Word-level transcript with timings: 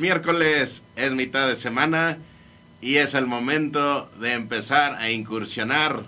miércoles, 0.00 0.82
es 0.96 1.12
mitad 1.12 1.46
de 1.46 1.56
semana 1.56 2.18
y 2.80 2.96
es 2.96 3.14
el 3.14 3.26
momento 3.26 4.10
de 4.18 4.32
empezar 4.32 4.94
a 4.94 5.10
incursionar 5.10 6.04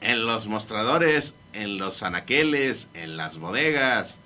en 0.00 0.26
los 0.26 0.46
mostradores, 0.46 1.34
en 1.52 1.78
los 1.78 2.02
anaqueles, 2.02 2.88
en 2.94 3.16
las 3.16 3.38
bodegas, 3.38 4.20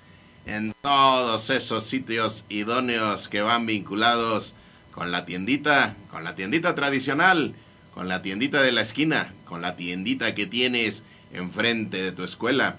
en 0.46 0.74
todos 0.80 1.50
esos 1.50 1.84
sitios 1.84 2.44
idóneos 2.48 3.28
que 3.28 3.42
van 3.42 3.66
vinculados 3.66 4.54
con 4.92 5.10
la 5.10 5.26
tiendita, 5.26 5.96
con 6.10 6.22
la 6.22 6.36
tiendita 6.36 6.74
tradicional, 6.74 7.54
con 7.92 8.08
la 8.08 8.22
tiendita 8.22 8.62
de 8.62 8.72
la 8.72 8.82
esquina, 8.82 9.32
con 9.44 9.62
la 9.62 9.74
tiendita 9.74 10.34
que 10.34 10.46
tienes 10.46 11.02
enfrente 11.32 12.00
de 12.02 12.12
tu 12.12 12.22
escuela, 12.22 12.76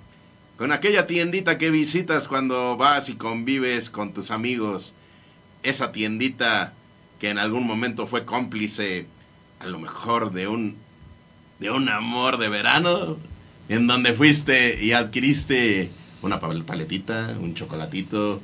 con 0.58 0.72
aquella 0.72 1.08
tiendita 1.08 1.58
que 1.58 1.70
visitas 1.70 2.30
cuando 2.30 2.78
vas 2.78 3.10
y 3.10 3.16
convives 3.16 3.90
con 3.90 4.14
tus 4.14 4.32
amigos, 4.32 4.94
esa 5.66 5.92
tiendita 5.92 6.74
que 7.20 7.30
en 7.30 7.40
algún 7.40 7.66
momento 7.66 8.08
fue 8.08 8.26
cómplice, 8.26 9.08
a 9.60 9.68
lo 9.68 9.80
mejor 9.80 10.32
de 10.32 10.48
un 10.48 10.78
de 11.60 11.72
un 11.72 11.88
amor 11.90 12.38
de 12.38 12.50
verano, 12.50 13.18
en 13.70 13.88
donde 13.88 14.14
fuiste 14.14 14.84
y 14.84 14.92
adquiriste 14.92 15.90
una 16.22 16.40
paletita, 16.40 17.36
un 17.40 17.56
chocolatito, 17.56 18.42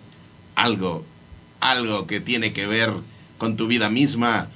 algo, 0.55 1.05
algo 1.59 2.08
que 2.08 2.22
tiene 2.22 2.53
que 2.53 2.67
ver 2.67 2.92
con 3.38 3.58
tu 3.58 3.67
vida 3.67 3.89
misma. 3.89 4.47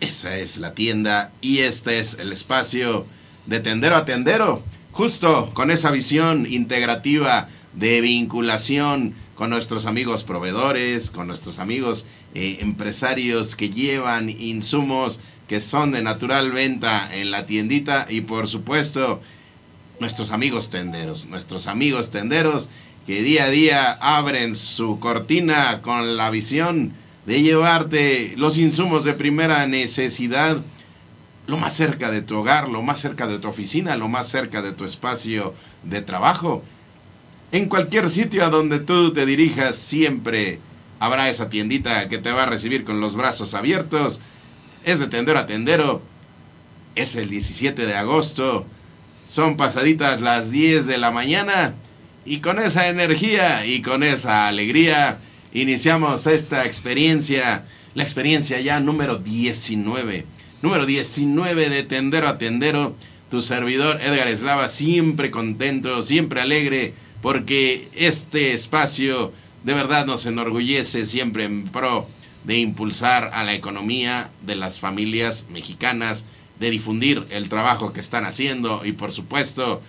Esa 0.00 0.36
es 0.36 0.56
la 0.56 0.74
tienda 0.74 1.30
y 1.40 1.58
este 1.60 1.98
es 1.98 2.14
el 2.14 2.32
espacio 2.32 3.06
de 3.46 3.60
tendero 3.60 3.96
a 3.96 4.04
tendero, 4.04 4.64
justo 4.92 5.52
con 5.54 5.70
esa 5.70 5.90
visión 5.90 6.46
integrativa 6.50 7.48
de 7.74 8.00
vinculación 8.00 9.14
con 9.34 9.50
nuestros 9.50 9.86
amigos 9.86 10.24
proveedores, 10.24 11.10
con 11.10 11.26
nuestros 11.26 11.58
amigos 11.58 12.04
eh, 12.34 12.58
empresarios 12.60 13.56
que 13.56 13.70
llevan 13.70 14.30
insumos 14.30 15.20
que 15.48 15.60
son 15.60 15.92
de 15.92 16.02
natural 16.02 16.52
venta 16.52 17.14
en 17.14 17.30
la 17.30 17.46
tiendita 17.46 18.06
y 18.08 18.22
por 18.22 18.48
supuesto 18.48 19.20
nuestros 20.00 20.30
amigos 20.30 20.70
tenderos, 20.70 21.26
nuestros 21.26 21.66
amigos 21.66 22.10
tenderos 22.10 22.70
que 23.06 23.22
día 23.22 23.44
a 23.44 23.50
día 23.50 23.92
abren 23.92 24.56
su 24.56 24.98
cortina 24.98 25.82
con 25.82 26.16
la 26.16 26.30
visión 26.30 26.92
de 27.26 27.42
llevarte 27.42 28.34
los 28.36 28.58
insumos 28.58 29.04
de 29.04 29.14
primera 29.14 29.66
necesidad 29.66 30.62
lo 31.46 31.58
más 31.58 31.74
cerca 31.74 32.10
de 32.10 32.22
tu 32.22 32.36
hogar, 32.36 32.68
lo 32.68 32.82
más 32.82 33.00
cerca 33.00 33.26
de 33.26 33.38
tu 33.38 33.48
oficina, 33.48 33.96
lo 33.96 34.08
más 34.08 34.28
cerca 34.28 34.62
de 34.62 34.72
tu 34.72 34.84
espacio 34.84 35.54
de 35.82 36.00
trabajo. 36.00 36.62
En 37.54 37.68
cualquier 37.68 38.10
sitio 38.10 38.44
a 38.44 38.48
donde 38.48 38.80
tú 38.80 39.12
te 39.12 39.24
dirijas, 39.24 39.76
siempre 39.76 40.58
habrá 40.98 41.30
esa 41.30 41.50
tiendita 41.50 42.08
que 42.08 42.18
te 42.18 42.32
va 42.32 42.42
a 42.42 42.46
recibir 42.46 42.82
con 42.82 43.00
los 43.00 43.14
brazos 43.14 43.54
abiertos. 43.54 44.20
Es 44.84 44.98
de 44.98 45.06
tendero 45.06 45.38
a 45.38 45.46
tendero. 45.46 46.02
Es 46.96 47.14
el 47.14 47.30
17 47.30 47.86
de 47.86 47.94
agosto. 47.94 48.66
Son 49.28 49.56
pasaditas 49.56 50.20
las 50.20 50.50
10 50.50 50.88
de 50.88 50.98
la 50.98 51.12
mañana. 51.12 51.74
Y 52.24 52.40
con 52.40 52.58
esa 52.58 52.88
energía 52.88 53.64
y 53.64 53.82
con 53.82 54.02
esa 54.02 54.48
alegría 54.48 55.18
iniciamos 55.52 56.26
esta 56.26 56.64
experiencia, 56.64 57.66
la 57.94 58.02
experiencia 58.02 58.60
ya 58.60 58.80
número 58.80 59.18
19 59.18 60.26
Número 60.60 60.86
19 60.86 61.70
de 61.70 61.84
Tendero 61.84 62.26
a 62.26 62.36
Tendero. 62.36 62.96
Tu 63.30 63.42
servidor 63.42 64.00
Edgar 64.02 64.26
Eslava, 64.26 64.68
siempre 64.68 65.30
contento, 65.30 66.02
siempre 66.02 66.40
alegre, 66.40 66.94
porque 67.24 67.88
este 67.94 68.52
espacio 68.52 69.32
de 69.62 69.72
verdad 69.72 70.04
nos 70.04 70.26
enorgullece 70.26 71.06
siempre 71.06 71.44
en 71.44 71.68
pro 71.68 72.06
de 72.44 72.58
impulsar 72.58 73.30
a 73.32 73.44
la 73.44 73.54
economía 73.54 74.30
de 74.42 74.56
las 74.56 74.78
familias 74.78 75.46
mexicanas, 75.48 76.26
de 76.60 76.68
difundir 76.68 77.24
el 77.30 77.48
trabajo 77.48 77.94
que 77.94 78.00
están 78.00 78.26
haciendo 78.26 78.84
y 78.84 78.92
por 78.92 79.10
supuesto 79.10 79.80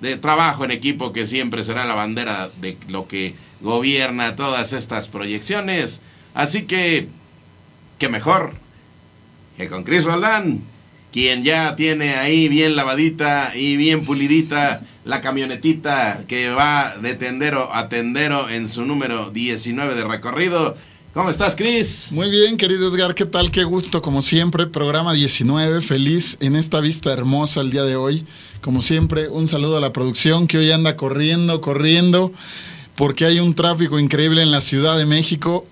de 0.00 0.16
trabajo 0.18 0.64
en 0.64 0.70
equipo 0.70 1.12
que 1.12 1.26
siempre 1.26 1.64
será 1.64 1.84
la 1.84 1.96
bandera 1.96 2.50
de 2.60 2.78
lo 2.88 3.08
que 3.08 3.34
gobierna 3.60 4.36
todas 4.36 4.72
estas 4.72 5.08
proyecciones. 5.08 6.00
Así 6.32 6.62
que, 6.62 7.08
qué 7.98 8.08
mejor 8.08 8.54
que 9.56 9.68
con 9.68 9.82
Chris 9.82 10.04
Roldán, 10.04 10.62
quien 11.14 11.44
ya 11.44 11.76
tiene 11.76 12.16
ahí 12.16 12.48
bien 12.48 12.74
lavadita 12.74 13.52
y 13.54 13.76
bien 13.76 14.04
pulidita 14.04 14.80
la 15.04 15.20
camionetita 15.20 16.24
que 16.26 16.48
va 16.48 16.96
de 17.00 17.14
tendero 17.14 17.72
a 17.72 17.88
tendero 17.88 18.50
en 18.50 18.68
su 18.68 18.84
número 18.84 19.30
19 19.30 19.94
de 19.94 20.02
recorrido. 20.02 20.76
¿Cómo 21.12 21.30
estás, 21.30 21.54
Chris? 21.54 22.08
Muy 22.10 22.30
bien, 22.30 22.56
querido 22.56 22.92
Edgar, 22.92 23.14
¿qué 23.14 23.26
tal? 23.26 23.52
Qué 23.52 23.62
gusto, 23.62 24.02
como 24.02 24.22
siempre, 24.22 24.66
programa 24.66 25.12
19, 25.12 25.82
feliz 25.82 26.36
en 26.40 26.56
esta 26.56 26.80
vista 26.80 27.12
hermosa 27.12 27.60
el 27.60 27.70
día 27.70 27.84
de 27.84 27.94
hoy. 27.94 28.24
Como 28.60 28.82
siempre, 28.82 29.28
un 29.28 29.46
saludo 29.46 29.76
a 29.76 29.80
la 29.80 29.92
producción 29.92 30.48
que 30.48 30.58
hoy 30.58 30.72
anda 30.72 30.96
corriendo, 30.96 31.60
corriendo, 31.60 32.32
porque 32.96 33.24
hay 33.24 33.38
un 33.38 33.54
tráfico 33.54 34.00
increíble 34.00 34.42
en 34.42 34.50
la 34.50 34.60
Ciudad 34.60 34.98
de 34.98 35.06
México. 35.06 35.64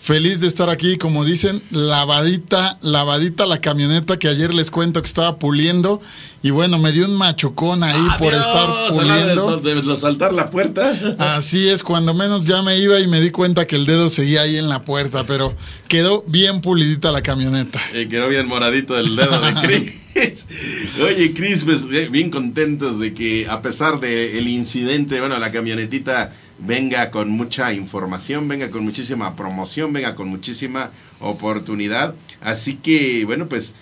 Feliz 0.00 0.40
de 0.40 0.46
estar 0.46 0.70
aquí, 0.70 0.96
como 0.96 1.24
dicen, 1.24 1.60
lavadita, 1.70 2.78
lavadita 2.82 3.46
la 3.46 3.60
camioneta 3.60 4.16
que 4.16 4.28
ayer 4.28 4.54
les 4.54 4.70
cuento 4.70 5.02
que 5.02 5.06
estaba 5.06 5.38
puliendo. 5.38 6.00
Y 6.40 6.50
bueno, 6.50 6.78
me 6.78 6.92
dio 6.92 7.04
un 7.04 7.16
machucón 7.16 7.82
ahí 7.82 8.06
por 8.16 8.32
estar 8.32 8.70
puliendo. 8.90 9.56
De, 9.58 9.96
saltar 9.96 10.32
la 10.32 10.50
puerta. 10.50 10.92
Así 11.18 11.68
es, 11.68 11.82
cuando 11.82 12.14
menos 12.14 12.46
ya 12.46 12.62
me 12.62 12.78
iba 12.78 13.00
y 13.00 13.08
me 13.08 13.20
di 13.20 13.30
cuenta 13.30 13.66
que 13.66 13.74
el 13.74 13.86
dedo 13.86 14.08
seguía 14.08 14.42
ahí 14.42 14.56
en 14.56 14.68
la 14.68 14.84
puerta, 14.84 15.24
pero 15.24 15.54
quedó 15.88 16.22
bien 16.28 16.60
pulidita 16.60 17.10
la 17.10 17.22
camioneta. 17.22 17.80
Y 17.92 18.06
quedó 18.06 18.28
bien 18.28 18.46
moradito 18.46 18.96
el 18.96 19.16
dedo 19.16 19.40
de 19.40 19.52
Chris. 20.14 20.46
Oye, 21.02 21.34
Chris, 21.34 21.64
pues 21.64 21.86
bien 21.86 22.30
contentos 22.30 23.00
de 23.00 23.12
que 23.12 23.48
a 23.48 23.62
pesar 23.62 23.98
del 23.98 24.46
incidente, 24.46 25.18
bueno, 25.18 25.38
la 25.38 25.50
camionetita 25.50 26.32
venga 26.58 27.10
con 27.10 27.30
mucha 27.30 27.72
información, 27.72 28.48
venga 28.48 28.70
con 28.70 28.84
muchísima 28.84 29.36
promoción, 29.36 29.92
venga 29.92 30.14
con 30.14 30.28
muchísima 30.28 30.90
oportunidad. 31.20 32.14
Así 32.40 32.74
que, 32.74 33.24
bueno, 33.24 33.48
pues, 33.48 33.74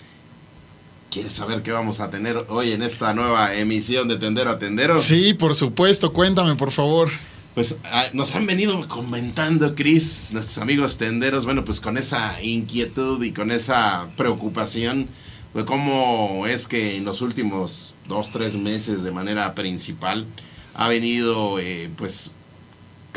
¿quieres 1.09 1.33
saber 1.33 1.63
qué 1.63 1.71
vamos 1.71 1.99
a 1.99 2.09
tener 2.09 2.37
hoy 2.49 2.71
en 2.71 2.83
esta 2.83 3.13
nueva 3.13 3.55
emisión 3.55 4.07
de 4.07 4.17
Tendero 4.17 4.51
a 4.51 4.59
Tendero? 4.59 4.99
Sí, 4.99 5.33
por 5.33 5.55
supuesto, 5.55 6.13
cuéntame, 6.13 6.55
por 6.55 6.71
favor. 6.71 7.09
Pues 7.55 7.75
ah, 7.85 8.05
nos 8.13 8.35
han 8.35 8.45
venido 8.45 8.87
comentando, 8.87 9.73
Cris, 9.73 10.29
nuestros 10.31 10.59
amigos 10.59 10.97
tenderos, 10.97 11.45
bueno, 11.45 11.65
pues 11.65 11.81
con 11.81 11.97
esa 11.97 12.39
inquietud 12.43 13.23
y 13.23 13.31
con 13.31 13.49
esa 13.49 14.07
preocupación, 14.15 15.07
pues 15.53 15.65
cómo 15.65 16.45
es 16.45 16.67
que 16.67 16.97
en 16.97 17.05
los 17.05 17.21
últimos 17.21 17.95
dos, 18.07 18.29
tres 18.29 18.55
meses 18.55 19.03
de 19.03 19.11
manera 19.11 19.55
principal 19.55 20.27
ha 20.75 20.87
venido, 20.87 21.57
eh, 21.57 21.89
pues, 21.97 22.29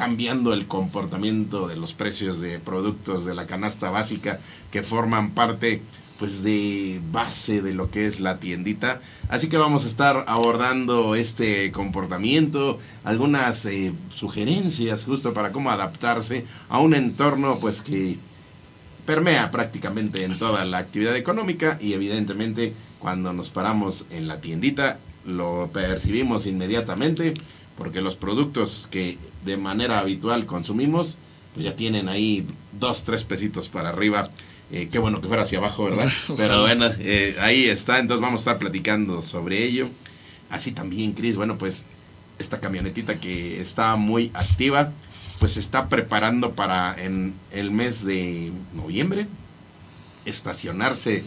cambiando 0.00 0.54
el 0.54 0.66
comportamiento 0.66 1.68
de 1.68 1.76
los 1.76 1.92
precios 1.92 2.40
de 2.40 2.58
productos 2.58 3.26
de 3.26 3.34
la 3.34 3.46
canasta 3.46 3.90
básica 3.90 4.40
que 4.70 4.82
forman 4.82 5.32
parte 5.32 5.82
pues 6.18 6.42
de 6.42 7.02
base 7.12 7.60
de 7.60 7.74
lo 7.74 7.90
que 7.90 8.06
es 8.06 8.18
la 8.18 8.38
tiendita. 8.38 9.02
Así 9.28 9.50
que 9.50 9.58
vamos 9.58 9.84
a 9.84 9.88
estar 9.88 10.24
abordando 10.26 11.16
este 11.16 11.70
comportamiento, 11.70 12.80
algunas 13.04 13.66
eh, 13.66 13.92
sugerencias 14.14 15.04
justo 15.04 15.34
para 15.34 15.52
cómo 15.52 15.70
adaptarse 15.70 16.46
a 16.70 16.80
un 16.80 16.94
entorno 16.94 17.58
pues 17.58 17.82
que 17.82 18.16
permea 19.04 19.50
prácticamente 19.50 20.24
en 20.24 20.38
toda 20.38 20.64
la 20.64 20.78
actividad 20.78 21.14
económica 21.14 21.76
y 21.78 21.92
evidentemente 21.92 22.72
cuando 23.00 23.34
nos 23.34 23.50
paramos 23.50 24.06
en 24.10 24.28
la 24.28 24.40
tiendita 24.40 24.98
lo 25.26 25.68
percibimos 25.74 26.46
inmediatamente 26.46 27.34
porque 27.80 28.02
los 28.02 28.14
productos 28.14 28.86
que 28.90 29.16
de 29.46 29.56
manera 29.56 30.00
habitual 30.00 30.44
consumimos, 30.44 31.16
pues 31.54 31.64
ya 31.64 31.76
tienen 31.76 32.10
ahí 32.10 32.46
dos, 32.78 33.04
tres 33.04 33.24
pesitos 33.24 33.70
para 33.70 33.88
arriba. 33.88 34.28
Eh, 34.70 34.90
qué 34.92 34.98
bueno 34.98 35.22
que 35.22 35.28
fuera 35.28 35.44
hacia 35.44 35.60
abajo, 35.60 35.84
¿verdad? 35.84 36.06
Pero 36.36 36.60
bueno, 36.60 36.90
eh, 36.98 37.38
ahí 37.40 37.64
está, 37.64 37.98
entonces 37.98 38.20
vamos 38.20 38.40
a 38.40 38.42
estar 38.42 38.58
platicando 38.58 39.22
sobre 39.22 39.64
ello. 39.64 39.88
Así 40.50 40.72
también, 40.72 41.12
Cris, 41.12 41.36
bueno, 41.36 41.56
pues 41.56 41.86
esta 42.38 42.60
camionetita 42.60 43.18
que 43.18 43.58
está 43.62 43.96
muy 43.96 44.30
activa, 44.34 44.92
pues 45.38 45.54
se 45.54 45.60
está 45.60 45.88
preparando 45.88 46.52
para 46.52 47.02
en 47.02 47.32
el 47.50 47.70
mes 47.70 48.04
de 48.04 48.52
noviembre 48.74 49.26
estacionarse 50.26 51.24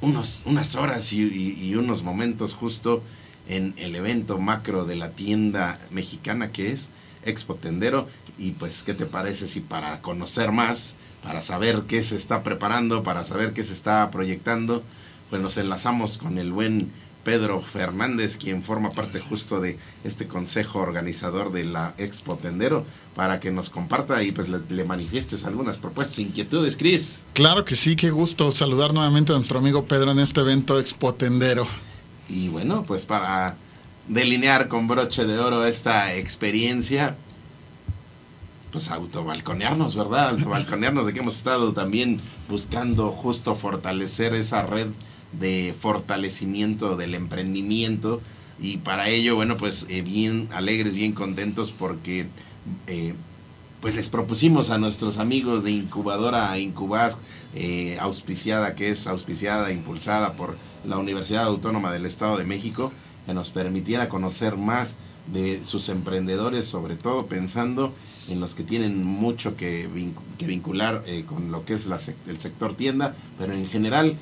unos, 0.00 0.42
unas 0.46 0.74
horas 0.74 1.12
y 1.12 1.76
unos 1.76 2.02
momentos 2.02 2.54
justo 2.54 3.04
en 3.48 3.74
el 3.76 3.94
evento 3.94 4.38
macro 4.38 4.84
de 4.84 4.96
la 4.96 5.10
tienda 5.10 5.78
mexicana 5.90 6.52
que 6.52 6.72
es 6.72 6.90
Expo 7.24 7.54
Tendero. 7.54 8.06
Y 8.38 8.52
pues, 8.52 8.82
¿qué 8.82 8.94
te 8.94 9.06
parece 9.06 9.48
si 9.48 9.60
para 9.60 10.00
conocer 10.02 10.52
más, 10.52 10.96
para 11.22 11.42
saber 11.42 11.82
qué 11.88 12.02
se 12.04 12.16
está 12.16 12.42
preparando, 12.42 13.02
para 13.02 13.24
saber 13.24 13.52
qué 13.52 13.64
se 13.64 13.72
está 13.72 14.10
proyectando, 14.10 14.82
pues 15.30 15.42
nos 15.42 15.56
enlazamos 15.56 16.18
con 16.18 16.38
el 16.38 16.52
buen 16.52 16.90
Pedro 17.26 17.60
Fernández, 17.60 18.36
quien 18.36 18.62
forma 18.62 18.88
parte 18.88 19.18
justo 19.18 19.60
de 19.60 19.80
este 20.04 20.28
consejo 20.28 20.78
organizador 20.78 21.50
de 21.50 21.64
la 21.64 21.92
Expo 21.98 22.36
Tendero, 22.36 22.86
para 23.16 23.40
que 23.40 23.50
nos 23.50 23.68
comparta 23.68 24.22
y 24.22 24.30
pues 24.30 24.48
le, 24.48 24.84
manifiestes 24.84 25.44
algunas 25.44 25.76
propuestas, 25.76 26.20
inquietudes, 26.20 26.76
Cris. 26.76 27.24
Claro 27.32 27.64
que 27.64 27.74
sí, 27.74 27.96
qué 27.96 28.10
gusto 28.10 28.52
saludar 28.52 28.94
nuevamente 28.94 29.32
a 29.32 29.36
nuestro 29.36 29.58
amigo 29.58 29.86
Pedro 29.86 30.12
en 30.12 30.20
este 30.20 30.40
evento 30.40 30.78
Expo 30.78 31.14
Tendero. 31.14 31.66
Y 32.28 32.48
bueno, 32.48 32.84
pues 32.84 33.06
para 33.06 33.56
delinear 34.08 34.68
con 34.68 34.88
broche 34.88 35.24
de 35.24 35.38
oro 35.38 35.64
esta 35.64 36.14
experiencia, 36.14 37.16
pues 38.72 38.90
autobalconearnos, 38.90 39.96
¿verdad? 39.96 40.30
Autobalconearnos 40.30 41.06
de 41.06 41.12
que 41.12 41.20
hemos 41.20 41.36
estado 41.36 41.72
también 41.72 42.20
buscando 42.48 43.10
justo 43.10 43.54
fortalecer 43.54 44.34
esa 44.34 44.62
red 44.62 44.88
de 45.32 45.74
fortalecimiento 45.78 46.96
del 46.96 47.14
emprendimiento 47.14 48.20
y 48.58 48.78
para 48.78 49.08
ello, 49.08 49.36
bueno, 49.36 49.56
pues 49.56 49.86
eh, 49.88 50.02
bien 50.02 50.48
alegres, 50.52 50.94
bien 50.94 51.12
contentos 51.12 51.72
porque 51.76 52.26
eh, 52.86 53.14
pues 53.80 53.96
les 53.96 54.08
propusimos 54.08 54.70
a 54.70 54.78
nuestros 54.78 55.18
amigos 55.18 55.64
de 55.64 55.72
incubadora 55.72 56.58
Incubas, 56.58 57.18
eh, 57.54 57.98
auspiciada, 58.00 58.74
que 58.74 58.90
es 58.90 59.06
auspiciada, 59.06 59.70
impulsada 59.72 60.32
por 60.32 60.56
la 60.86 60.98
Universidad 60.98 61.44
Autónoma 61.44 61.92
del 61.92 62.06
Estado 62.06 62.38
de 62.38 62.44
México, 62.44 62.92
que 63.26 63.34
nos 63.34 63.50
permitiera 63.50 64.08
conocer 64.08 64.56
más 64.56 64.98
de 65.32 65.62
sus 65.64 65.88
emprendedores, 65.88 66.64
sobre 66.64 66.94
todo 66.94 67.26
pensando 67.26 67.92
en 68.28 68.40
los 68.40 68.54
que 68.54 68.62
tienen 68.62 69.04
mucho 69.04 69.56
que, 69.56 69.88
vincular 70.38 71.04
con 71.26 71.50
lo 71.50 71.64
que 71.64 71.74
es 71.74 71.88
el 72.26 72.40
sector 72.40 72.74
tienda, 72.74 73.14
pero 73.38 73.52
en 73.52 73.66
general 73.66 74.16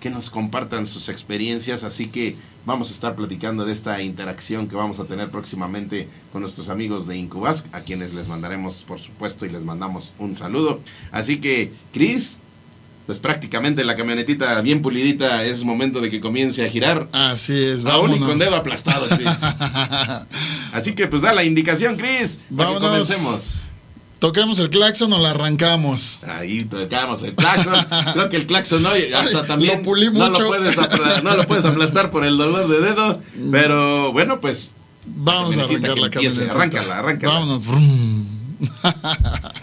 que 0.00 0.10
nos 0.10 0.30
compartan 0.30 0.86
sus 0.86 1.08
experiencias, 1.08 1.84
así 1.84 2.08
que 2.08 2.36
vamos 2.64 2.90
a 2.90 2.94
estar 2.94 3.14
platicando 3.14 3.64
de 3.66 3.72
esta 3.72 4.02
interacción 4.02 4.66
que 4.66 4.74
vamos 4.74 4.98
a 4.98 5.04
tener 5.04 5.30
próximamente 5.30 6.08
con 6.32 6.40
nuestros 6.40 6.70
amigos 6.70 7.06
de 7.06 7.16
Incubas, 7.16 7.66
a 7.72 7.82
quienes 7.82 8.14
les 8.14 8.26
mandaremos, 8.26 8.82
por 8.88 8.98
supuesto, 8.98 9.44
y 9.44 9.50
les 9.50 9.62
mandamos 9.62 10.12
un 10.18 10.34
saludo. 10.34 10.80
Así 11.12 11.38
que, 11.38 11.70
Cris, 11.92 12.38
pues 13.06 13.18
prácticamente 13.18 13.84
la 13.84 13.96
camionetita 13.96 14.60
bien 14.60 14.82
pulidita 14.82 15.44
es 15.44 15.64
momento 15.64 16.00
de 16.00 16.10
que 16.10 16.20
comience 16.20 16.64
a 16.64 16.68
girar. 16.68 17.08
Así 17.12 17.64
es, 17.64 17.82
vamos. 17.82 18.10
Aún 18.10 18.20
con 18.20 18.38
dedo 18.38 18.56
aplastado, 18.56 19.08
Cris. 19.08 19.28
Así 20.72 20.94
que 20.94 21.06
pues 21.08 21.22
da 21.22 21.32
la 21.32 21.44
indicación, 21.44 21.96
Cris, 21.96 22.40
para 22.56 22.74
que 22.74 22.80
comencemos. 22.80 23.62
¿Toquemos 24.20 24.58
el 24.58 24.68
claxon 24.68 25.10
o 25.14 25.18
la 25.18 25.30
arrancamos? 25.30 26.22
Ahí 26.24 26.62
tocamos 26.64 27.22
el 27.22 27.34
claxon. 27.34 27.72
Creo 28.12 28.28
que 28.28 28.36
el 28.36 28.46
claxon 28.46 28.82
no, 28.82 28.90
hasta 29.16 29.46
también 29.46 29.80
No, 30.12 30.28
lo 30.28 30.46
puedes 30.46 30.76
no 31.24 31.36
lo 31.36 31.46
puedes 31.46 31.64
aplastar 31.64 32.10
por 32.10 32.24
el 32.24 32.36
dolor 32.36 32.68
de 32.68 32.80
dedo. 32.80 33.22
Mm. 33.34 33.50
Pero 33.50 34.12
bueno, 34.12 34.38
pues. 34.40 34.72
Vamos 35.06 35.56
a 35.56 35.62
arrancar 35.62 35.98
la 35.98 36.10
camioneta. 36.10 36.52
Arráncala, 36.52 36.98
arráncala. 36.98 37.32
Vámonos. 37.32 37.62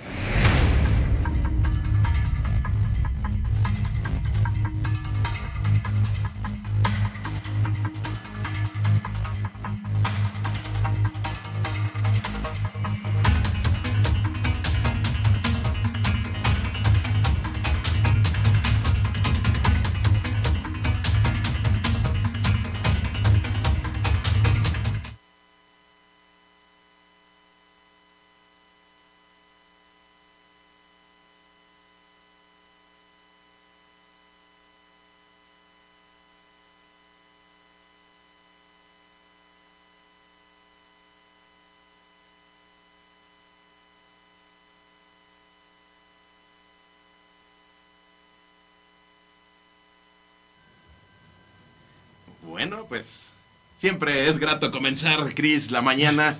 pues 52.97 53.29
siempre 53.77 54.27
es 54.27 54.39
grato 54.39 54.71
comenzar, 54.71 55.35
Cris, 55.35 55.69
la 55.69 55.83
mañana, 55.83 56.35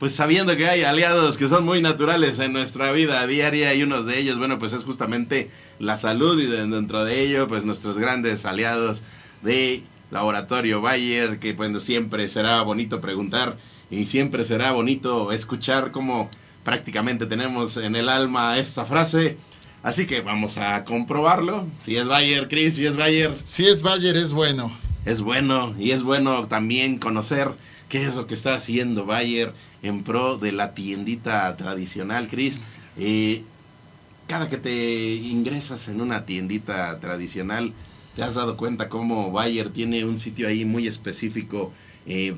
pues 0.00 0.14
sabiendo 0.14 0.56
que 0.56 0.68
hay 0.68 0.82
aliados 0.82 1.38
que 1.38 1.48
son 1.48 1.64
muy 1.64 1.80
naturales 1.80 2.40
en 2.40 2.52
nuestra 2.52 2.90
vida 2.90 3.24
diaria 3.28 3.74
y 3.74 3.84
uno 3.84 4.02
de 4.02 4.18
ellos, 4.18 4.38
bueno, 4.38 4.58
pues 4.58 4.72
es 4.72 4.82
justamente 4.82 5.50
la 5.78 5.96
salud 5.96 6.40
y 6.40 6.46
dentro 6.46 7.04
de 7.04 7.22
ello, 7.22 7.46
pues 7.46 7.64
nuestros 7.64 7.96
grandes 7.96 8.44
aliados 8.44 9.02
de 9.42 9.84
Laboratorio 10.10 10.80
Bayer, 10.80 11.38
que 11.38 11.52
bueno, 11.52 11.80
siempre 11.80 12.28
será 12.28 12.60
bonito 12.62 13.00
preguntar 13.00 13.56
y 13.88 14.06
siempre 14.06 14.44
será 14.44 14.72
bonito 14.72 15.30
escuchar 15.30 15.92
cómo 15.92 16.28
prácticamente 16.64 17.26
tenemos 17.26 17.76
en 17.76 17.94
el 17.94 18.08
alma 18.08 18.58
esta 18.58 18.84
frase. 18.84 19.36
Así 19.82 20.06
que 20.06 20.20
vamos 20.20 20.58
a 20.58 20.84
comprobarlo. 20.84 21.66
Si 21.78 21.96
es 21.96 22.06
Bayer, 22.06 22.48
Chris, 22.48 22.74
si 22.74 22.84
es 22.84 22.96
Bayer. 22.96 23.32
Si 23.44 23.66
es 23.66 23.80
Bayer, 23.80 24.16
es 24.16 24.32
bueno 24.32 24.89
es 25.04 25.20
bueno 25.20 25.74
y 25.78 25.92
es 25.92 26.02
bueno 26.02 26.46
también 26.46 26.98
conocer 26.98 27.52
qué 27.88 28.04
es 28.04 28.14
lo 28.16 28.26
que 28.26 28.34
está 28.34 28.54
haciendo 28.54 29.06
Bayer 29.06 29.52
en 29.82 30.02
pro 30.02 30.38
de 30.38 30.52
la 30.52 30.74
tiendita 30.74 31.56
tradicional, 31.56 32.28
Cris. 32.28 32.60
Eh, 32.96 33.42
cada 34.26 34.48
que 34.48 34.58
te 34.58 35.14
ingresas 35.14 35.88
en 35.88 36.00
una 36.00 36.24
tiendita 36.24 36.98
tradicional, 37.00 37.72
te 38.14 38.22
has 38.22 38.34
dado 38.34 38.56
cuenta 38.56 38.88
cómo 38.88 39.32
Bayer 39.32 39.70
tiene 39.70 40.04
un 40.04 40.18
sitio 40.18 40.46
ahí 40.46 40.64
muy 40.64 40.86
específico 40.86 41.72
eh, 42.06 42.36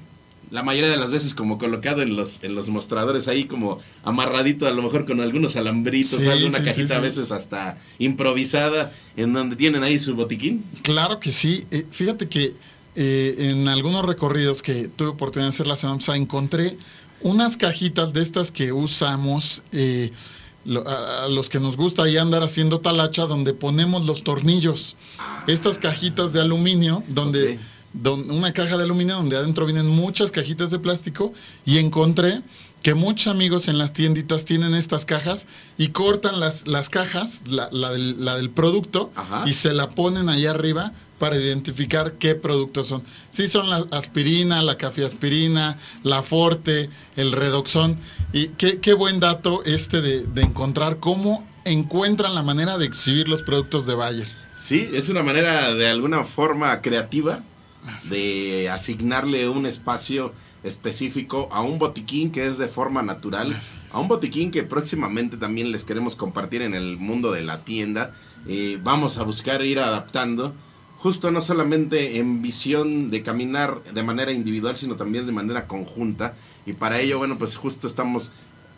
la 0.53 0.63
mayoría 0.63 0.91
de 0.91 0.99
las 0.99 1.11
veces 1.11 1.35
como 1.35 1.57
colocado 1.57 2.03
en 2.03 2.15
los, 2.15 2.41
en 2.43 2.55
los 2.55 2.69
mostradores 2.69 3.27
ahí 3.27 3.47
como 3.47 3.81
amarradito 4.05 4.67
a 4.67 4.71
lo 4.71 4.83
mejor 4.83 5.07
con 5.07 5.21
algunos 5.21 5.57
alambritos, 5.57 6.21
una 6.21 6.63
cajita 6.63 6.97
a 6.97 7.01
veces 7.01 7.33
hasta 7.33 7.79
improvisada 7.99 8.93
en 9.17 9.33
donde 9.33 9.57
tienen 9.57 9.83
ahí 9.83 9.99
su 9.99 10.13
botiquín. 10.13 10.63
Claro 10.83 11.19
que 11.19 11.33
sí, 11.33 11.65
eh, 11.71 11.87
fíjate 11.91 12.29
que 12.29 12.55
eh, 12.95 13.35
en 13.39 13.67
algunos 13.67 14.05
recorridos 14.05 14.61
que 14.61 14.89
tuve 14.89 15.09
oportunidad 15.09 15.49
de 15.49 15.55
hacer 15.55 15.67
la 15.67 15.77
semana 15.77 15.99
pasada 15.99 16.19
encontré 16.19 16.77
unas 17.23 17.57
cajitas 17.57 18.13
de 18.13 18.21
estas 18.21 18.53
que 18.53 18.73
usamos 18.73 19.63
eh, 19.73 20.11
a, 20.67 21.29
los 21.31 21.49
que 21.49 21.61
nos 21.61 21.79
gusta 21.79 22.03
ahí 22.03 22.19
andar 22.19 22.43
haciendo 22.43 22.81
talacha 22.81 23.25
donde 23.25 23.55
ponemos 23.55 24.05
los 24.05 24.23
tornillos. 24.23 24.97
Estas 25.47 25.79
cajitas 25.79 26.35
de 26.35 26.43
aluminio 26.43 27.03
donde 27.09 27.59
una 27.95 28.53
caja 28.53 28.77
de 28.77 28.85
aluminio 28.85 29.17
donde 29.17 29.37
adentro 29.37 29.67
vienen 29.67 29.89
muchas 29.89 30.31
cajitas 30.31 30.71
de 30.71 30.79
plástico 30.79 31.33
y 31.65 31.79
encontré 31.79 32.43
que 32.83 32.95
muchos 32.95 33.29
amigos 33.29 33.69
en 33.69 33.79
las 33.79 33.93
tienditas 33.93 34.45
tienen 34.45 34.75
estas 34.75 35.07
cajas 35.07 35.47
y 35.79 35.89
cortan 35.89 36.41
las, 36.41 36.67
las 36.67 36.91
cajas, 36.91 37.45
la, 37.47 37.69
del, 37.91 38.51
producto, 38.51 39.13
y 39.47 39.53
se 39.53 39.73
la 39.73 39.91
ponen 39.91 40.29
ahí 40.29 40.47
arriba 40.47 40.93
para 41.19 41.37
identificar 41.37 42.15
qué 42.15 42.35
productos 42.35 42.89
son. 42.89 43.05
Sí 43.31 43.47
son 43.47 43.71
la 43.71 43.87
aspirina, 43.93 44.61
la 44.63 44.73
aspirina, 44.73 45.79
la 46.03 46.23
forte, 46.25 46.91
el 47.15 47.31
redoxón. 47.31 47.97
Y 48.33 48.49
qué, 48.49 48.81
qué 48.81 48.95
buen 48.95 49.21
dato 49.21 49.63
este 49.65 50.01
de, 50.01 50.23
de 50.23 50.43
encontrar 50.43 50.99
cómo 50.99 51.47
encuentran 51.65 52.35
la 52.35 52.43
manera 52.43 52.77
de 52.79 52.87
exhibir 52.87 53.29
los 53.29 53.43
productos 53.43 53.87
de 53.87 53.95
Bayer. 53.95 54.27
Sí, 54.57 54.89
es 54.93 55.09
una 55.09 55.23
manera 55.23 55.75
de 55.75 55.89
alguna 55.89 56.25
forma 56.25 56.81
creativa 56.81 57.45
de 58.09 58.69
asignarle 58.71 59.49
un 59.49 59.67
espacio 59.67 60.33
específico 60.63 61.49
a 61.51 61.63
un 61.63 61.79
botiquín 61.79 62.31
que 62.31 62.47
es 62.47 62.59
de 62.59 62.69
forma 62.69 63.03
natural, 63.03 63.55
a 63.91 63.99
un 63.99 64.09
botiquín 64.09 64.51
que 64.51 64.63
próximamente 64.63 65.37
también 65.37 65.73
les 65.73 65.85
queremos 65.85 66.15
compartir 66.15 66.63
en 66.63 66.75
el 66.75 66.99
mundo 66.99 67.33
de 67.33 67.43
la 67.43 67.65
tienda. 67.65 68.15
Eh, 68.47 68.79
vamos 68.83 69.19
a 69.19 69.25
buscar 69.25 69.65
ir 69.65 69.81
adaptando, 69.81 70.55
justo 70.99 71.31
no 71.31 71.41
solamente 71.41 72.19
en 72.19 72.43
visión 72.43 73.11
de 73.11 73.23
caminar 73.23 73.83
de 73.93 74.03
manera 74.03 74.33
individual, 74.33 74.77
sino 74.77 74.95
también 74.95 75.27
de 75.27 75.33
manera 75.33 75.67
conjunta. 75.67 76.35
Y 76.65 76.75
para 76.75 77.01
ello, 77.01 77.19
bueno, 77.19 77.39
pues 77.39 77.57
justo 77.57 77.89
estamos 77.89 78.31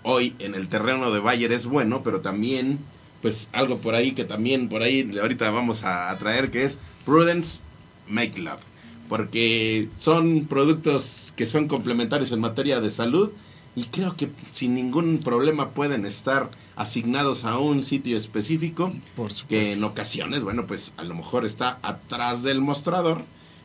hoy 0.03 0.35
en 0.39 0.55
el 0.55 0.69
terreno 0.69 1.11
de 1.13 1.21
Bayer, 1.21 1.53
es 1.53 1.67
bueno, 1.67 2.03
pero 2.03 2.21
también, 2.21 2.79
pues 3.21 3.49
algo 3.53 3.79
por 3.79 3.95
ahí 3.95 4.13
que 4.13 4.25
también 4.25 4.69
por 4.69 4.83
ahí 4.83 5.19
ahorita 5.21 5.51
vamos 5.51 5.83
a 5.83 6.17
traer, 6.19 6.51
que 6.51 6.63
es 6.63 6.79
Prudence 7.05 7.61
Make 8.09 8.41
Love 8.41 8.74
porque 9.09 9.89
son 9.97 10.47
productos 10.47 11.33
que 11.37 11.47
son 11.47 11.69
complementarios 11.69 12.33
en 12.33 12.41
materia 12.41 12.81
de 12.81 12.91
salud 12.91 13.31
y 13.77 13.85
creo 13.85 14.17
que 14.17 14.29
sin 14.53 14.75
ningún 14.75 15.19
problema 15.19 15.71
pueden 15.71 16.07
estar 16.07 16.51
asignados 16.77 17.45
a 17.45 17.59
un 17.59 17.83
sitio 17.83 18.17
específico 18.17 18.93
Por 19.17 19.33
que 19.49 19.73
en 19.73 19.85
ocasiones, 19.85 20.45
bueno, 20.45 20.67
pues 20.67 20.95
a 20.97 21.05
lo 21.05 21.15
mejor 21.15 21.45
está 21.45 21.79
atrás 21.83 22.43
del 22.43 22.61
mostrador, 22.61 23.23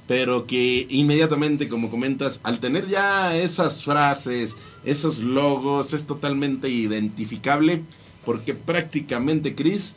pero 0.07 0.47
que 0.47 0.87
inmediatamente, 0.89 1.69
como 1.69 1.91
comentas, 1.91 2.39
al 2.41 2.59
tener 2.59 2.87
ya 2.87 3.35
esas 3.35 3.83
frases, 3.83 4.57
esos 4.83 5.19
logos, 5.19 5.93
es 5.93 6.07
totalmente 6.07 6.69
identificable, 6.69 7.83
porque 8.25 8.55
prácticamente, 8.55 9.53
Chris, 9.53 9.93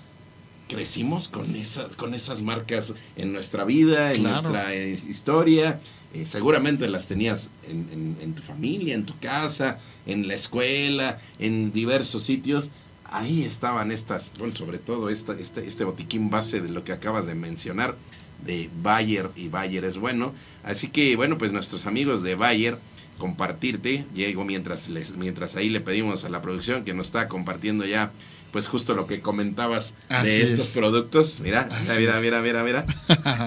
crecimos 0.73 1.29
con 1.29 1.55
esas, 1.55 1.97
con 1.97 2.14
esas 2.14 2.41
marcas 2.43 2.95
en 3.17 3.33
nuestra 3.33 3.64
vida, 3.64 4.12
en 4.12 4.23
nuestra 4.23 4.75
eh, 4.75 4.99
historia. 5.09 5.81
Eh, 6.14 6.26
seguramente 6.26 6.88
las 6.88 7.07
tenías 7.07 7.50
en, 7.69 8.17
en, 8.21 8.35
tu 8.35 8.43
familia, 8.43 8.95
en 8.95 9.05
tu 9.05 9.19
casa, 9.19 9.79
en 10.07 10.29
la 10.29 10.35
escuela, 10.35 11.19
en 11.38 11.73
diversos 11.73 12.25
sitios. 12.25 12.71
Ahí 13.05 13.45
estaban 13.45 13.93
estas, 13.93 14.33
bueno, 14.38 14.55
sobre 14.55 14.79
todo 14.79 15.11
esta, 15.11 15.35
este, 15.35 15.67
este 15.67 15.85
botiquín 15.85 16.31
base 16.31 16.61
de 16.61 16.71
lo 16.71 16.85
que 16.85 16.93
acabas 16.93 17.26
de 17.26 17.35
mencionar, 17.35 17.97
de 18.45 18.71
Bayer 18.83 19.31
y 19.37 19.49
Bayer 19.49 19.85
es 19.85 19.99
bueno. 19.99 20.33
Así 20.64 20.88
que, 20.88 21.17
bueno, 21.17 21.37
pues 21.38 21.52
nuestros 21.52 21.87
amigos 21.87 22.23
de 22.23 22.35
Bayer, 22.35 22.79
compartirte, 23.19 24.07
llego 24.14 24.45
mientras, 24.45 24.88
les, 24.88 25.17
mientras 25.17 25.57
ahí 25.57 25.69
le 25.69 25.81
pedimos 25.81 26.25
a 26.25 26.31
la 26.31 26.41
producción 26.41 26.85
que 26.85 26.95
nos 26.95 27.07
está 27.07 27.29
compartiendo 27.29 27.85
ya 27.85 28.11
pues 28.53 28.69
justo 28.69 28.95
lo 28.95 29.07
que 29.07 29.21
comentabas 29.21 29.95
de 30.09 30.43
estos 30.43 30.69
productos. 30.69 31.41
Mira, 31.41 31.69
mira, 31.99 32.21
mira, 32.21 32.43
mira, 32.43 32.63
mira, 32.65 32.85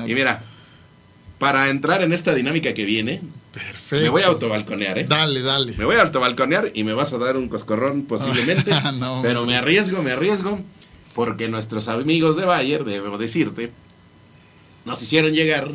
y 0.08 0.14
mira, 0.14 0.44
para 1.38 1.70
entrar 1.70 2.02
en 2.02 2.12
esta 2.12 2.34
dinámica 2.34 2.74
que 2.74 2.86
viene, 2.86 3.22
Perfecto. 3.54 4.04
me 4.04 4.10
voy 4.10 4.24
a 4.24 4.28
autobalconear, 4.28 4.98
¿eh? 4.98 5.06
Dale, 5.08 5.42
dale. 5.42 5.74
Me 5.78 5.86
voy 5.86 5.96
a 5.98 6.02
autobalconear 6.02 6.72
y 6.74 6.84
me 6.84 6.94
vas 6.94 7.14
a 7.14 7.18
dar 7.20 7.38
un 7.38 7.48
coscorrón 7.48 8.04
posiblemente. 8.04 8.72
pero 9.22 9.46
me 9.46 9.56
arriesgo, 9.56 10.02
me 10.02 10.12
arriesgo, 10.12 10.60
porque 11.14 11.48
nuestros 11.48 11.88
amigos 11.88 12.36
de 12.36 12.46
Bayer, 12.46 12.84
debo 12.84 13.18
decirte, 13.18 13.72
nos 14.86 15.02
hicieron 15.02 15.34
llegar 15.34 15.70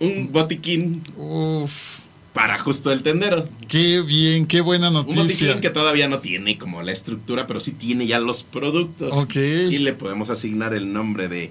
un 0.00 0.32
botiquín. 0.32 1.02
Uf 1.16 1.96
para 2.36 2.58
justo 2.58 2.92
el 2.92 3.02
tendero. 3.02 3.48
Qué 3.66 4.02
bien, 4.02 4.44
qué 4.44 4.60
buena 4.60 4.90
noticia. 4.90 5.54
Un 5.54 5.62
que 5.62 5.70
todavía 5.70 6.06
no 6.06 6.18
tiene 6.18 6.58
como 6.58 6.82
la 6.82 6.92
estructura, 6.92 7.46
pero 7.46 7.60
sí 7.60 7.72
tiene 7.72 8.06
ya 8.06 8.20
los 8.20 8.42
productos. 8.42 9.10
Ok. 9.14 9.36
Y 9.36 9.78
le 9.78 9.94
podemos 9.94 10.28
asignar 10.28 10.74
el 10.74 10.92
nombre 10.92 11.28
de 11.28 11.50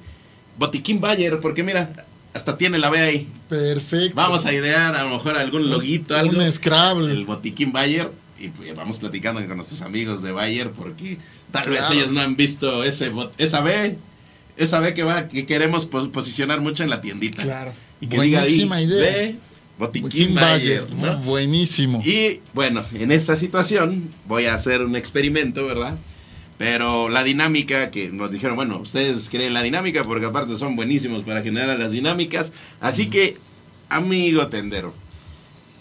Botiquín 0.59 1.01
Bayer, 1.01 1.39
porque 1.39 1.63
mira, 1.63 1.91
hasta 2.35 2.59
tiene 2.59 2.77
la 2.77 2.91
B 2.91 2.99
ahí. 2.99 3.27
Perfecto. 3.49 4.15
Vamos 4.15 4.45
a 4.45 4.53
idear 4.53 4.95
a 4.95 5.05
lo 5.05 5.09
mejor 5.09 5.35
algún 5.37 5.71
loguito, 5.71 6.15
algo. 6.15 6.37
Un 6.37 6.51
Scrabble. 6.51 7.11
El 7.11 7.25
Botiquín 7.25 7.71
Bayer. 7.71 8.11
Y 8.37 8.49
pues 8.49 8.75
vamos 8.75 8.99
platicando 8.99 9.43
con 9.47 9.57
nuestros 9.57 9.81
amigos 9.81 10.21
de 10.21 10.33
Bayer, 10.33 10.69
porque 10.69 11.17
tal 11.49 11.67
vez 11.67 11.89
ellos 11.89 12.11
no 12.11 12.21
han 12.21 12.35
visto 12.35 12.83
ese 12.83 13.11
esa 13.39 13.61
B. 13.61 13.97
Esa 14.55 14.79
B 14.81 14.93
que 14.93 15.01
va, 15.01 15.29
que 15.29 15.47
queremos 15.47 15.87
posicionar 15.87 16.61
mucho 16.61 16.83
en 16.83 16.91
la 16.91 17.01
tiendita. 17.01 17.41
Claro. 17.41 17.73
Y 17.99 18.05
que 18.05 18.17
Buenísima 18.17 18.77
diga 18.77 18.93
ahí, 18.93 19.01
idea. 19.01 19.35
Botiquín 19.77 20.35
Bayer, 20.35 20.87
¿no? 20.93 21.17
Buenísimo. 21.17 22.01
Y 22.05 22.39
bueno, 22.53 22.83
en 22.93 23.11
esta 23.11 23.35
situación 23.35 24.13
voy 24.27 24.45
a 24.45 24.55
hacer 24.55 24.83
un 24.83 24.95
experimento, 24.95 25.65
¿verdad? 25.65 25.97
Pero 26.57 27.09
la 27.09 27.23
dinámica 27.23 27.91
que 27.91 28.09
nos 28.09 28.31
dijeron, 28.31 28.55
bueno, 28.55 28.79
ustedes 28.79 29.29
creen 29.29 29.53
la 29.53 29.61
dinámica 29.61 30.03
porque 30.03 30.25
aparte 30.25 30.57
son 30.57 30.75
buenísimos 30.77 31.23
para 31.23 31.41
generar 31.41 31.77
las 31.77 31.91
dinámicas. 31.91 32.53
Así 32.79 33.09
que, 33.09 33.37
amigo 33.89 34.47
tendero, 34.47 34.93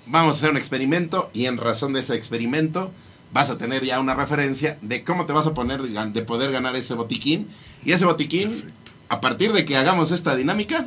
vamos 0.06 0.34
a 0.34 0.38
hacer 0.38 0.50
un 0.50 0.56
experimento 0.56 1.30
y 1.32 1.46
en 1.46 1.58
razón 1.58 1.92
de 1.92 2.00
ese 2.00 2.16
experimento 2.16 2.90
vas 3.32 3.50
a 3.50 3.58
tener 3.58 3.84
ya 3.84 4.00
una 4.00 4.14
referencia 4.14 4.78
de 4.82 5.04
cómo 5.04 5.26
te 5.26 5.32
vas 5.32 5.46
a 5.46 5.54
poner, 5.54 5.82
de 5.82 6.22
poder 6.22 6.50
ganar 6.50 6.74
ese 6.74 6.94
botiquín. 6.94 7.48
Y 7.84 7.92
ese 7.92 8.04
botiquín, 8.04 8.64
a 9.08 9.20
partir 9.20 9.52
de 9.52 9.64
que 9.64 9.76
hagamos 9.76 10.10
esta 10.10 10.34
dinámica, 10.34 10.86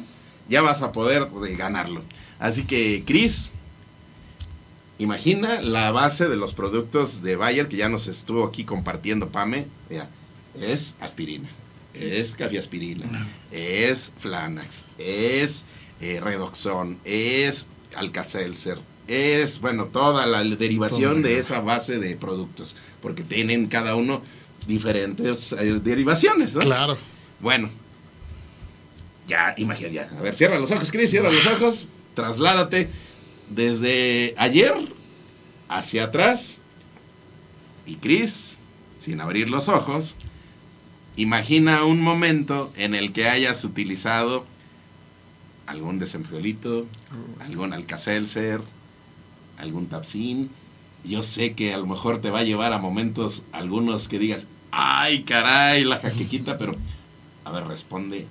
ya 0.49 0.61
vas 0.61 0.81
a 0.81 0.91
poder 0.91 1.29
ganarlo. 1.57 2.03
Así 2.39 2.63
que, 2.63 3.03
Chris, 3.05 3.49
imagina 4.99 5.61
la 5.61 5.91
base 5.91 6.27
de 6.27 6.35
los 6.35 6.53
productos 6.53 7.23
de 7.23 7.35
Bayer 7.35 7.67
que 7.67 7.77
ya 7.77 7.89
nos 7.89 8.07
estuvo 8.07 8.45
aquí 8.45 8.63
compartiendo 8.63 9.29
Pame. 9.29 9.67
es 10.59 10.95
aspirina, 10.99 11.49
es 11.93 12.35
aspirina, 12.41 13.05
es 13.51 14.11
Flanax, 14.19 14.85
es 14.97 15.65
eh, 15.99 16.19
Redoxon, 16.19 16.99
es 17.05 17.67
Alka-Seltzer, 17.95 18.79
es, 19.07 19.59
bueno, 19.59 19.85
toda 19.85 20.25
la 20.25 20.43
derivación 20.43 21.21
de 21.21 21.39
esa 21.39 21.59
base 21.59 21.97
de 21.97 22.15
productos, 22.15 22.75
porque 23.01 23.23
tienen 23.23 23.67
cada 23.67 23.95
uno 23.95 24.21
diferentes 24.67 25.53
eh, 25.53 25.79
derivaciones, 25.83 26.53
¿no? 26.53 26.61
Claro. 26.61 26.97
Bueno, 27.39 27.69
ya, 29.27 29.53
imagina, 29.57 29.89
ya. 29.89 30.09
A 30.17 30.21
ver, 30.21 30.35
cierra 30.35 30.59
los 30.59 30.71
ojos, 30.71 30.91
Chris, 30.91 31.09
cierra 31.09 31.31
los 31.31 31.45
ojos 31.45 31.87
trasládate 32.17 32.89
desde 33.47 34.33
ayer 34.37 34.73
hacia 35.69 36.05
atrás 36.05 36.61
y 37.85 37.97
Chris, 37.97 38.57
sin 38.99 39.21
abrir 39.21 39.51
los 39.51 39.67
ojos, 39.67 40.15
imagina 41.15 41.85
un 41.85 42.01
momento 42.01 42.73
en 42.75 42.95
el 42.95 43.13
que 43.13 43.29
hayas 43.29 43.63
utilizado 43.63 44.45
algún 45.67 45.99
desenfriolito, 45.99 46.87
algún 47.39 47.71
alcacelser, 47.71 48.61
algún 49.59 49.85
tapsin. 49.85 50.49
Yo 51.03 51.21
sé 51.21 51.53
que 51.53 51.71
a 51.75 51.77
lo 51.77 51.85
mejor 51.85 52.19
te 52.19 52.31
va 52.31 52.39
a 52.39 52.43
llevar 52.43 52.73
a 52.73 52.79
momentos 52.79 53.43
algunos 53.51 54.07
que 54.07 54.17
digas, 54.17 54.47
ay 54.71 55.21
caray, 55.21 55.83
la 55.83 55.99
jaquequita, 55.99 56.57
pero 56.57 56.73
a 57.45 57.51
ver, 57.51 57.67
responde 57.67 58.25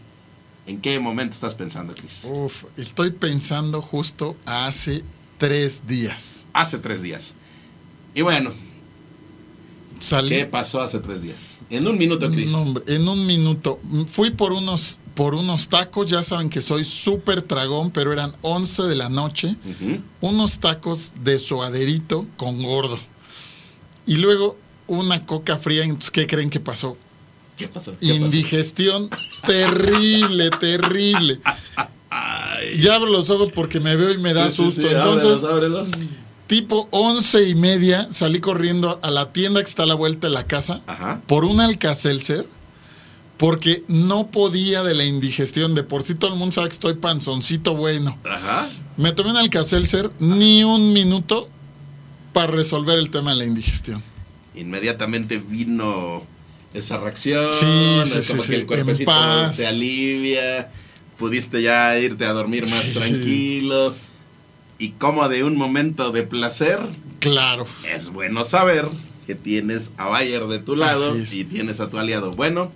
¿En 0.66 0.80
qué 0.80 0.98
momento 0.98 1.34
estás 1.34 1.54
pensando, 1.54 1.94
Cris? 1.94 2.22
Uf, 2.24 2.64
estoy 2.76 3.12
pensando 3.12 3.80
justo 3.80 4.36
hace 4.46 5.04
tres 5.38 5.86
días. 5.86 6.46
Hace 6.52 6.78
tres 6.78 7.02
días. 7.02 7.34
Y 8.14 8.22
bueno, 8.22 8.52
¿qué 10.28 10.46
pasó 10.46 10.80
hace 10.80 10.98
tres 10.98 11.22
días? 11.22 11.60
En 11.70 11.86
un 11.86 11.96
minuto, 11.96 12.30
Cris. 12.30 12.50
en 12.86 13.08
un 13.08 13.26
minuto. 13.26 13.78
Fui 14.10 14.30
por 14.30 14.52
unos, 14.52 14.98
por 15.14 15.34
unos 15.34 15.68
tacos, 15.68 16.10
ya 16.10 16.22
saben 16.22 16.50
que 16.50 16.60
soy 16.60 16.84
súper 16.84 17.42
tragón, 17.42 17.90
pero 17.90 18.12
eran 18.12 18.32
11 18.42 18.84
de 18.84 18.96
la 18.96 19.08
noche. 19.08 19.56
Unos 20.20 20.58
tacos 20.58 21.14
de 21.22 21.38
suaderito 21.38 22.26
con 22.36 22.62
gordo. 22.62 22.98
Y 24.06 24.16
luego 24.16 24.56
una 24.86 25.24
coca 25.26 25.58
fría. 25.58 25.84
Entonces, 25.84 26.10
¿qué 26.10 26.26
creen 26.26 26.50
que 26.50 26.60
pasó? 26.60 26.96
¿Qué 27.56 27.68
pasó? 27.68 27.94
Indigestión 28.00 29.08
terrible, 29.46 30.50
terrible. 30.50 31.40
Ya 32.78 32.96
abro 32.96 33.10
los 33.10 33.30
ojos 33.30 33.50
porque 33.54 33.80
me 33.80 33.96
veo 33.96 34.12
y 34.12 34.18
me 34.18 34.34
da 34.34 34.50
susto. 34.50 34.88
Entonces, 34.88 35.42
tipo 36.46 36.88
once 36.90 37.48
y 37.48 37.54
media, 37.54 38.08
salí 38.10 38.40
corriendo 38.40 39.00
a 39.02 39.10
la 39.10 39.32
tienda 39.32 39.62
que 39.62 39.68
está 39.68 39.84
a 39.84 39.86
la 39.86 39.94
vuelta 39.94 40.28
de 40.28 40.34
la 40.34 40.46
casa 40.46 40.82
por 41.26 41.44
un 41.44 41.60
alcacelser 41.60 42.46
porque 43.36 43.84
no 43.88 44.28
podía 44.28 44.82
de 44.82 44.94
la 44.94 45.04
indigestión. 45.04 45.74
De 45.74 45.82
por 45.82 46.02
sí 46.02 46.14
todo 46.14 46.32
el 46.32 46.38
mundo 46.38 46.52
sabe 46.52 46.68
que 46.68 46.74
estoy 46.74 46.94
panzoncito 46.94 47.74
bueno. 47.74 48.18
Me 48.96 49.12
tomé 49.12 49.30
un 49.30 49.36
alcacelser, 49.36 50.10
ni 50.18 50.64
un 50.64 50.92
minuto 50.92 51.48
para 52.32 52.52
resolver 52.52 52.98
el 52.98 53.10
tema 53.10 53.30
de 53.30 53.36
la 53.36 53.44
indigestión. 53.44 54.02
Inmediatamente 54.54 55.38
vino 55.38 56.22
esa 56.74 56.98
reacción, 56.98 57.46
sí, 57.46 58.02
sí, 58.04 58.32
como 58.32 58.42
que 58.42 58.54
el 58.56 58.66
cuerpecito 58.66 59.52
se 59.52 59.66
alivia, 59.66 60.70
pudiste 61.18 61.62
ya 61.62 61.98
irte 61.98 62.24
a 62.24 62.32
dormir 62.32 62.64
más 62.68 62.92
tranquilo 62.92 63.94
y 64.78 64.90
como 64.90 65.28
de 65.28 65.44
un 65.44 65.56
momento 65.56 66.10
de 66.10 66.22
placer. 66.22 66.78
Claro. 67.18 67.66
Es 67.90 68.10
bueno 68.10 68.44
saber 68.44 68.88
que 69.26 69.34
tienes 69.34 69.92
a 69.96 70.06
Bayer 70.06 70.44
de 70.46 70.58
tu 70.58 70.76
lado 70.76 71.16
y 71.16 71.44
tienes 71.44 71.80
a 71.80 71.88
tu 71.88 71.98
aliado. 71.98 72.30
Bueno, 72.32 72.70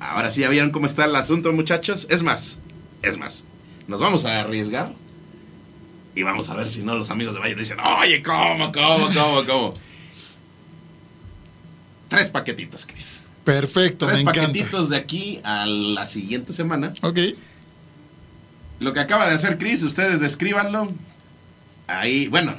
ahora 0.00 0.30
sí 0.30 0.40
ya 0.40 0.48
vieron 0.48 0.70
cómo 0.70 0.86
está 0.86 1.04
el 1.04 1.16
asunto, 1.16 1.52
muchachos. 1.52 2.06
Es 2.10 2.22
más, 2.22 2.58
es 3.02 3.18
más, 3.18 3.44
nos 3.86 4.00
vamos 4.00 4.24
a 4.24 4.40
arriesgar 4.40 4.92
y 6.14 6.22
vamos 6.22 6.48
a 6.48 6.54
ver 6.54 6.68
si 6.68 6.82
no 6.82 6.96
los 6.96 7.10
amigos 7.10 7.34
de 7.34 7.40
Bayer 7.40 7.58
dicen, 7.58 7.78
oye, 7.80 8.22
¿cómo, 8.22 8.72
cómo, 8.72 9.08
cómo, 9.14 9.44
cómo? 9.46 9.74
Tres 12.08 12.28
paquetitos, 12.30 12.86
Cris. 12.86 13.22
Perfecto, 13.44 14.06
Tres 14.06 14.24
paquetitos 14.24 14.88
de 14.88 14.96
aquí 14.96 15.40
a 15.44 15.66
la 15.66 16.06
siguiente 16.06 16.52
semana. 16.52 16.92
Ok. 17.02 17.18
Lo 18.80 18.92
que 18.92 19.00
acaba 19.00 19.28
de 19.28 19.34
hacer 19.34 19.58
Chris, 19.58 19.82
ustedes 19.82 20.20
descríbanlo. 20.20 20.92
Ahí, 21.86 22.28
bueno, 22.28 22.56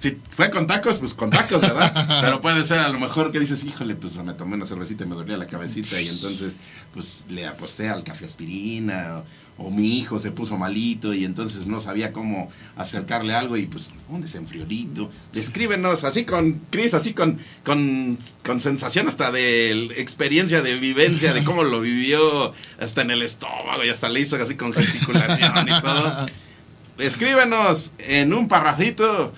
si 0.00 0.16
fue 0.30 0.50
con 0.50 0.66
tacos, 0.66 0.96
pues 0.96 1.12
con 1.12 1.28
tacos, 1.28 1.60
¿verdad? 1.60 1.92
Pero 2.22 2.40
puede 2.40 2.64
ser 2.64 2.78
a 2.78 2.88
lo 2.88 2.98
mejor 2.98 3.30
que 3.30 3.38
dices, 3.38 3.62
híjole, 3.64 3.94
pues 3.94 4.16
me 4.16 4.32
tomé 4.32 4.54
una 4.54 4.64
cervecita 4.64 5.04
y 5.04 5.06
me 5.06 5.14
dolía 5.14 5.36
la 5.36 5.46
cabecita 5.46 6.00
y 6.00 6.08
entonces 6.08 6.56
pues 6.94 7.26
le 7.28 7.46
aposté 7.46 7.90
al 7.90 8.02
café 8.02 8.24
aspirina 8.24 9.18
o, 9.58 9.66
o 9.66 9.70
mi 9.70 9.98
hijo 9.98 10.18
se 10.18 10.30
puso 10.30 10.56
malito 10.56 11.12
y 11.12 11.26
entonces 11.26 11.66
no 11.66 11.80
sabía 11.80 12.14
cómo 12.14 12.50
acercarle 12.76 13.34
algo 13.34 13.58
y 13.58 13.66
pues 13.66 13.92
un 14.08 14.22
desenfriolito. 14.22 15.10
Descríbenos 15.34 16.02
así 16.04 16.24
con 16.24 16.62
Chris, 16.70 16.94
así 16.94 17.12
con, 17.12 17.38
con, 17.62 18.18
con 18.42 18.58
sensación 18.58 19.06
hasta 19.06 19.30
de 19.30 19.90
experiencia, 19.98 20.62
de 20.62 20.78
vivencia, 20.78 21.34
de 21.34 21.44
cómo 21.44 21.62
lo 21.62 21.82
vivió 21.82 22.54
hasta 22.78 23.02
en 23.02 23.10
el 23.10 23.20
estómago 23.20 23.84
y 23.84 23.90
hasta 23.90 24.08
le 24.08 24.20
hizo 24.20 24.36
así 24.36 24.54
con 24.54 24.72
gesticulación 24.72 25.68
y 25.68 25.82
todo. 25.82 26.26
Escríbenos 26.98 27.92
en 27.98 28.32
un 28.32 28.48
parrafito 28.48 29.34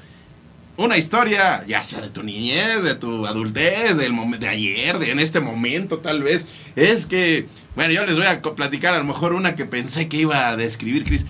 una 0.77 0.97
historia, 0.97 1.65
ya 1.67 1.83
sea 1.83 2.01
de 2.01 2.09
tu 2.09 2.23
niñez, 2.23 2.83
de 2.83 2.95
tu 2.95 3.27
adultez, 3.27 3.97
del 3.97 4.13
de 4.39 4.49
ayer, 4.49 4.99
de 4.99 5.11
en 5.11 5.21
este 5.21 5.41
momento 5.41 5.99
tal 5.99 6.23
vez. 6.23 6.47
Es 6.77 7.07
que, 7.07 7.47
bueno, 7.75 7.93
yo 7.93 8.05
les 8.07 8.17
voy 8.17 8.27
a 8.27 8.41
platicar 8.41 8.95
a 8.95 8.99
lo 8.99 9.05
mejor 9.05 9.35
una 9.35 9.55
que 9.55 9.67
pensé 9.67 10.09
que 10.09 10.19
iba 10.19 10.49
a 10.49 10.57
describir, 10.57 11.05
Cris. 11.05 11.27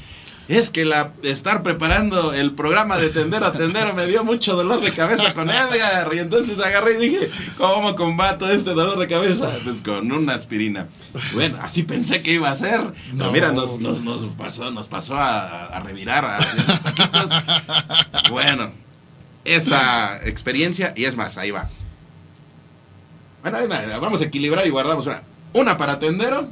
Es 0.48 0.70
que 0.70 0.84
la 0.84 1.12
estar 1.22 1.62
preparando 1.62 2.32
el 2.32 2.52
programa 2.52 2.98
de 2.98 3.08
Tendero 3.10 3.46
a 3.46 3.52
Tendero 3.52 3.94
me 3.94 4.06
dio 4.06 4.24
mucho 4.24 4.56
dolor 4.56 4.80
de 4.80 4.90
cabeza 4.90 5.32
con 5.34 5.48
Edgar. 5.48 6.12
Y 6.12 6.18
entonces 6.18 6.58
agarré 6.58 6.94
y 6.94 7.08
dije, 7.08 7.30
¿cómo 7.56 7.94
combato 7.94 8.50
este 8.50 8.74
dolor 8.74 8.98
de 8.98 9.06
cabeza? 9.06 9.48
Pues 9.62 9.80
con 9.80 10.10
una 10.10 10.34
aspirina. 10.34 10.88
Bueno, 11.32 11.58
así 11.62 11.84
pensé 11.84 12.22
que 12.22 12.32
iba 12.32 12.50
a 12.50 12.56
ser. 12.56 12.80
Pero 13.16 13.30
mira, 13.30 13.52
nos, 13.52 13.78
nos, 13.80 14.02
nos, 14.02 14.26
pasó, 14.34 14.70
nos 14.72 14.88
pasó 14.88 15.16
a, 15.16 15.66
a 15.66 15.80
revirar 15.80 16.24
a, 16.24 16.36
a 16.38 18.28
Bueno, 18.28 18.72
esa 19.44 20.20
experiencia 20.26 20.92
y 20.96 21.04
es 21.04 21.16
más, 21.16 21.36
ahí 21.36 21.50
va. 21.50 21.68
Bueno, 23.42 23.58
vamos 24.00 24.20
a 24.20 24.24
equilibrar 24.24 24.66
y 24.66 24.70
guardamos 24.70 25.06
una. 25.06 25.22
Una 25.52 25.76
para 25.76 25.98
tendero, 25.98 26.48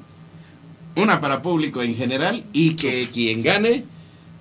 una 0.97 1.21
para 1.21 1.41
público 1.41 1.83
en 1.83 1.95
general 1.95 2.45
y 2.53 2.75
que 2.75 3.09
quien 3.11 3.43
gane 3.43 3.85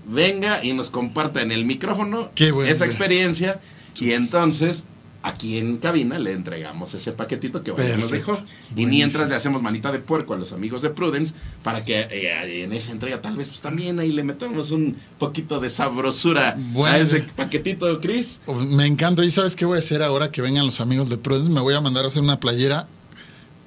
venga 0.06 0.64
y 0.64 0.74
nos 0.74 0.90
comparta 0.90 1.42
en 1.42 1.52
el 1.52 1.66
micrófono 1.66 2.32
esa 2.36 2.86
experiencia 2.86 3.60
y 4.00 4.12
entonces 4.14 4.86
aquí 5.22 5.58
en 5.58 5.78
cabina 5.78 6.18
le 6.18 6.32
entregamos 6.32 6.94
ese 6.94 7.12
paquetito 7.12 7.64
que 7.64 7.72
Vaya 7.72 7.98
nos 7.98 8.12
dejó. 8.12 8.42
Y 8.76 8.86
mientras 8.86 9.28
le 9.28 9.36
hacemos 9.36 9.62
manita 9.62 9.92
de 9.92 10.00
puerco 10.00 10.34
a 10.34 10.38
los 10.38 10.54
amigos 10.54 10.82
de 10.82 10.90
Prudence 10.90 11.34
para 11.64 11.84
que 11.84 12.02
eh, 12.02 12.64
en 12.64 12.74
esa 12.74 12.92
entrega 12.92 13.22
tal 13.22 13.36
vez 13.36 13.48
pues 13.48 13.62
también 13.62 14.00
ahí 14.00 14.12
le 14.12 14.24
metamos 14.24 14.72
un 14.72 14.98
poquito 15.18 15.60
de 15.60 15.70
sabrosura 15.70 16.58
a 16.86 16.98
ese 16.98 17.22
paquetito, 17.36 18.00
Chris. 18.00 18.42
Oh, 18.46 18.56
me 18.56 18.86
encanta. 18.86 19.24
¿Y 19.26 19.32
sabes 19.32 19.56
qué 19.56 19.66
voy 19.66 19.78
a 19.78 19.80
hacer 19.80 20.02
ahora 20.02 20.32
que 20.32 20.42
vengan 20.42 20.66
los 20.66 20.82
amigos 20.82 21.10
de 21.10 21.18
Prudence? 21.18 21.52
Me 21.52 21.62
voy 21.62 21.74
a 21.74 21.82
mandar 21.82 22.06
a 22.06 22.08
hacer 22.08 22.24
una 22.24 22.40
playera 22.40 22.88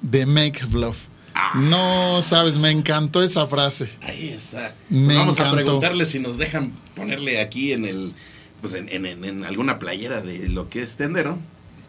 de 0.01 0.25
Make 0.25 0.65
Bluff. 0.65 1.07
Ah. 1.35 1.53
No, 1.55 2.21
sabes, 2.21 2.57
me 2.57 2.69
encantó 2.69 3.21
esa 3.23 3.47
frase. 3.47 3.89
Ahí 4.01 4.29
está. 4.29 4.75
Pues 4.89 5.07
vamos 5.15 5.39
a 5.39 5.51
preguntarle 5.51 6.05
si 6.05 6.19
nos 6.19 6.37
dejan 6.37 6.71
ponerle 6.95 7.41
aquí 7.41 7.71
en 7.71 7.85
el 7.85 8.13
pues 8.63 8.75
en, 8.75 9.43
alguna 9.43 9.77
playera 9.77 10.21
de 10.21 10.47
lo 10.47 10.69
que 10.69 10.81
es 10.81 10.95
tendero. 10.95 11.37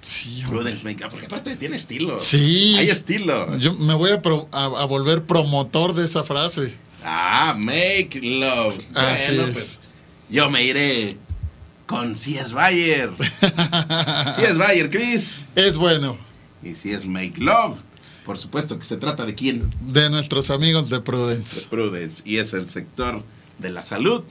Sí, 0.01 0.43
Prudence 0.51 0.83
Make 0.83 1.07
porque 1.09 1.27
aparte 1.27 1.55
tiene 1.55 1.77
estilo. 1.77 2.19
Sí. 2.19 2.75
Hay 2.77 2.91
estilo. 2.91 3.57
Yo 3.59 3.75
me 3.75 3.95
voy 3.95 4.11
a, 4.11 4.21
a, 4.51 4.85
volver 4.85 5.23
promotor 5.23 5.95
de 5.95 6.05
esa 6.05 6.25
frase. 6.25 6.77
Ah, 7.05 7.55
make 7.57 8.19
love. 8.21 8.75
Así 8.93 9.37
es. 9.37 9.51
Pues, 9.53 9.81
yo 10.29 10.51
me 10.51 10.65
iré 10.65 11.17
con 11.87 12.17
si 12.17 12.39
es 12.39 12.51
Bayer. 12.51 13.11
si 14.37 14.45
es 14.45 14.59
Bayer, 14.59 14.91
Chris. 14.91 15.37
Es 15.55 15.77
bueno. 15.77 16.19
Y 16.61 16.75
si 16.75 16.91
es 16.91 17.07
make 17.07 17.39
love. 17.39 17.79
Por 18.27 18.37
supuesto 18.37 18.81
que 18.81 18.85
se 18.85 18.97
trata 18.97 19.25
de 19.25 19.37
quién. 19.37 19.71
De 19.81 20.11
nuestros 20.11 20.51
amigos 20.51 20.91
de 20.91 21.01
Prudence. 21.01 21.61
De 21.61 21.67
Prudence. 21.69 22.21
Y 22.25 22.39
es 22.39 22.53
el 22.53 22.69
sector 22.69 23.23
de 23.61 23.71
la 23.71 23.85
salud, 23.85 24.25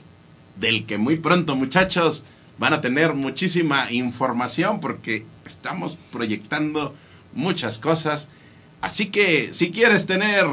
del 0.56 0.86
que 0.86 0.98
muy 0.98 1.16
pronto, 1.16 1.56
muchachos, 1.56 2.24
van 2.58 2.72
a 2.72 2.80
tener 2.80 3.14
muchísima 3.14 3.90
información 3.90 4.80
porque 4.80 5.26
estamos 5.44 5.98
proyectando 6.12 6.94
muchas 7.32 7.78
cosas. 7.78 8.28
Así 8.80 9.06
que 9.06 9.52
si 9.52 9.70
quieres 9.70 10.06
tener 10.06 10.46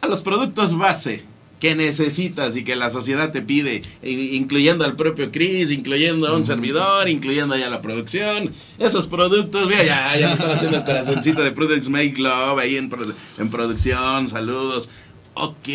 a 0.00 0.06
los 0.06 0.22
productos 0.22 0.76
base 0.76 1.22
que 1.60 1.74
necesitas 1.74 2.56
y 2.56 2.64
que 2.64 2.76
la 2.76 2.90
sociedad 2.90 3.32
te 3.32 3.40
pide, 3.40 3.82
incluyendo 4.02 4.84
al 4.84 4.96
propio 4.96 5.32
Chris, 5.32 5.70
incluyendo 5.70 6.28
a 6.28 6.36
un 6.36 6.44
servidor, 6.44 7.08
incluyendo 7.08 7.56
ya 7.56 7.70
la 7.70 7.80
producción, 7.80 8.52
esos 8.78 9.06
productos, 9.06 9.66
mira, 9.66 9.82
ya, 9.82 10.16
ya 10.18 10.26
me 10.26 10.32
están 10.34 10.50
haciendo 10.50 10.76
el 10.78 10.84
corazoncito 10.84 11.42
de 11.42 11.52
Products 11.52 11.88
Make 11.88 12.16
Love 12.18 12.58
ahí 12.58 12.76
en, 12.76 12.90
en 13.38 13.48
producción, 13.48 14.28
saludos. 14.28 14.90
Ok, 15.32 15.68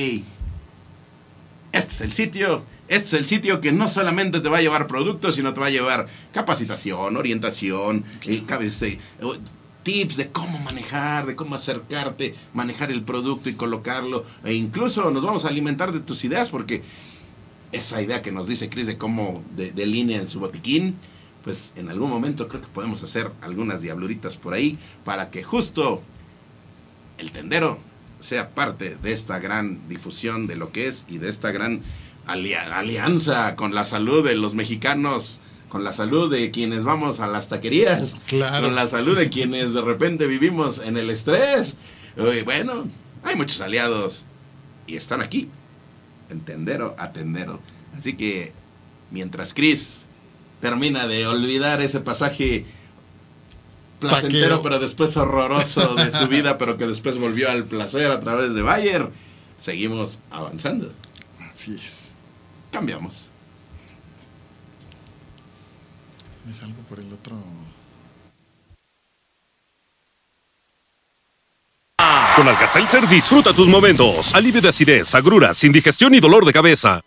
este 1.71 1.93
es 1.93 2.01
el 2.01 2.11
sitio 2.11 2.63
este 2.89 3.07
es 3.07 3.13
el 3.13 3.25
sitio 3.27 3.61
que 3.61 3.71
no 3.71 3.87
solamente 3.87 4.39
te 4.39 4.49
va 4.49 4.57
a 4.57 4.61
llevar 4.61 4.87
productos, 4.87 5.35
sino 5.35 5.53
te 5.53 5.61
va 5.61 5.67
a 5.67 5.71
llevar 5.71 6.07
capacitación, 6.33 7.15
orientación, 7.15 8.03
eh, 8.25 8.43
este, 8.61 8.99
tips 9.83 10.17
de 10.17 10.29
cómo 10.29 10.57
manejar, 10.57 11.27
de 11.27 11.35
cómo 11.35 11.53
acercarte, 11.53 12.33
manejar 12.53 12.89
el 12.91 13.03
producto 13.03 13.47
y 13.47 13.53
colocarlo. 13.53 14.25
E 14.43 14.55
incluso 14.55 15.11
nos 15.11 15.23
vamos 15.23 15.45
a 15.45 15.49
alimentar 15.49 15.91
de 15.91 15.99
tus 15.99 16.25
ideas 16.25 16.49
porque 16.49 16.81
esa 17.71 18.01
idea 18.01 18.23
que 18.23 18.31
nos 18.31 18.47
dice 18.47 18.69
Chris 18.69 18.87
de 18.87 18.97
cómo 18.97 19.43
de, 19.55 19.71
de 19.71 19.85
línea 19.85 20.19
en 20.19 20.27
su 20.27 20.39
botiquín, 20.39 20.95
pues 21.43 21.73
en 21.75 21.89
algún 21.89 22.09
momento 22.09 22.47
creo 22.47 22.61
que 22.61 22.67
podemos 22.69 23.03
hacer 23.03 23.31
algunas 23.41 23.83
diabluritas 23.83 24.35
por 24.35 24.55
ahí 24.55 24.79
para 25.05 25.29
que 25.29 25.43
justo 25.43 26.01
el 27.19 27.31
tendero 27.31 27.77
sea 28.19 28.49
parte 28.49 28.95
de 28.95 29.13
esta 29.13 29.37
gran 29.37 29.87
difusión 29.87 30.47
de 30.47 30.55
lo 30.55 30.71
que 30.71 30.87
es 30.87 31.05
y 31.07 31.19
de 31.19 31.29
esta 31.29 31.51
gran 31.51 31.81
alianza 32.31 33.55
con 33.55 33.73
la 33.73 33.85
salud 33.85 34.23
de 34.23 34.35
los 34.35 34.53
mexicanos, 34.53 35.39
con 35.69 35.83
la 35.83 35.93
salud 35.93 36.31
de 36.31 36.51
quienes 36.51 36.83
vamos 36.83 37.19
a 37.19 37.27
las 37.27 37.47
taquerías, 37.47 38.15
con 38.29 38.75
la 38.75 38.87
salud 38.87 39.17
de 39.17 39.29
quienes 39.29 39.73
de 39.73 39.81
repente 39.81 40.27
vivimos 40.27 40.79
en 40.79 40.97
el 40.97 41.09
estrés. 41.09 41.77
bueno, 42.45 42.87
hay 43.23 43.35
muchos 43.35 43.61
aliados 43.61 44.25
y 44.87 44.95
están 44.95 45.21
aquí, 45.21 45.49
entendero 46.29 46.95
atendero. 46.97 47.59
Así 47.95 48.15
que 48.15 48.53
mientras 49.11 49.53
Chris 49.53 50.05
termina 50.61 51.07
de 51.07 51.27
olvidar 51.27 51.81
ese 51.81 51.99
pasaje 51.99 52.65
placentero, 53.99 54.61
pero 54.61 54.79
después 54.79 55.15
horroroso 55.17 55.95
de 55.95 56.11
su 56.11 56.27
vida, 56.29 56.57
pero 56.57 56.77
que 56.77 56.87
después 56.87 57.17
volvió 57.17 57.49
al 57.49 57.65
placer 57.65 58.11
a 58.11 58.19
través 58.19 58.53
de 58.53 58.61
Bayer, 58.61 59.09
seguimos 59.59 60.19
avanzando. 60.31 60.91
Así 61.51 61.75
es. 61.75 62.15
Cambiamos. 62.71 63.29
Me 66.45 66.53
salgo 66.53 66.81
por 66.83 66.99
el 66.99 67.11
otro. 67.13 67.35
Con 72.35 72.47
Alka-Seltzer 72.47 73.07
disfruta 73.07 73.53
tus 73.53 73.67
momentos. 73.67 74.33
Alivio 74.33 74.61
de 74.61 74.69
acidez, 74.69 75.13
agruras, 75.13 75.63
indigestión 75.63 76.15
y 76.15 76.19
dolor 76.19 76.45
de 76.45 76.53
cabeza. 76.53 77.01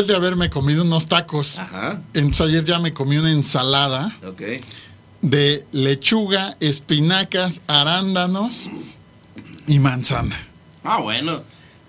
Después 0.00 0.18
de 0.18 0.24
haberme 0.26 0.48
comido 0.48 0.82
unos 0.82 1.08
tacos, 1.08 1.58
Ajá. 1.58 2.00
entonces 2.14 2.40
ayer 2.48 2.64
ya 2.64 2.78
me 2.78 2.90
comí 2.94 3.18
una 3.18 3.30
ensalada 3.32 4.10
de 5.20 5.66
lechuga, 5.72 6.56
espinacas, 6.58 7.60
arándanos 7.66 8.70
y 9.66 9.78
manzana. 9.78 10.34
Ah, 10.84 11.00
bueno. 11.00 11.42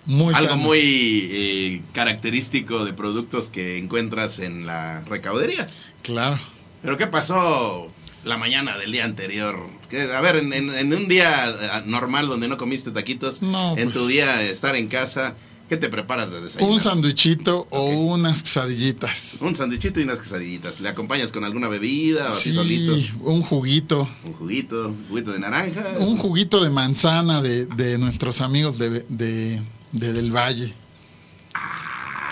Muy 0.06 0.34
Algo 0.34 0.50
sano. 0.50 0.62
muy 0.64 1.30
eh, 1.32 1.82
característico 1.94 2.84
de 2.84 2.92
productos 2.92 3.48
que 3.48 3.78
encuentras 3.78 4.40
en 4.40 4.66
la 4.66 5.04
recaudería. 5.06 5.68
Claro. 6.02 6.38
Pero 6.82 6.98
¿qué 6.98 7.08
pasó 7.08 7.90
la 8.26 8.36
mañana 8.36 8.78
del 8.78 8.92
día 8.92 9.06
anterior? 9.06 9.58
¿Qué- 9.90 10.12
a 10.12 10.20
ver, 10.20 10.36
en, 10.36 10.52
en- 10.52 10.74
en 10.74 10.94
un 10.94 11.08
día 11.08 11.46
eh, 11.50 11.84
normal 11.86 12.28
donde 12.28 12.50
no 12.50 12.58
comiste 12.58 12.92
taquitos, 12.92 13.42
No, 13.42 13.78
en 13.78 13.86
pues. 13.86 13.94
tu 13.96 14.06
día 14.08 14.36
de 14.36 14.50
estar 14.52 14.76
en 14.76 14.90
casa, 14.90 15.36
¿qué 15.72 15.78
te 15.78 15.88
preparas 15.88 16.30
de 16.34 16.42
desayuno? 16.42 16.74
Un 16.74 16.82
sándwichito 16.82 17.66
o 17.70 17.86
unas 17.92 18.44
quesadillitas. 18.44 19.38
Un 19.42 19.56
sándwichito 19.56 20.02
y 20.02 20.04
unas 20.04 20.20
quesadillitas. 20.20 20.82
¿Le 20.82 20.90
acompañas 20.90 21.32
con 21.32 21.46
alguna 21.46 21.70
bebida 21.70 22.24
o 22.26 22.28
así 22.28 22.50
Sí, 22.50 22.56
solito? 22.56 22.94
un 23.22 23.42
juguito. 23.42 24.06
Un 24.26 24.34
juguito, 24.34 24.90
un 24.90 25.08
juguito 25.08 25.32
de 25.32 25.40
naranja. 25.40 25.86
Un 26.00 26.18
juguito 26.18 26.62
de 26.62 26.70
manzana 26.72 27.42
de, 27.42 27.68
de 27.68 27.98
nuestros 27.98 28.42
amigos 28.42 28.78
de, 28.80 29.06
de- 29.08 29.62
de 29.94 30.12
Del 30.12 30.36
Valle. 30.36 30.74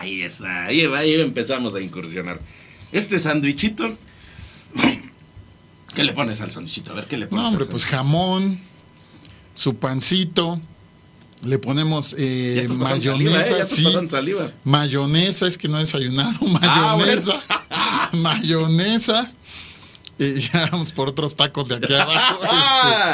Ahí 0.01 0.21
está, 0.23 0.65
ahí, 0.65 0.85
va, 0.87 0.99
ahí 0.99 1.13
empezamos 1.13 1.75
a 1.75 1.79
incursionar. 1.79 2.41
Este 2.91 3.19
sándwichito, 3.19 3.97
¿qué 5.95 6.03
le 6.03 6.11
pones 6.11 6.41
al 6.41 6.51
sándwichito? 6.51 6.91
A 6.91 6.95
ver, 6.95 7.05
¿qué 7.05 7.15
le 7.17 7.27
pones? 7.27 7.41
No, 7.41 7.49
hombre, 7.49 7.65
pues 7.67 7.85
jamón, 7.85 8.59
su 9.53 9.75
pancito, 9.75 10.59
le 11.43 11.57
ponemos 11.59 12.15
eh, 12.17 12.65
saliva, 12.67 12.85
¿eh? 12.85 12.89
mayonesa, 12.89 13.39
estás 13.39 13.69
sí, 13.69 13.85
saliva. 14.09 14.51
mayonesa, 14.63 15.47
es 15.47 15.57
que 15.57 15.67
no 15.67 15.77
he 15.77 15.81
desayunado, 15.81 16.37
Ah, 16.61 16.95
mayonesa, 16.97 17.39
mayonesa, 18.13 19.31
y 20.17 20.33
ya 20.41 20.67
vamos 20.71 20.91
por 20.91 21.09
otros 21.09 21.35
tacos 21.35 21.67
de 21.67 21.75
aquí 21.75 21.93
abajo. 21.93 22.39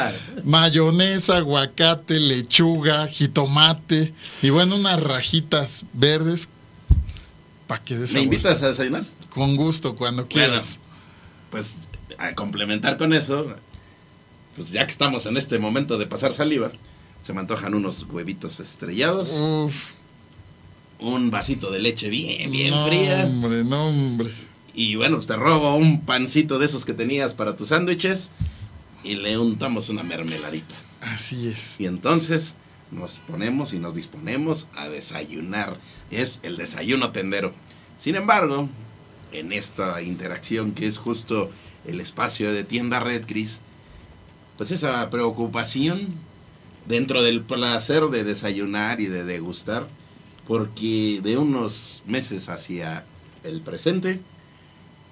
Este, 0.06 0.42
mayonesa, 0.44 1.36
aguacate, 1.36 2.18
lechuga, 2.18 3.06
jitomate, 3.06 4.12
y 4.42 4.50
bueno, 4.50 4.76
unas 4.76 5.00
rajitas 5.02 5.84
verdes 5.92 6.48
para 7.66 7.82
que 7.82 7.94
¿Me 7.96 8.20
invitas 8.20 8.62
a 8.62 8.68
desayunar? 8.68 9.04
Con 9.30 9.56
gusto, 9.56 9.96
cuando 9.96 10.26
quieras. 10.28 10.80
Pues 11.50 11.76
a 12.18 12.34
complementar 12.34 12.96
con 12.96 13.12
eso, 13.12 13.46
pues 14.54 14.70
ya 14.70 14.84
que 14.86 14.92
estamos 14.92 15.26
en 15.26 15.36
este 15.36 15.58
momento 15.58 15.98
de 15.98 16.06
pasar 16.06 16.32
saliva, 16.32 16.72
se 17.26 17.32
me 17.32 17.40
antojan 17.40 17.74
unos 17.74 18.06
huevitos 18.08 18.60
estrellados, 18.60 19.32
Uf, 19.32 19.92
un 21.00 21.30
vasito 21.30 21.70
de 21.72 21.80
leche 21.80 22.08
bien, 22.08 22.50
bien 22.52 22.70
no, 22.70 22.86
fría. 22.86 23.24
hombre, 23.24 23.64
no, 23.64 23.88
hombre. 23.88 24.30
Y 24.74 24.94
bueno, 24.94 25.18
te 25.18 25.34
robo 25.34 25.74
un 25.74 26.02
pancito 26.02 26.58
de 26.58 26.66
esos 26.66 26.84
que 26.84 26.92
tenías 26.92 27.34
para 27.34 27.56
tus 27.56 27.68
sándwiches 27.70 28.30
y 29.02 29.16
le 29.16 29.38
untamos 29.38 29.88
una 29.88 30.02
mermeladita. 30.02 30.74
Así 31.00 31.48
es. 31.48 31.80
Y 31.80 31.86
entonces 31.86 32.54
nos 32.92 33.14
ponemos 33.26 33.72
y 33.72 33.78
nos 33.78 33.94
disponemos 33.94 34.68
a 34.76 34.88
desayunar. 34.88 35.78
Es 36.10 36.40
el 36.44 36.56
desayuno 36.56 37.10
tendero. 37.10 37.52
Sin 37.98 38.14
embargo, 38.14 38.68
en 39.32 39.52
esta 39.52 40.00
interacción 40.02 40.72
que 40.72 40.86
es 40.86 40.98
justo 40.98 41.50
el 41.86 42.00
espacio 42.00 42.52
de 42.52 42.62
tienda 42.64 43.00
Red 43.00 43.26
Cris, 43.26 43.60
pues 44.56 44.70
esa 44.70 45.08
preocupación 45.10 46.14
dentro 46.86 47.22
del 47.22 47.42
placer 47.42 48.04
de 48.04 48.24
desayunar 48.24 49.00
y 49.00 49.06
de 49.06 49.24
degustar, 49.24 49.88
porque 50.46 51.20
de 51.22 51.36
unos 51.36 52.02
meses 52.06 52.48
hacia 52.48 53.04
el 53.44 53.60
presente 53.60 54.20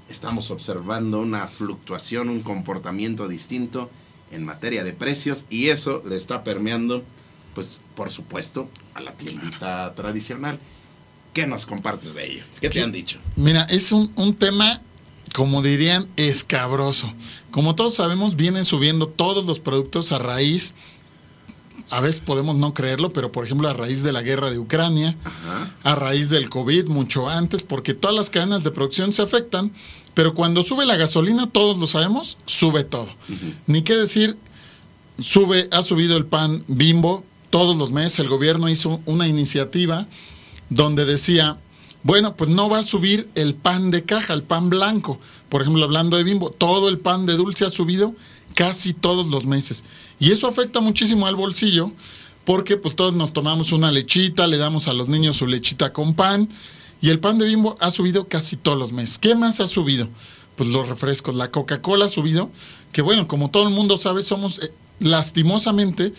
estamos 0.09 0.51
observando 0.51 1.21
una 1.21 1.47
fluctuación, 1.49 2.29
un 2.29 2.43
comportamiento 2.43 3.29
distinto 3.29 3.91
en 4.31 4.45
materia 4.45 4.85
de 4.85 4.93
precios 4.93 5.45
y 5.51 5.69
eso 5.69 6.03
le 6.09 6.17
está 6.17 6.45
permeando, 6.45 7.03
pues 7.55 7.81
por 7.95 8.11
supuesto, 8.11 8.69
a 8.95 9.01
la 9.01 9.13
tiendita 9.13 9.93
tradicional. 9.95 10.59
¿Qué 11.33 11.47
nos 11.47 11.67
compartes 11.67 12.15
de 12.15 12.33
ello? 12.33 12.45
¿Qué 12.61 12.69
te 12.69 12.81
han 12.81 12.93
dicho? 12.93 13.19
Mira, 13.35 13.65
es 13.65 13.91
un, 13.91 14.13
un 14.15 14.35
tema, 14.35 14.81
como 15.33 15.63
dirían, 15.63 16.07
escabroso. 16.17 17.13
Como 17.51 17.75
todos 17.75 17.97
sabemos, 17.97 18.37
vienen 18.37 18.65
subiendo 18.65 19.09
todos 19.09 19.45
los 19.45 19.59
productos 19.59 20.13
a 20.13 20.19
raíz, 20.21 20.75
a 21.91 22.01
veces 22.01 22.21
podemos 22.21 22.57
no 22.57 22.75
creerlo, 22.75 23.11
pero 23.11 23.31
por 23.33 23.45
ejemplo 23.45 23.69
a 23.69 23.73
raíz 23.75 24.03
de 24.03 24.13
la 24.13 24.23
guerra 24.23 24.51
de 24.51 24.59
Ucrania, 24.59 25.17
Ajá. 25.25 25.75
a 25.83 25.95
raíz 25.95 26.31
del 26.31 26.51
COVID, 26.51 26.87
mucho 26.87 27.29
antes, 27.29 27.63
porque 27.63 27.95
todas 27.95 28.17
las 28.17 28.31
cadenas 28.31 28.65
de 28.65 28.71
producción 28.71 29.13
se 29.13 29.23
afectan, 29.23 29.73
pero 30.15 30.35
cuando 30.35 30.63
sube 30.63 30.87
la 30.87 30.97
gasolina, 30.97 31.49
todos 31.51 31.79
lo 31.79 31.87
sabemos, 31.87 32.39
sube 32.47 32.85
todo. 32.85 33.09
Ni 33.67 33.83
qué 33.83 33.95
decir, 33.97 34.37
sube, 35.19 35.69
ha 35.73 35.83
subido 35.83 36.17
el 36.17 36.27
pan 36.27 36.65
bimbo 36.69 37.25
todos 37.51 37.77
los 37.77 37.91
meses, 37.91 38.21
el 38.21 38.29
gobierno 38.29 38.69
hizo 38.69 39.01
una 39.07 39.29
iniciativa 39.29 40.07
donde 40.71 41.05
decía, 41.05 41.59
bueno, 42.03 42.37
pues 42.37 42.51
no 42.51 42.69
va 42.69 42.81
a 42.81 42.83
subir 42.83 43.29
el 43.35 43.55
pan 43.55 43.91
de 43.91 44.05
caja, 44.05 44.35
el 44.35 44.43
pan 44.43 44.71
blanco. 44.71 45.19
Por 45.49 45.63
ejemplo, 45.63 45.85
hablando 45.85 46.17
de 46.17 46.25
bimbo, 46.25 46.51
todo 46.51 46.89
el 46.89 46.99
pan 46.99 47.27
de 47.27 47.35
dulce 47.35 47.65
ha 47.65 47.71
subido 47.71 48.15
casi 48.55 48.93
todos 48.95 49.27
los 49.27 49.45
meses. 49.45 49.85
Y 50.19 50.33
eso 50.33 50.47
afecta 50.47 50.81
muchísimo 50.81 51.27
al 51.27 51.37
bolsillo 51.37 51.93
porque 52.45 52.77
pues 52.77 52.95
todos 52.95 53.15
nos 53.15 53.33
tomamos 53.33 53.73
una 53.73 53.91
lechita, 53.91 54.47
le 54.47 54.59
damos 54.59 54.89
a 54.89 54.93
los 54.93 55.09
niños 55.09 55.37
su 55.37 55.47
lechita 55.47 55.93
con 55.93 56.15
pan 56.15 56.49
y 57.01 57.11
el 57.11 57.21
pan 57.21 57.39
de 57.39 57.47
bimbo 57.47 57.77
ha 57.81 57.91
subido 57.91 58.29
casi 58.29 58.57
todos 58.57 58.79
los 58.79 58.93
meses. 58.93 59.19
¿Qué 59.19 59.35
más 59.35 59.61
ha 59.61 59.69
subido? 59.69 60.09
Pues 60.57 60.69
los 60.69 60.89
refrescos, 60.89 61.35
la 61.35 61.51
Coca-Cola 61.51 62.07
ha 62.07 62.09
subido, 62.09 62.51
que 62.93 63.03
bueno, 63.03 63.27
como 63.27 63.51
todo 63.51 63.69
el 63.69 63.75
mundo 63.75 63.99
sabe, 63.99 64.23
somos 64.23 64.63
eh, 64.63 64.73
lastimosamente 65.01 66.13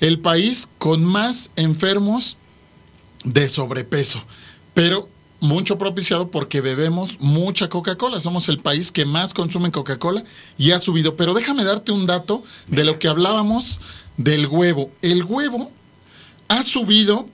el 0.00 0.20
país 0.20 0.68
con 0.78 1.04
más 1.04 1.50
enfermos 1.56 2.36
de 3.24 3.48
sobrepeso, 3.48 4.22
pero 4.74 5.08
mucho 5.40 5.76
propiciado 5.78 6.30
porque 6.30 6.60
bebemos 6.60 7.18
mucha 7.20 7.68
Coca-Cola. 7.68 8.20
Somos 8.20 8.48
el 8.48 8.58
país 8.58 8.90
que 8.92 9.04
más 9.04 9.34
consume 9.34 9.70
Coca-Cola 9.70 10.24
y 10.56 10.70
ha 10.70 10.80
subido. 10.80 11.16
Pero 11.16 11.34
déjame 11.34 11.64
darte 11.64 11.92
un 11.92 12.06
dato 12.06 12.42
de 12.66 12.84
lo 12.84 12.98
que 12.98 13.08
hablábamos 13.08 13.80
del 14.16 14.46
huevo. 14.46 14.90
El 15.02 15.24
huevo 15.24 15.70
ha 16.48 16.62
subido 16.62 17.28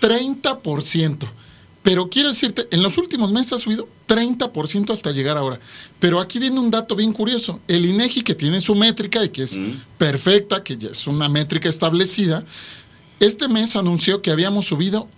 30%. 0.00 1.26
Pero 1.82 2.08
quiero 2.08 2.30
decirte, 2.30 2.66
en 2.70 2.82
los 2.82 2.96
últimos 2.96 3.30
meses 3.30 3.52
ha 3.54 3.58
subido 3.58 3.86
30% 4.08 4.90
hasta 4.94 5.10
llegar 5.12 5.36
ahora. 5.36 5.60
Pero 5.98 6.18
aquí 6.18 6.38
viene 6.38 6.58
un 6.58 6.70
dato 6.70 6.96
bien 6.96 7.12
curioso. 7.12 7.60
El 7.68 7.84
INEGI, 7.84 8.22
que 8.22 8.34
tiene 8.34 8.62
su 8.62 8.74
métrica 8.74 9.22
y 9.22 9.28
que 9.28 9.42
es 9.42 9.58
Mm. 9.58 9.72
perfecta, 9.98 10.62
que 10.64 10.78
ya 10.78 10.88
es 10.90 11.06
una 11.06 11.28
métrica 11.28 11.68
establecida, 11.68 12.42
este 13.20 13.48
mes 13.48 13.76
anunció 13.76 14.22
que 14.22 14.30
habíamos 14.30 14.66
subido 14.66 15.08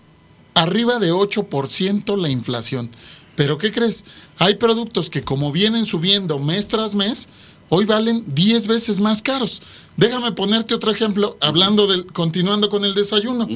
arriba 0.56 0.98
de 0.98 1.12
8% 1.12 2.20
la 2.20 2.28
inflación. 2.30 2.90
Pero 3.36 3.58
¿qué 3.58 3.70
crees? 3.70 4.04
Hay 4.38 4.56
productos 4.56 5.08
que 5.10 5.22
como 5.22 5.52
vienen 5.52 5.86
subiendo 5.86 6.38
mes 6.38 6.68
tras 6.68 6.94
mes, 6.94 7.28
hoy 7.68 7.84
valen 7.84 8.24
10 8.34 8.66
veces 8.66 8.98
más 8.98 9.20
caros. 9.22 9.60
Déjame 9.96 10.32
ponerte 10.32 10.74
otro 10.74 10.90
ejemplo, 10.90 11.36
hablando 11.40 11.86
del, 11.86 12.06
continuando 12.06 12.70
con 12.70 12.86
el 12.86 12.94
desayuno. 12.94 13.46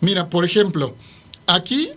Mira, 0.00 0.30
por 0.30 0.46
ejemplo, 0.46 0.96
aquí 1.46 1.90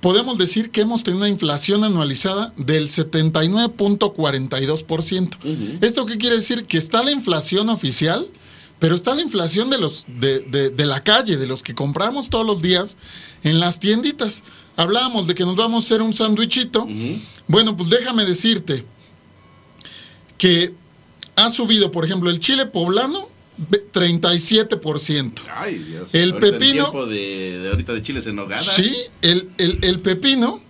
podemos 0.00 0.36
decir 0.36 0.70
que 0.70 0.80
hemos 0.80 1.04
tenido 1.04 1.22
una 1.22 1.30
inflación 1.30 1.84
anualizada 1.84 2.52
del 2.56 2.88
79.42%. 2.88 5.38
Ujú. 5.38 5.78
¿Esto 5.80 6.06
qué 6.06 6.18
quiere 6.18 6.34
decir? 6.36 6.64
Que 6.66 6.78
está 6.78 7.04
la 7.04 7.12
inflación 7.12 7.68
oficial, 7.68 8.26
pero 8.84 8.96
está 8.96 9.14
la 9.14 9.22
inflación 9.22 9.70
de 9.70 9.78
los 9.78 10.04
de, 10.06 10.40
de- 10.40 10.68
de 10.68 10.84
la 10.84 11.02
calle, 11.02 11.38
de 11.38 11.46
los 11.46 11.62
que 11.62 11.74
compramos 11.74 12.28
todos 12.28 12.44
los 12.44 12.60
días 12.60 12.98
en 13.42 13.58
las 13.58 13.80
tienditas. 13.80 14.44
Hablábamos 14.76 15.26
de 15.26 15.34
que 15.34 15.44
nos 15.44 15.56
vamos 15.56 15.84
a 15.84 15.86
hacer 15.86 16.02
un 16.02 16.12
sándwichito. 16.12 16.82
Ujú. 16.82 17.18
Bueno, 17.48 17.74
pues 17.78 17.88
déjame 17.88 18.26
decirte 18.26 18.84
que 20.36 20.74
ha 21.34 21.48
subido, 21.48 21.90
por 21.90 22.04
ejemplo, 22.04 22.28
el 22.28 22.40
chile 22.40 22.66
poblano 22.66 23.26
ve- 23.56 23.82
37%. 23.90 25.40
Ay, 25.56 25.78
Dios. 25.78 26.14
El 26.14 26.32
Ahorita 26.34 26.58
pepino- 26.58 26.90
tiempo 26.90 27.06
de, 27.06 27.60
de 27.60 27.68
ahorita 27.70 27.94
de 27.94 28.02
chiles 28.02 28.26
en 28.26 28.36
nogada. 28.36 28.62
Sí, 28.62 28.94
el, 29.22 29.48
el- 29.56 29.78
el 29.80 30.00
pepino, 30.00 30.60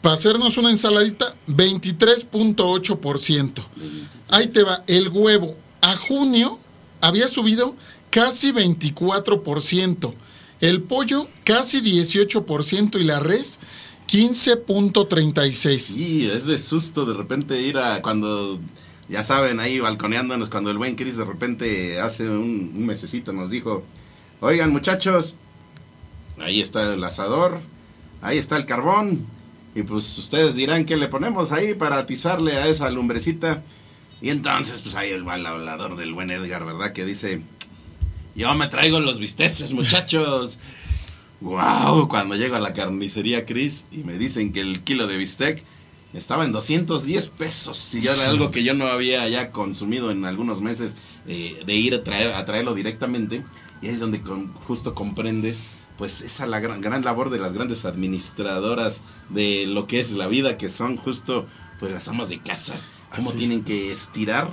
para 0.00 0.14
hacernos 0.14 0.56
una 0.56 0.70
ensaladita, 0.70 1.36
23.8%. 1.46 3.52
Ahí 4.30 4.46
te 4.46 4.62
va, 4.62 4.82
el 4.86 5.10
huevo 5.10 5.54
a 5.82 5.94
junio 5.96 6.58
había 7.00 7.28
subido 7.28 7.76
casi 8.10 8.52
24%. 8.52 10.14
El 10.60 10.82
pollo 10.82 11.28
casi 11.44 11.80
18% 11.80 13.00
y 13.00 13.04
la 13.04 13.20
res 13.20 13.58
15.36. 14.08 15.78
Sí, 15.78 16.30
es 16.30 16.46
de 16.46 16.58
susto 16.58 17.04
de 17.04 17.14
repente 17.14 17.60
ir 17.60 17.78
a 17.78 18.00
cuando, 18.02 18.58
ya 19.08 19.24
saben, 19.24 19.60
ahí 19.60 19.80
balconeándonos, 19.80 20.48
cuando 20.48 20.70
el 20.70 20.78
buen 20.78 20.94
Chris 20.94 21.16
de 21.16 21.24
repente 21.24 22.00
hace 22.00 22.28
un, 22.28 22.72
un 22.76 22.86
mesecito 22.86 23.32
nos 23.32 23.50
dijo, 23.50 23.82
oigan 24.40 24.70
muchachos, 24.70 25.34
ahí 26.38 26.60
está 26.60 26.94
el 26.94 27.02
asador, 27.02 27.60
ahí 28.22 28.38
está 28.38 28.56
el 28.56 28.66
carbón, 28.66 29.26
y 29.74 29.82
pues 29.82 30.16
ustedes 30.18 30.54
dirán 30.54 30.84
qué 30.84 30.96
le 30.96 31.08
ponemos 31.08 31.50
ahí 31.50 31.74
para 31.74 31.98
atizarle 31.98 32.52
a 32.52 32.68
esa 32.68 32.90
lumbrecita. 32.90 33.62
Y 34.24 34.30
entonces, 34.30 34.80
pues 34.80 34.94
ahí 34.94 35.12
va 35.20 35.36
el 35.36 35.44
hablador 35.44 35.96
del 35.96 36.14
buen 36.14 36.30
Edgar, 36.30 36.64
¿verdad? 36.64 36.94
Que 36.94 37.04
dice, 37.04 37.42
yo 38.34 38.54
me 38.54 38.68
traigo 38.68 38.98
los 38.98 39.18
bisteces, 39.18 39.72
muchachos. 39.72 40.58
wow, 41.42 42.08
cuando 42.08 42.34
llego 42.34 42.56
a 42.56 42.58
la 42.58 42.72
carnicería 42.72 43.44
Cris 43.44 43.84
y 43.92 43.98
me 43.98 44.16
dicen 44.16 44.54
que 44.54 44.60
el 44.60 44.82
kilo 44.82 45.06
de 45.06 45.18
bistec 45.18 45.62
estaba 46.14 46.46
en 46.46 46.52
210 46.52 47.26
pesos. 47.36 47.92
Y 47.92 48.00
ya 48.00 48.14
era 48.14 48.30
algo 48.30 48.50
que 48.50 48.64
yo 48.64 48.72
no 48.72 48.86
había 48.86 49.28
ya 49.28 49.50
consumido 49.50 50.10
en 50.10 50.24
algunos 50.24 50.62
meses 50.62 50.96
eh, 51.28 51.62
de 51.66 51.74
ir 51.74 51.94
a, 51.94 52.02
traer, 52.02 52.28
a 52.28 52.46
traerlo 52.46 52.72
directamente. 52.72 53.44
Y 53.82 53.88
ahí 53.88 53.92
es 53.92 54.00
donde 54.00 54.22
justo 54.66 54.94
comprendes 54.94 55.62
pues 55.98 56.22
esa 56.22 56.46
la 56.46 56.60
gran, 56.60 56.80
gran 56.80 57.04
labor 57.04 57.28
de 57.28 57.38
las 57.38 57.52
grandes 57.52 57.84
administradoras 57.84 59.02
de 59.28 59.66
lo 59.66 59.86
que 59.86 60.00
es 60.00 60.12
la 60.12 60.28
vida, 60.28 60.56
que 60.56 60.70
son 60.70 60.96
justo 60.96 61.44
pues 61.78 61.92
las 61.92 62.08
amas 62.08 62.30
de 62.30 62.38
casa. 62.38 62.74
Cómo 63.16 63.32
tienen 63.32 63.64
que 63.64 63.92
estirar 63.92 64.50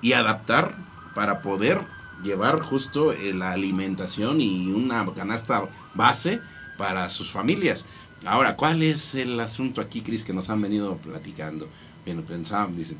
y 0.00 0.12
adaptar 0.12 0.74
para 1.14 1.42
poder 1.42 1.80
llevar 2.22 2.60
justo 2.60 3.12
eh, 3.12 3.32
la 3.32 3.52
alimentación 3.52 4.40
y 4.40 4.68
una 4.68 5.04
canasta 5.14 5.64
base 5.94 6.40
para 6.78 7.10
sus 7.10 7.30
familias. 7.30 7.84
Ahora, 8.24 8.56
¿cuál 8.56 8.82
es 8.82 9.14
el 9.14 9.38
asunto 9.40 9.80
aquí, 9.80 10.00
Cris, 10.00 10.24
que 10.24 10.32
nos 10.32 10.48
han 10.48 10.62
venido 10.62 10.96
platicando? 10.96 11.68
Bueno, 12.04 12.22
pensaban, 12.22 12.76
dicen, 12.76 12.98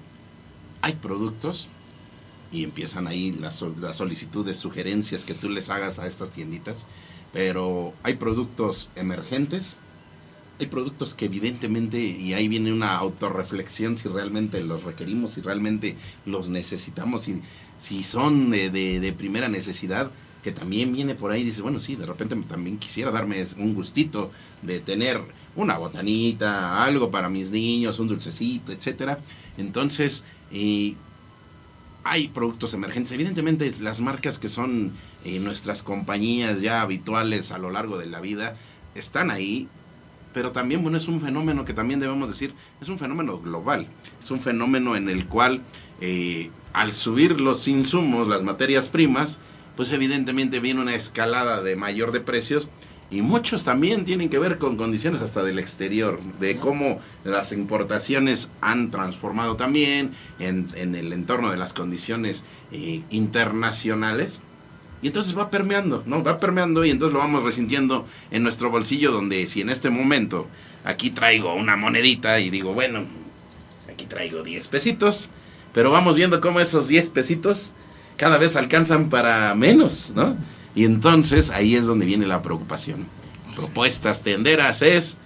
hay 0.81 0.95
productos 0.95 1.69
y 2.51 2.65
empiezan 2.65 3.07
ahí 3.07 3.33
las, 3.33 3.63
las 3.81 3.97
solicitudes, 3.97 4.57
sugerencias 4.57 5.25
que 5.25 5.35
tú 5.35 5.49
les 5.49 5.71
hagas 5.71 5.99
a 5.99 6.07
estas 6.07 6.31
tienditas, 6.31 6.87
pero 7.33 7.95
hay 8.03 8.15
productos 8.15 8.89
emergentes, 8.97 9.79
hay 10.59 10.67
productos 10.67 11.15
que 11.15 11.27
evidentemente, 11.27 12.01
y 12.01 12.35
ahí 12.35 12.49
viene 12.49 12.73
una 12.73 12.97
autorreflexión 12.97 13.97
si 13.97 14.09
realmente 14.09 14.61
los 14.63 14.85
requerimos, 14.85 15.33
si 15.33 15.41
realmente 15.41 15.97
los 16.25 16.49
necesitamos, 16.49 17.23
si, 17.23 17.41
si 17.81 18.05
son 18.05 18.51
de, 18.51 18.71
de 18.71 19.13
primera 19.13 19.49
necesidad, 19.49 20.11
que 20.43 20.53
también 20.53 20.93
viene 20.93 21.15
por 21.15 21.31
ahí 21.31 21.43
y 21.43 21.45
dice, 21.45 21.63
bueno, 21.63 21.81
sí, 21.81 21.97
de 21.97 22.07
repente 22.07 22.37
también 22.49 22.79
quisiera 22.79 23.11
darme 23.11 23.45
un 23.59 23.75
gustito 23.75 24.31
de 24.63 24.81
tener 24.81 25.21
una 25.55 25.79
botanita, 25.79 26.83
algo 26.85 27.11
para 27.11 27.29
mis 27.29 27.51
niños, 27.51 27.99
un 27.99 28.09
dulcecito, 28.09 28.73
etcétera. 28.73 29.21
Entonces, 29.57 30.25
eh, 30.51 30.95
hay 32.05 32.29
productos 32.29 32.75
emergentes. 32.75 33.13
Evidentemente, 33.13 33.71
las 33.81 34.01
marcas 34.01 34.39
que 34.39 34.49
son 34.49 34.93
eh, 35.25 35.39
nuestras 35.39 35.83
compañías 35.83 36.61
ya 36.61 36.83
habituales 36.83 37.53
a 37.53 37.59
lo 37.59 37.71
largo 37.71 37.99
de 37.99 38.07
la 38.07 38.21
vida 38.21 38.57
están 38.95 39.31
ahí, 39.31 39.69
pero 40.33 40.53
también, 40.53 40.83
bueno, 40.83 40.99
es 40.99 41.09
un 41.09 41.21
fenómeno 41.21 41.65
que 41.65 41.75
también 41.75 42.01
debemos 42.01 42.29
decir, 42.29 42.55
es 42.81 42.89
un 42.89 42.99
fenómeno 42.99 43.39
global. 43.39 43.87
Es 44.23 44.31
un 44.31 44.41
fenómeno 44.41 44.97
en 44.97 45.09
el 45.09 45.27
cual, 45.27 45.63
eh, 46.01 46.51
al 46.73 46.93
subir 46.93 47.41
los 47.41 47.69
insumos, 47.69 48.29
las 48.29 48.43
materias 48.43 48.89
primas, 48.89 49.39
pues 49.77 49.91
evidentemente 49.91 50.61
viene 50.61 50.81
una 50.81 50.95
escalada 50.95 51.63
de 51.63 51.77
mayor 51.77 52.13
de 52.13 52.21
precios 52.21 52.69
y 53.13 53.21
muchos 53.21 53.63
también 53.65 54.05
tienen 54.05 54.31
que 54.31 54.39
ver 54.39 54.57
con 54.57 54.77
condiciones 54.79 55.21
hasta 55.21 55.43
del 55.43 55.59
exterior, 55.59 56.19
de 56.41 56.57
cómo 56.57 56.99
las 57.25 57.53
importaciones 57.53 58.49
han 58.63 58.91
transformado 58.91 59.57
también 59.57 60.13
en, 60.39 60.71
el 60.75 61.13
entorno 61.13 61.51
de 61.51 61.59
las 61.59 61.75
condiciones 61.75 62.45
eh, 62.73 63.03
internacionales. 63.11 64.41
Y 65.03 65.09
entonces 65.09 65.37
va 65.37 65.51
permeando, 65.51 66.05
¿no? 66.07 66.23
Va 66.23 66.39
permeando 66.39 66.85
y 66.85 66.91
entonces 66.91 67.13
lo 67.13 67.19
vamos 67.19 67.43
resintiendo 67.43 68.07
en 68.31 68.45
nuestro 68.45 68.71
bolsillo 68.71 69.11
donde 69.11 69.47
si 69.47 69.61
en 69.61 69.69
este 69.69 69.91
momento 69.91 70.47
aquí 70.85 71.11
traigo 71.11 71.55
una 71.55 71.77
monedita 71.77 72.39
y 72.39 72.51
digo, 72.51 72.73
bueno, 72.73 73.05
aquí 73.93 74.07
traigo 74.07 74.43
10 74.43 74.69
pesitos, 74.69 75.29
pero 75.75 75.91
vamos 75.91 76.15
viendo 76.15 76.41
cómo 76.41 76.61
esos 76.61 76.87
10 76.87 77.09
pesitos 77.11 77.73
cada 78.17 78.39
vez 78.39 78.55
alcanzan 78.55 79.11
para 79.11 79.55
menos, 79.57 80.13
¿no? 80.15 80.37
Y 80.75 80.85
entonces 80.85 81.51
ahí 81.51 81.75
es 81.75 81.85
donde 81.85 82.07
viene 82.07 82.27
la 82.27 82.41
preocupación. 82.41 83.07
Propuestas 83.57 84.23
tenderas 84.23 84.83
es 84.83 85.19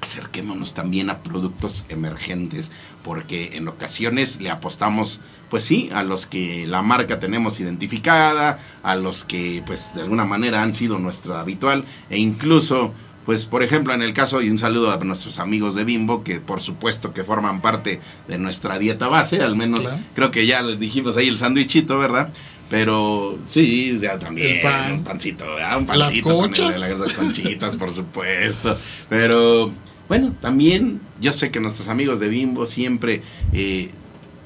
acerquémonos 0.00 0.74
también 0.74 1.10
a 1.10 1.18
productos 1.18 1.84
emergentes, 1.88 2.70
porque 3.08 3.56
en 3.56 3.66
ocasiones 3.68 4.38
le 4.38 4.50
apostamos, 4.50 5.22
pues 5.48 5.62
sí, 5.62 5.88
a 5.94 6.02
los 6.02 6.26
que 6.26 6.66
la 6.66 6.82
marca 6.82 7.18
tenemos 7.18 7.58
identificada, 7.58 8.58
a 8.82 8.96
los 8.96 9.24
que 9.24 9.62
pues 9.64 9.94
de 9.94 10.02
alguna 10.02 10.26
manera 10.26 10.62
han 10.62 10.74
sido 10.74 10.98
nuestra 10.98 11.40
habitual, 11.40 11.86
e 12.10 12.18
incluso 12.18 12.92
pues 13.24 13.46
por 13.46 13.62
ejemplo 13.62 13.94
en 13.94 14.02
el 14.02 14.12
caso 14.12 14.42
y 14.42 14.50
un 14.50 14.58
saludo 14.58 14.90
a 14.90 14.98
nuestros 14.98 15.38
amigos 15.38 15.74
de 15.74 15.84
Bimbo 15.84 16.22
que 16.22 16.38
por 16.40 16.60
supuesto 16.60 17.14
que 17.14 17.24
forman 17.24 17.62
parte 17.62 17.98
de 18.28 18.36
nuestra 18.36 18.78
dieta 18.78 19.08
base 19.08 19.40
al 19.40 19.56
menos 19.56 19.88
creo 20.14 20.30
que 20.30 20.46
ya 20.46 20.62
les 20.62 20.78
dijimos 20.78 21.16
ahí 21.18 21.28
el 21.28 21.36
sándwichito 21.36 21.98
verdad 21.98 22.30
pero 22.70 23.38
sí 23.46 23.98
ya 24.00 24.18
también 24.18 24.66
un 24.92 25.04
pancito 25.04 25.44
un 25.78 25.86
pancito 25.86 26.46
las, 26.46 26.98
las 26.98 27.14
conchitas 27.14 27.76
por 27.76 27.94
supuesto. 27.94 28.78
Pero 29.10 29.72
bueno 30.08 30.32
también 30.40 31.00
yo 31.20 31.32
sé 31.32 31.50
que 31.50 31.60
nuestros 31.60 31.88
amigos 31.88 32.20
de 32.20 32.28
Bimbo 32.28 32.66
siempre 32.66 33.22
eh, 33.52 33.90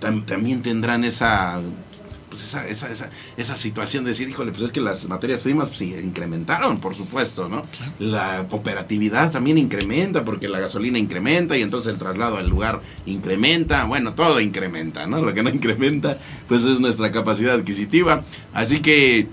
también 0.01 0.62
tendrán 0.62 1.05
esa 1.05 1.61
pues 2.33 2.44
esa, 2.44 2.66
esa, 2.66 2.90
esa, 2.90 3.11
esa, 3.37 3.57
situación 3.57 4.05
de 4.05 4.12
decir, 4.12 4.27
híjole, 4.27 4.53
pues 4.53 4.64
es 4.64 4.72
que 4.72 4.81
las 4.81 5.07
materias 5.07 5.42
primas 5.42 5.68
pues, 5.68 5.83
incrementaron, 5.83 6.81
por 6.81 6.94
supuesto, 6.94 7.46
¿no? 7.46 7.61
La 7.98 8.46
operatividad 8.51 9.31
también 9.31 9.59
incrementa 9.59 10.25
porque 10.25 10.48
la 10.48 10.59
gasolina 10.59 10.96
incrementa 10.96 11.59
y 11.59 11.62
entonces 11.62 11.92
el 11.92 11.98
traslado 11.98 12.38
al 12.38 12.48
lugar 12.48 12.81
incrementa, 13.05 13.85
bueno, 13.85 14.14
todo 14.14 14.40
incrementa, 14.40 15.07
¿no? 15.07 15.20
Lo 15.20 15.35
que 15.35 15.42
no 15.42 15.51
incrementa, 15.51 16.16
pues 16.48 16.64
es 16.64 16.81
nuestra 16.81 17.12
capacidad 17.12 17.55
adquisitiva. 17.55 18.25
Así 18.55 18.81
que, 18.81 19.27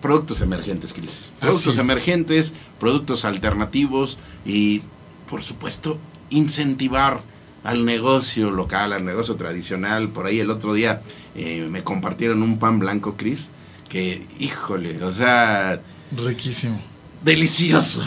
productos 0.00 0.40
emergentes, 0.40 0.92
Cris. 0.92 1.30
Productos 1.40 1.76
emergentes, 1.78 2.52
productos 2.78 3.24
alternativos 3.24 4.18
y, 4.44 4.82
por 5.28 5.42
supuesto, 5.42 5.98
incentivar 6.30 7.22
al 7.64 7.84
negocio 7.84 8.50
local, 8.50 8.92
al 8.92 9.04
negocio 9.04 9.36
tradicional. 9.36 10.08
Por 10.08 10.26
ahí 10.26 10.40
el 10.40 10.50
otro 10.50 10.74
día 10.74 11.02
eh, 11.34 11.66
me 11.70 11.82
compartieron 11.82 12.42
un 12.42 12.58
pan 12.58 12.78
blanco, 12.78 13.14
Cris, 13.16 13.50
que, 13.88 14.26
híjole, 14.38 15.02
o 15.02 15.12
sea... 15.12 15.80
Riquísimo. 16.16 16.80
Delicioso, 17.24 18.00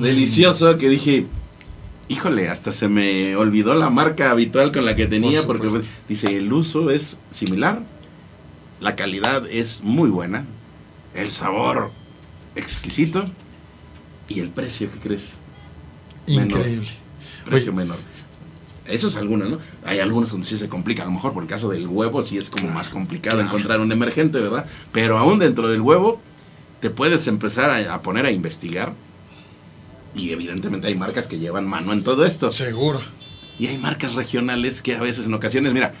delicioso, 0.00 0.76
que 0.76 0.88
dije, 0.88 1.26
híjole, 2.08 2.48
hasta 2.48 2.72
se 2.72 2.88
me 2.88 3.36
olvidó 3.36 3.74
la 3.74 3.90
marca 3.90 4.30
habitual 4.30 4.72
con 4.72 4.84
la 4.84 4.96
que 4.96 5.06
tenía, 5.06 5.44
porque 5.44 5.68
pues, 5.68 5.88
dice, 6.08 6.36
el 6.36 6.52
uso 6.52 6.90
es 6.90 7.18
similar, 7.30 7.84
la 8.80 8.96
calidad 8.96 9.46
es 9.48 9.82
muy 9.84 10.10
buena, 10.10 10.44
el 11.14 11.30
sabor 11.30 11.92
exquisito 12.56 13.24
y 14.28 14.40
el 14.40 14.50
precio, 14.50 14.90
¿qué 14.92 14.98
crees? 14.98 15.38
Increíble. 16.26 16.88
Precio 17.44 17.72
menor. 17.72 17.98
Eso 18.88 19.08
es 19.08 19.16
alguna, 19.16 19.46
¿no? 19.46 19.58
Hay 19.84 19.98
algunos 19.98 20.30
donde 20.30 20.46
sí 20.46 20.56
se 20.56 20.68
complica, 20.68 21.02
a 21.02 21.06
lo 21.06 21.12
mejor 21.12 21.32
por 21.32 21.42
el 21.42 21.48
caso 21.48 21.68
del 21.68 21.86
huevo 21.86 22.22
sí 22.22 22.38
es 22.38 22.50
como 22.50 22.70
más 22.70 22.90
complicado 22.90 23.40
encontrar 23.40 23.80
un 23.80 23.90
emergente, 23.90 24.38
¿verdad? 24.38 24.66
Pero 24.92 25.18
aún 25.18 25.38
dentro 25.38 25.68
del 25.68 25.80
huevo 25.80 26.20
te 26.80 26.90
puedes 26.90 27.26
empezar 27.26 27.70
a, 27.70 28.02
poner 28.02 28.26
a 28.26 28.30
investigar 28.30 28.92
y 30.14 30.30
evidentemente 30.30 30.86
hay 30.86 30.94
marcas 30.94 31.26
que 31.26 31.38
llevan 31.38 31.66
mano 31.66 31.92
en 31.92 32.04
todo 32.04 32.24
esto. 32.24 32.50
Seguro. 32.52 33.00
Y 33.58 33.66
hay 33.66 33.78
marcas 33.78 34.14
regionales 34.14 34.82
que 34.82 34.94
a 34.94 35.00
veces 35.00 35.26
en 35.26 35.34
ocasiones, 35.34 35.72
mira, 35.72 35.94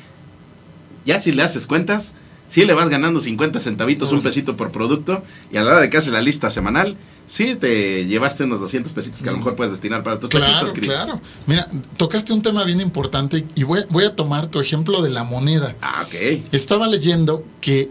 ya 1.04 1.18
si 1.18 1.32
le 1.32 1.42
haces 1.42 1.66
cuentas, 1.66 2.14
si 2.48 2.64
le 2.64 2.74
vas 2.74 2.88
ganando 2.88 3.20
50 3.20 3.58
centavitos, 3.58 4.12
un 4.12 4.22
pesito 4.22 4.56
por 4.56 4.70
producto, 4.70 5.24
y 5.50 5.56
a 5.56 5.62
la 5.62 5.70
hora 5.70 5.80
de 5.80 5.90
que 5.90 5.96
haces 5.96 6.12
la 6.12 6.20
lista 6.20 6.50
semanal, 6.50 6.96
sí 7.26 7.54
te 7.56 8.06
llevaste 8.06 8.44
unos 8.44 8.60
200 8.60 8.92
pesitos 8.92 9.22
que 9.22 9.28
a 9.28 9.32
lo 9.32 9.38
mejor 9.38 9.56
puedes 9.56 9.72
destinar 9.72 10.02
para 10.02 10.20
tus 10.20 10.30
claro, 10.30 10.72
Claro, 10.72 11.20
Mira, 11.46 11.66
tocaste 11.96 12.32
un 12.32 12.42
tema 12.42 12.64
bien 12.64 12.80
importante 12.80 13.46
y 13.54 13.62
voy, 13.64 13.84
voy 13.90 14.04
a 14.04 14.14
tomar 14.14 14.46
tu 14.46 14.60
ejemplo 14.60 15.02
de 15.02 15.10
la 15.10 15.24
moneda. 15.24 15.74
Ah, 15.80 16.04
ok. 16.06 16.44
Estaba 16.52 16.86
leyendo 16.86 17.44
que 17.60 17.90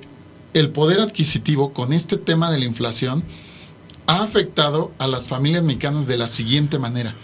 el 0.54 0.70
poder 0.70 1.02
adquisitivo 1.02 1.74
con 1.74 1.92
este 1.92 2.18
tema 2.18 2.50
de 2.50 2.60
la 2.60 2.66
inflación 2.66 3.24
ha 4.08 4.24
afectado 4.24 4.94
a 5.00 5.08
las 5.08 5.26
familias 5.26 5.64
mexicanas 5.64 6.08
de 6.08 6.18
la 6.18 6.28
siguiente 6.28 6.80
manera. 6.80 7.16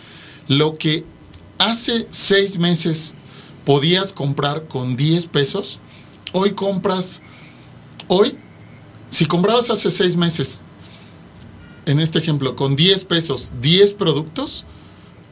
Lo 0.47 0.77
que 0.77 1.05
hace 1.57 2.07
seis 2.09 2.57
meses 2.57 3.15
podías 3.65 4.11
comprar 4.11 4.67
con 4.67 4.97
10 4.97 5.27
pesos, 5.27 5.79
hoy 6.33 6.51
compras, 6.51 7.21
hoy, 8.07 8.37
si 9.09 9.25
comprabas 9.25 9.69
hace 9.69 9.91
seis 9.91 10.15
meses 10.15 10.63
en 11.85 11.99
este 11.99 12.19
ejemplo, 12.19 12.55
con 12.55 12.75
10 12.75 13.03
pesos, 13.05 13.53
10 13.61 13.93
productos, 13.93 14.65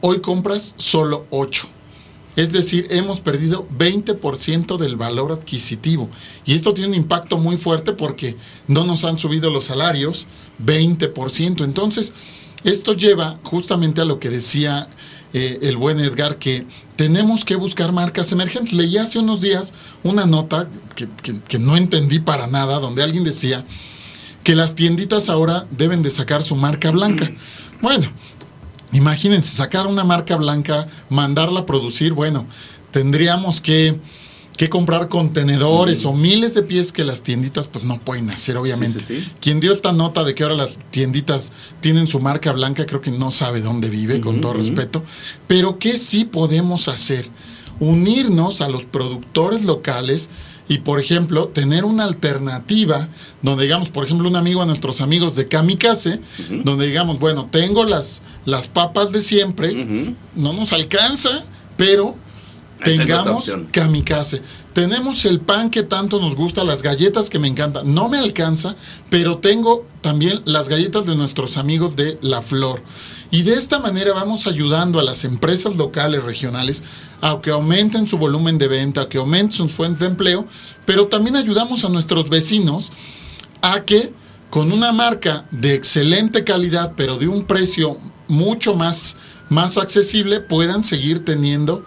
hoy 0.00 0.20
compras 0.20 0.74
solo 0.78 1.26
8. 1.30 1.66
Es 2.36 2.52
decir, 2.52 2.86
hemos 2.90 3.20
perdido 3.20 3.66
20% 3.76 4.76
del 4.76 4.96
valor 4.96 5.32
adquisitivo. 5.32 6.08
Y 6.46 6.54
esto 6.54 6.72
tiene 6.74 6.90
un 6.90 6.96
impacto 6.96 7.38
muy 7.38 7.56
fuerte 7.56 7.92
porque 7.92 8.36
no 8.66 8.84
nos 8.84 9.04
han 9.04 9.18
subido 9.18 9.50
los 9.50 9.64
salarios 9.64 10.26
20%. 10.64 11.64
Entonces, 11.64 12.12
esto 12.64 12.94
lleva 12.94 13.38
justamente 13.42 14.00
a 14.00 14.04
lo 14.04 14.20
que 14.20 14.30
decía 14.30 14.88
eh, 15.32 15.58
el 15.62 15.76
buen 15.76 15.98
Edgar, 15.98 16.38
que 16.38 16.66
tenemos 16.96 17.44
que 17.44 17.56
buscar 17.56 17.92
marcas 17.92 18.30
emergentes. 18.32 18.74
Leí 18.74 18.96
hace 18.96 19.18
unos 19.18 19.40
días 19.40 19.72
una 20.02 20.24
nota 20.24 20.68
que, 20.94 21.08
que 21.40 21.58
no 21.58 21.76
entendí 21.76 22.20
para 22.20 22.46
nada, 22.46 22.78
donde 22.78 23.02
alguien 23.02 23.24
decía 23.24 23.64
que 24.44 24.54
las 24.54 24.74
tienditas 24.74 25.28
ahora 25.28 25.66
deben 25.70 26.02
de 26.02 26.10
sacar 26.10 26.42
su 26.42 26.56
marca 26.56 26.90
blanca. 26.90 27.30
Bueno, 27.82 28.06
imagínense, 28.92 29.56
sacar 29.56 29.86
una 29.86 30.04
marca 30.04 30.36
blanca, 30.36 30.86
mandarla 31.08 31.60
a 31.60 31.64
producir, 31.66 32.12
bueno, 32.12 32.44
tendríamos 32.90 33.62
que, 33.62 33.98
que 34.58 34.68
comprar 34.68 35.08
contenedores 35.08 36.04
o 36.04 36.12
miles 36.12 36.52
de 36.52 36.62
pies 36.62 36.92
que 36.92 37.04
las 37.04 37.22
tienditas 37.22 37.68
pues 37.68 37.84
no 37.84 37.98
pueden 37.98 38.28
hacer, 38.28 38.58
obviamente. 38.58 39.00
Sí, 39.00 39.06
sí, 39.06 39.20
sí. 39.22 39.32
Quien 39.40 39.60
dio 39.60 39.72
esta 39.72 39.92
nota 39.92 40.24
de 40.24 40.34
que 40.34 40.42
ahora 40.42 40.56
las 40.56 40.78
tienditas 40.90 41.52
tienen 41.80 42.06
su 42.06 42.20
marca 42.20 42.52
blanca, 42.52 42.84
creo 42.84 43.00
que 43.00 43.10
no 43.10 43.30
sabe 43.30 43.62
dónde 43.62 43.88
vive, 43.88 44.20
con 44.20 44.42
todo 44.42 44.52
respeto. 44.52 45.02
Pero 45.46 45.78
¿qué 45.78 45.96
sí 45.96 46.26
podemos 46.26 46.88
hacer? 46.88 47.30
Unirnos 47.78 48.60
a 48.60 48.68
los 48.68 48.84
productores 48.84 49.64
locales 49.64 50.28
y, 50.70 50.78
por 50.78 51.00
ejemplo, 51.00 51.48
tener 51.48 51.84
una 51.84 52.04
alternativa 52.04 53.08
donde 53.42 53.64
digamos, 53.64 53.88
por 53.88 54.04
ejemplo, 54.04 54.28
un 54.28 54.36
amigo 54.36 54.62
a 54.62 54.66
nuestros 54.66 55.00
amigos 55.00 55.34
de 55.34 55.48
Kamikaze, 55.48 56.20
donde 56.62 56.86
digamos, 56.86 57.18
bueno, 57.18 57.48
tengo 57.50 57.84
las, 57.84 58.22
las 58.44 58.68
papas 58.68 59.10
de 59.10 59.20
siempre, 59.20 60.14
no 60.36 60.52
nos 60.52 60.72
alcanza, 60.72 61.42
pero 61.76 62.14
tengamos 62.84 63.50
kamikaze. 63.72 64.42
Tenemos 64.72 65.24
el 65.24 65.40
pan 65.40 65.70
que 65.70 65.82
tanto 65.82 66.20
nos 66.20 66.36
gusta, 66.36 66.64
las 66.64 66.82
galletas 66.82 67.28
que 67.28 67.38
me 67.38 67.48
encantan. 67.48 67.92
No 67.92 68.08
me 68.08 68.18
alcanza, 68.18 68.76
pero 69.08 69.38
tengo 69.38 69.86
también 70.00 70.42
las 70.44 70.68
galletas 70.68 71.06
de 71.06 71.16
nuestros 71.16 71.56
amigos 71.56 71.96
de 71.96 72.18
La 72.22 72.42
Flor. 72.42 72.82
Y 73.30 73.42
de 73.42 73.54
esta 73.54 73.78
manera 73.78 74.12
vamos 74.12 74.46
ayudando 74.46 74.98
a 74.98 75.02
las 75.02 75.24
empresas 75.24 75.76
locales, 75.76 76.22
regionales, 76.22 76.82
a 77.20 77.40
que 77.42 77.50
aumenten 77.50 78.08
su 78.08 78.18
volumen 78.18 78.58
de 78.58 78.68
venta, 78.68 79.02
a 79.02 79.08
que 79.08 79.18
aumenten 79.18 79.52
sus 79.52 79.72
fuentes 79.72 80.00
de 80.00 80.06
empleo, 80.06 80.46
pero 80.84 81.06
también 81.06 81.36
ayudamos 81.36 81.84
a 81.84 81.88
nuestros 81.88 82.28
vecinos 82.28 82.92
a 83.62 83.82
que 83.82 84.12
con 84.50 84.72
una 84.72 84.92
marca 84.92 85.46
de 85.50 85.74
excelente 85.74 86.44
calidad, 86.44 86.94
pero 86.96 87.18
de 87.18 87.28
un 87.28 87.44
precio 87.44 87.98
mucho 88.26 88.74
más, 88.74 89.16
más 89.48 89.78
accesible, 89.78 90.40
puedan 90.40 90.82
seguir 90.84 91.24
teniendo 91.24 91.84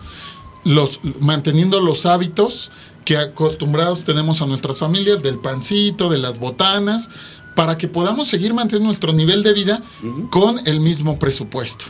los, 0.64 1.00
manteniendo 1.20 1.80
los 1.80 2.06
hábitos 2.06 2.72
que 3.06 3.18
acostumbrados 3.18 4.06
tenemos 4.06 4.42
a 4.42 4.46
nuestras 4.46 4.78
familias, 4.80 5.22
del 5.22 5.38
pancito, 5.40 6.10
de 6.10 6.18
las 6.18 6.40
botanas, 6.40 7.10
para 7.56 7.78
que 7.78 7.88
podamos 7.88 8.30
seguir 8.30 8.54
manteniendo 8.54 8.88
nuestro 8.88 9.14
nivel 9.14 9.44
de 9.44 9.54
vida 9.54 9.84
con 10.32 10.60
el 10.66 10.80
mismo 10.80 11.20
presupuesto. 11.20 11.86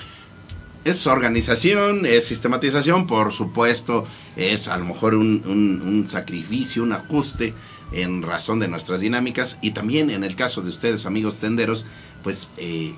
Es 0.86 1.08
organización, 1.08 2.06
es 2.06 2.26
sistematización, 2.26 3.08
por 3.08 3.32
supuesto, 3.32 4.06
es 4.36 4.68
a 4.68 4.76
lo 4.78 4.84
mejor 4.86 5.14
un, 5.16 5.42
un- 5.46 5.82
un 5.88 6.08
sacrificio, 6.08 6.84
un 6.84 6.92
ajuste 6.92 7.54
en 7.94 8.22
razón 8.24 8.60
de 8.60 8.68
nuestras 8.68 9.00
dinámicas 9.00 9.58
y 9.62 9.72
también 9.72 10.10
en 10.10 10.24
el 10.24 10.36
caso 10.36 10.62
de 10.62 10.72
ustedes, 10.72 11.06
amigos 11.06 11.38
tenderos, 11.38 11.86
pues 12.24 12.52
eh, 12.58 12.94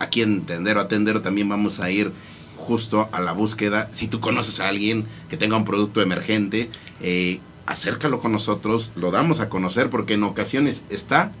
aquí 0.00 0.22
en 0.22 0.42
Tendero 0.46 0.80
a 0.80 0.88
Tendero 0.88 1.20
también 1.22 1.48
vamos 1.48 1.78
a 1.80 1.90
ir 1.90 2.10
justo 2.68 3.08
a 3.12 3.20
la 3.20 3.32
búsqueda. 3.32 3.88
Si 3.92 4.08
tú 4.08 4.20
conoces 4.20 4.60
a 4.60 4.68
alguien 4.68 5.06
que 5.30 5.38
tenga 5.38 5.56
un 5.56 5.64
producto 5.64 6.02
emergente, 6.02 6.68
eh, 7.00 7.40
acércalo 7.64 8.20
con 8.20 8.30
nosotros, 8.30 8.92
lo 8.94 9.10
damos 9.10 9.40
a 9.40 9.48
conocer 9.48 9.88
porque 9.88 10.14
en 10.14 10.22
ocasiones 10.24 10.84
está, 10.90 11.32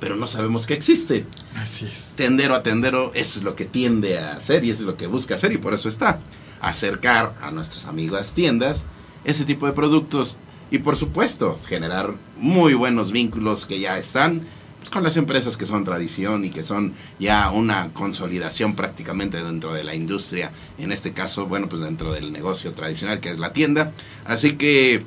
pero 0.00 0.16
no 0.16 0.26
sabemos 0.26 0.66
que 0.66 0.74
existe 0.74 1.26
Así 1.54 1.84
es. 1.86 2.14
tendero 2.16 2.56
a 2.56 2.64
tendero, 2.64 3.12
eso 3.14 3.38
es 3.38 3.44
lo 3.44 3.54
que 3.54 3.64
tiende 3.64 4.18
a 4.18 4.32
hacer 4.32 4.64
y 4.64 4.70
eso 4.70 4.80
es 4.80 4.86
lo 4.86 4.96
que 4.96 5.06
busca 5.06 5.36
hacer 5.36 5.52
y 5.52 5.58
por 5.58 5.74
eso 5.74 5.88
está. 5.88 6.18
Acercar 6.60 7.34
a 7.40 7.52
nuestras 7.52 7.84
amigas 7.86 8.34
tiendas 8.34 8.84
ese 9.24 9.44
tipo 9.44 9.66
de 9.66 9.72
productos 9.72 10.38
y 10.72 10.78
por 10.78 10.96
supuesto 10.96 11.56
generar 11.68 12.14
muy 12.36 12.74
buenos 12.74 13.12
vínculos 13.12 13.64
que 13.64 13.78
ya 13.78 13.96
están 13.96 14.42
pues, 14.84 14.92
con 14.92 15.02
las 15.02 15.16
empresas 15.16 15.56
que 15.56 15.64
son 15.64 15.82
tradición 15.82 16.44
y 16.44 16.50
que 16.50 16.62
son 16.62 16.92
ya 17.18 17.50
una 17.50 17.88
consolidación 17.94 18.76
prácticamente 18.76 19.42
dentro 19.42 19.72
de 19.72 19.82
la 19.82 19.94
industria, 19.94 20.50
en 20.78 20.92
este 20.92 21.14
caso, 21.14 21.46
bueno, 21.46 21.70
pues 21.70 21.80
dentro 21.80 22.12
del 22.12 22.34
negocio 22.34 22.70
tradicional 22.72 23.18
que 23.18 23.30
es 23.30 23.38
la 23.38 23.54
tienda. 23.54 23.92
Así 24.26 24.58
que, 24.58 25.02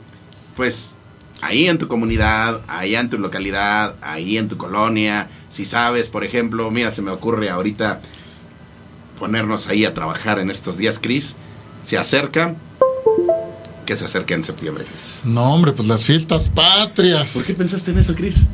pues 0.55 0.95
ahí 1.41 1.67
en 1.67 1.77
tu 1.77 1.87
comunidad, 1.87 2.63
ahí 2.67 2.95
en 2.95 3.11
tu 3.11 3.19
localidad, 3.19 3.93
ahí 4.01 4.39
en 4.39 4.47
tu 4.47 4.57
colonia, 4.57 5.29
si 5.53 5.63
sabes, 5.63 6.09
por 6.09 6.23
ejemplo, 6.23 6.71
mira, 6.71 6.89
se 6.89 7.03
me 7.03 7.11
ocurre 7.11 7.51
ahorita 7.51 8.01
ponernos 9.19 9.67
ahí 9.67 9.85
a 9.85 9.93
trabajar 9.93 10.39
en 10.39 10.49
estos 10.49 10.79
días, 10.79 10.97
Cris, 10.97 11.35
se 11.83 11.99
acerca, 11.99 12.55
que 13.85 13.95
se 13.95 14.05
acerca 14.05 14.33
en 14.33 14.43
septiembre, 14.43 14.85
Cris. 14.85 15.21
No, 15.23 15.53
hombre, 15.53 15.71
pues 15.71 15.87
las 15.87 16.03
fiestas 16.03 16.49
patrias. 16.49 17.33
¿Por 17.33 17.45
qué 17.45 17.53
pensaste 17.53 17.91
en 17.91 17.99
eso, 17.99 18.15
Cris? 18.15 18.47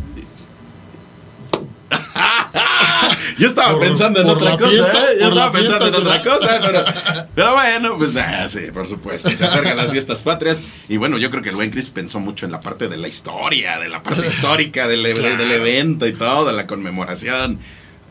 Yo 3.38 3.48
estaba 3.48 3.72
Por- 3.74 3.82
pensando 3.82 4.22
en 4.22 4.30
otra 4.30 4.52
cosa, 4.58 4.70
fiesta, 4.70 5.12
¿eh? 5.12 5.18
Yo 5.20 5.30
estaba 5.30 5.52
pensando 5.52 5.88
en 5.88 5.96
otra 5.96 6.24
cosa, 6.24 6.60
pero, 6.62 6.84
pero 7.36 7.54
bueno, 7.54 7.98
pues 7.98 8.16
ah, 8.16 8.48
sí, 8.50 8.60
por 8.74 8.88
supuesto. 8.88 9.30
Se 9.30 9.44
acercan 9.44 9.78
las 9.78 9.92
fiestas 9.92 10.22
patrias. 10.22 10.62
Y 10.90 10.98
bueno, 10.98 11.18
yo 11.18 11.30
creo 11.32 11.42
que 11.44 11.50
el 11.50 11.56
buen 11.56 11.70
Chris 11.72 11.88
pensó 11.90 12.20
mucho 12.20 12.46
en 12.46 12.52
la 12.52 12.60
parte 12.60 12.88
de 12.88 12.98
la 12.98 13.08
historia, 13.08 13.80
de 13.80 13.90
la 13.90 14.02
parte 14.04 14.28
histórica 14.28 14.88
del, 14.88 15.02
Claro. 15.14 15.38
del 15.38 15.52
evento 15.52 16.08
y 16.08 16.14
todo, 16.14 16.46
de 16.46 16.54
la 16.54 16.68
conmemoración. 16.68 17.60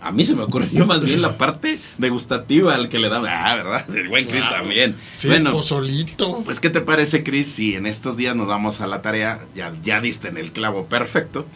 A 0.05 0.11
mí 0.11 0.25
se 0.25 0.35
me 0.35 0.43
ocurrió 0.43 0.85
más 0.85 1.05
bien 1.05 1.23
la 1.23 1.39
parte 1.39 1.79
degustativa 1.97 2.75
al 2.75 2.89
que 2.89 2.99
le 2.99 3.09
daba. 3.09 3.29
Ah, 3.31 3.55
¿verdad? 3.55 3.85
El 3.97 4.09
buen 4.09 4.25
Chris 4.27 4.41
Claro. 4.41 4.57
también. 4.57 4.97
Sí, 5.13 5.29
bueno, 5.29 5.53
pozolito. 5.53 6.43
pues, 6.45 6.59
¿qué 6.59 6.71
te 6.71 6.81
parece, 6.81 7.23
Chris, 7.23 7.47
si 7.53 7.77
en 7.77 7.87
estos 7.87 8.17
días 8.17 8.35
nos 8.35 8.49
vamos 8.49 8.81
a 8.81 8.89
la 8.89 9.01
tarea? 9.01 9.39
Ya, 9.55 9.73
ya 9.85 10.01
diste 10.01 10.27
en 10.27 10.39
el 10.39 10.51
clavo 10.51 10.87
perfecto. 10.87 11.47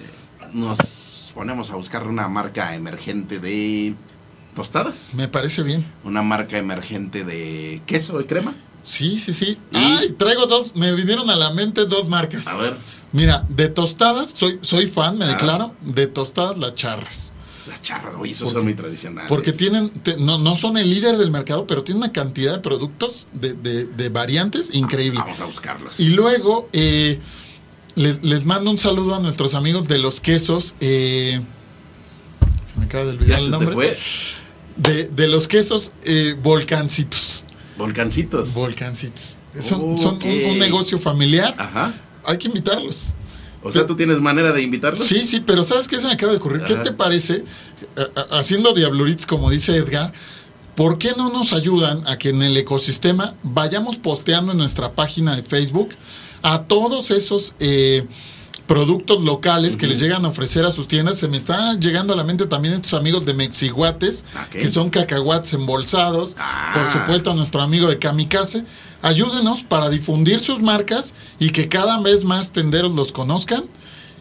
eh, 0.00 0.46
Nos 0.54 0.78
ponemos 1.40 1.70
a 1.70 1.76
buscar 1.76 2.06
una 2.06 2.28
marca 2.28 2.74
emergente 2.74 3.38
de 3.38 3.94
tostadas. 4.54 5.14
Me 5.14 5.26
parece 5.26 5.62
bien. 5.62 5.90
Una 6.04 6.20
marca 6.20 6.58
emergente 6.58 7.24
de 7.24 7.80
queso 7.86 8.20
y 8.20 8.24
crema. 8.24 8.54
Sí, 8.84 9.18
sí, 9.18 9.32
sí. 9.32 9.56
¿Y? 9.72 9.76
Ay, 9.78 10.12
traigo 10.18 10.44
dos, 10.44 10.76
me 10.76 10.94
vinieron 10.94 11.30
a 11.30 11.36
la 11.36 11.50
mente 11.54 11.86
dos 11.86 12.10
marcas. 12.10 12.46
A 12.46 12.58
ver, 12.58 12.76
Mira, 13.12 13.46
de 13.48 13.68
tostadas, 13.68 14.32
soy, 14.32 14.58
soy 14.60 14.86
fan, 14.86 15.16
me 15.16 15.24
Ah. 15.24 15.28
declaro, 15.28 15.74
de 15.80 16.06
tostadas 16.08 16.58
las 16.58 16.74
charras. 16.74 17.32
las 17.68 17.82
charras, 17.82 18.14
oye, 18.18 18.32
esos 18.32 18.44
Porque- 18.44 18.56
son 18.58 18.64
muy 18.64 18.74
tradicionales. 18.74 19.28
Porque 19.28 19.52
tienen, 19.52 19.90
te- 19.90 20.16
no, 20.16 20.38
no 20.38 20.56
son 20.56 20.76
el 20.76 20.90
líder 20.90 21.16
del 21.18 21.30
mercado, 21.30 21.66
pero 21.68 21.84
tienen 21.84 22.02
una 22.02 22.10
cantidad 22.12 22.52
de 22.52 22.58
productos 22.58 23.28
de, 23.32 23.52
de- 23.52 23.84
de 23.86 24.08
variantes 24.08 24.74
increíble. 24.74 25.20
Vamos 25.20 25.38
a 25.40 25.44
buscarlos. 25.44 26.00
Y 26.00 26.08
luego 26.10 26.68
eh, 26.72 27.18
le- 28.00 28.18
les 28.22 28.44
mando 28.44 28.70
un 28.70 28.78
saludo 28.78 29.14
a 29.14 29.20
nuestros 29.20 29.54
amigos 29.54 29.88
de 29.88 29.98
los 29.98 30.20
quesos. 30.20 30.74
eh, 30.80 31.40
se 32.64 32.78
me 32.78 32.84
acaba 32.86 33.04
de 33.04 33.12
¿Ya 33.12 33.18
olvidar 33.18 33.40
el 33.40 33.50
nombre. 33.50 33.96
De, 34.76 35.08
de 35.08 35.28
los 35.28 35.48
quesos 35.48 35.92
eh, 36.04 36.34
volcancitos. 36.42 37.44
Volcancitos. 37.76 38.54
Volcancitos. 38.54 39.38
Son, 39.60 39.98
son 39.98 40.16
Ok. 40.16 40.24
un, 40.24 40.52
un 40.52 40.58
negocio 40.58 40.98
familiar. 40.98 41.54
Ajá. 41.58 41.92
Hay 42.24 42.38
que 42.38 42.46
invitarlos. 42.48 43.14
O 43.62 43.72
sea, 43.72 43.84
¿tú 43.86 43.94
tienes 43.96 44.20
manera 44.20 44.52
de 44.52 44.62
invitarlos? 44.62 45.04
Sí, 45.04 45.20
sí, 45.22 45.40
pero 45.40 45.64
¿sabes 45.64 45.86
qué 45.88 45.96
se 45.96 46.06
me 46.06 46.12
acaba 46.12 46.32
de 46.32 46.38
ocurrir? 46.38 46.62
¿Qué 46.64 46.76
te 46.76 46.92
parece, 46.92 47.44
haciendo 48.30 48.72
diabluritos 48.72 49.26
como 49.26 49.50
dice 49.50 49.76
Edgar, 49.76 50.12
¿por 50.76 50.96
qué 50.96 51.12
no 51.16 51.30
nos 51.30 51.52
ayudan 51.52 52.06
a 52.08 52.16
que 52.16 52.30
en 52.30 52.40
el 52.42 52.56
ecosistema 52.56 53.34
vayamos 53.42 53.98
posteando 53.98 54.52
en 54.52 54.58
nuestra 54.58 54.92
página 54.94 55.36
de 55.36 55.42
Facebook 55.42 55.90
a 56.42 56.62
todos 56.64 57.10
esos 57.10 57.54
eh, 57.60 58.06
productos 58.66 59.22
locales 59.24 59.76
que 59.76 59.86
les 59.88 59.98
llegan 59.98 60.24
a 60.24 60.28
ofrecer 60.28 60.64
a 60.64 60.70
sus 60.70 60.86
tiendas? 60.88 61.18
Se 61.18 61.28
me 61.28 61.36
está 61.36 61.74
llegando 61.78 62.12
a 62.12 62.16
la 62.16 62.24
mente 62.24 62.46
también 62.46 62.74
estos 62.74 62.94
amigos 62.94 63.24
de 63.26 63.34
Mexiguates, 63.34 64.24
que 64.50 64.70
son 64.70 64.90
cacahuates 64.90 65.52
embolsados, 65.54 66.36
Ah. 66.38 66.70
por 66.72 66.90
supuesto 66.92 67.30
a 67.30 67.34
nuestro 67.34 67.60
amigo 67.62 67.88
de 67.88 67.98
Kamikaze. 67.98 68.64
Ayúdenos 69.02 69.64
para 69.64 69.88
difundir 69.88 70.40
sus 70.40 70.60
marcas 70.60 71.14
y 71.38 71.50
que 71.50 71.68
cada 71.68 72.00
vez 72.00 72.24
más 72.24 72.52
tenderos 72.52 72.94
los 72.94 73.12
conozcan 73.12 73.64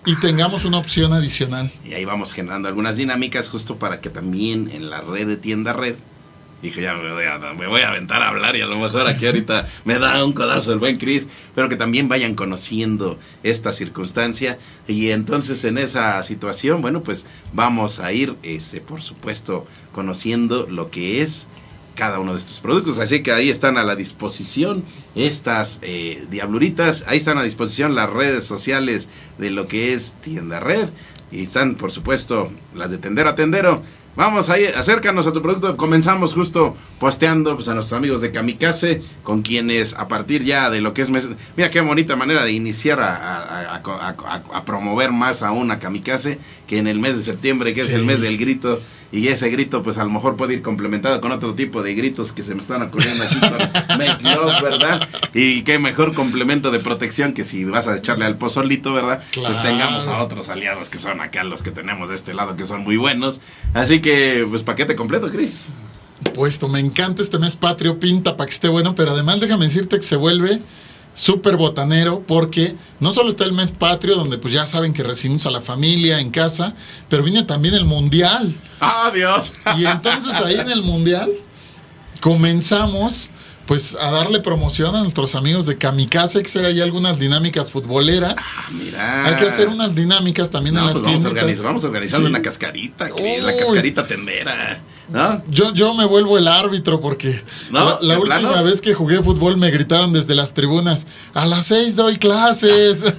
y 0.05 0.15
tengamos 0.19 0.63
una 0.65 0.77
opción 0.77 1.11
adicional. 1.13 1.71
Y 1.85 1.93
ahí 1.93 2.05
vamos 2.05 2.31
generando 2.33 2.67
algunas 2.69 2.95
dinámicas 2.95 3.49
justo 3.49 3.75
para 3.77 3.99
que 3.99 4.09
también 4.09 4.71
en 4.73 4.89
la 4.89 5.01
red 5.01 5.27
de 5.27 5.35
tienda 5.37 5.73
red. 5.73 5.95
Dije, 6.61 6.81
ya 6.81 6.93
me 6.93 7.11
voy, 7.13 7.23
a, 7.23 7.37
me 7.53 7.67
voy 7.67 7.81
a 7.81 7.89
aventar 7.89 8.21
a 8.21 8.29
hablar 8.29 8.55
y 8.57 8.61
a 8.61 8.65
lo 8.65 8.77
mejor 8.77 9.07
aquí 9.07 9.25
ahorita 9.25 9.69
me 9.85 9.97
da 9.97 10.23
un 10.25 10.33
codazo 10.33 10.73
el 10.73 10.79
buen 10.79 10.97
Chris, 10.97 11.27
pero 11.55 11.69
que 11.69 11.77
también 11.77 12.09
vayan 12.09 12.35
conociendo 12.35 13.17
esta 13.43 13.71
circunstancia. 13.71 14.57
Y 14.87 15.09
entonces 15.11 15.63
en 15.63 15.77
esa 15.77 16.21
situación, 16.23 16.81
bueno, 16.81 17.01
pues 17.01 17.25
vamos 17.53 17.99
a 17.99 18.11
ir, 18.11 18.35
este, 18.43 18.81
por 18.81 19.01
supuesto, 19.01 19.65
conociendo 19.93 20.67
lo 20.69 20.91
que 20.91 21.21
es 21.21 21.47
cada 21.95 22.19
uno 22.19 22.33
de 22.33 22.39
estos 22.39 22.59
productos. 22.61 22.97
Así 22.97 23.21
que 23.23 23.31
ahí 23.31 23.49
están 23.49 23.77
a 23.77 23.83
la 23.83 23.95
disposición 23.95 24.83
estas 25.15 25.79
eh, 25.81 26.25
diabluritas. 26.31 27.03
Ahí 27.07 27.17
están 27.17 27.37
a 27.37 27.43
disposición 27.43 27.93
las 27.93 28.09
redes 28.09 28.45
sociales 28.45 29.09
de 29.37 29.51
lo 29.51 29.67
que 29.67 29.93
es 29.93 30.13
Tienda 30.21 30.59
Red. 30.59 30.89
Y 31.31 31.43
están, 31.43 31.75
por 31.75 31.91
supuesto, 31.91 32.51
las 32.73 32.89
de 32.89 32.97
Tendero 32.97 33.29
a 33.29 33.35
Tendero. 33.35 33.83
Vamos 34.19 34.49
ahí, 34.49 34.65
acércanos 34.65 35.27
a 35.27 35.31
tu 35.31 35.41
producto. 35.41 35.77
Comenzamos 35.77 36.33
justo 36.33 36.75
posteando 36.99 37.55
pues, 37.55 37.69
a 37.69 37.73
nuestros 37.73 37.97
amigos 37.97 38.19
de 38.19 38.31
Kamikaze, 38.31 39.01
con 39.23 39.43
quienes 39.43 39.93
a 39.93 40.09
partir 40.09 40.43
ya 40.43 40.69
de 40.69 40.81
lo 40.81 40.93
que 40.93 41.03
es 41.03 41.09
mes... 41.09 41.29
Mira 41.55 41.71
qué 41.71 41.79
bonita 41.79 42.17
manera 42.17 42.43
de 42.43 42.51
iniciar 42.51 42.99
a, 42.99 43.75
a, 43.75 44.65
promover 44.65 45.13
más 45.13 45.41
aún 45.41 45.71
a 45.71 45.79
Kamikaze, 45.79 46.37
que 46.67 46.79
en 46.79 46.87
el 46.87 46.99
mes 46.99 47.15
de 47.15 47.23
septiembre, 47.23 47.73
que 47.73 47.79
es 47.79 47.91
el 47.91 48.03
mes 48.03 48.19
del 48.19 48.37
grito 48.37 48.81
y 49.11 49.27
ese 49.27 49.49
grito 49.49 49.81
pues 49.83 49.97
a 49.97 50.03
lo 50.03 50.11
mejor 50.11 50.35
puede 50.35 50.53
ir 50.53 50.61
complementado 50.61 51.19
con 51.21 51.31
otro 51.31 51.55
tipo 51.55 51.81
de 51.81 51.95
gritos 51.95 52.31
que 52.31 52.43
se 52.43 52.53
me 52.53 52.61
están 52.61 52.81
ocurriendo 52.81 53.23
aquí 53.23 53.39
con 53.39 53.97
Make 53.97 54.23
Love, 54.23 54.61
¿verdad? 54.61 55.07
Y 55.33 55.63
qué 55.63 55.79
mejor 55.79 56.13
complemento 56.13 56.71
de 56.71 56.79
protección 56.79 57.33
que 57.33 57.43
si 57.43 57.63
vas 57.65 57.87
a 57.87 57.97
echarle 57.97 58.25
al 58.25 58.37
pozolito, 58.37 58.93
¿verdad? 58.93 59.23
Pues 59.33 59.61
tengamos 59.61 60.07
a 60.07 60.21
otros 60.21 60.49
aliados 60.49 60.89
que 60.89 60.97
son 60.97 61.21
acá 61.21 61.43
los 61.43 61.63
que 61.63 61.71
tenemos 61.71 62.09
de 62.09 62.15
este 62.15 62.33
lado 62.33 62.55
que 62.55 62.65
son 62.65 62.83
muy 62.83 62.97
buenos. 62.97 63.41
Así 63.73 64.01
que 64.01 64.45
pues 64.49 64.63
paquete 64.63 64.95
completo, 64.95 65.29
Cris. 65.29 65.67
Puesto, 66.33 66.67
me 66.67 66.79
encanta 66.79 67.21
este 67.21 67.39
mes 67.39 67.55
patrio, 67.55 67.99
pinta 67.99 68.35
para 68.35 68.47
que 68.47 68.53
esté 68.53 68.67
bueno, 68.67 68.93
pero 68.93 69.11
además 69.11 69.39
déjame 69.39 69.65
decirte 69.65 69.97
que 69.97 70.03
se 70.03 70.17
vuelve 70.17 70.59
súper 71.19 71.57
botanero 71.57 72.23
porque 72.25 72.75
no 73.01 73.13
solo 73.13 73.31
está 73.31 73.43
el 73.43 73.51
mes 73.51 73.71
patrio 73.71 74.15
donde 74.15 74.37
pues 74.37 74.53
ya 74.53 74.65
saben 74.65 74.93
que 74.93 75.03
recibimos 75.03 75.45
a 75.45 75.51
la 75.51 75.59
familia 75.59 76.21
en 76.21 76.31
casa, 76.31 76.73
pero 77.09 77.23
viene 77.23 77.43
también 77.43 77.73
el 77.73 77.83
mundial. 77.83 78.55
¡Ah, 78.79 79.11
Dios! 79.13 79.51
Y 79.77 79.85
entonces 79.85 80.33
ahí 80.37 80.55
en 80.55 80.69
el 80.69 80.81
mundial 80.81 81.29
comenzamos 82.21 83.31
pues 83.65 83.97
a 83.99 84.09
darle 84.11 84.39
promoción 84.39 84.95
a 84.95 85.01
nuestros 85.03 85.35
amigos 85.35 85.67
de 85.67 85.77
Kamikaze, 85.77 86.41
que 86.41 86.47
hacer 86.47 86.65
ahí 86.65 86.79
algunas 86.79 87.19
dinámicas 87.19 87.69
futboleras. 87.69 88.35
Ah, 88.37 88.67
mira. 88.71 89.25
Hay 89.25 89.35
que 89.35 89.45
hacer 89.45 89.67
unas 89.67 89.93
dinámicas 89.93 90.49
también 90.49 90.77
en 90.77 90.85
las 90.85 90.93
pues 90.93 91.03
tiendas. 91.03 91.63
Vamos, 91.63 91.83
organizando 91.83 92.29
una 92.29 92.41
cascarita, 92.41 93.09
la 93.09 93.57
cascarita 93.57 94.07
tendera. 94.07 94.81
Yo, 95.47 95.73
yo 95.73 95.93
me 95.93 96.05
vuelvo 96.05 96.37
el 96.37 96.47
árbitro 96.47 97.01
porque 97.01 97.41
la, 97.71 98.19
última 98.19 98.61
vez 98.61 98.81
que 98.81 98.93
jugué 98.93 99.21
fútbol 99.23 99.57
me 99.57 99.71
gritaron 99.71 100.13
desde 100.13 100.35
las 100.35 100.53
tribunas, 100.53 101.07
a 101.33 101.45
las 101.45 101.65
seis 101.65 101.95
doy 101.95 102.17
clases. 102.17 103.01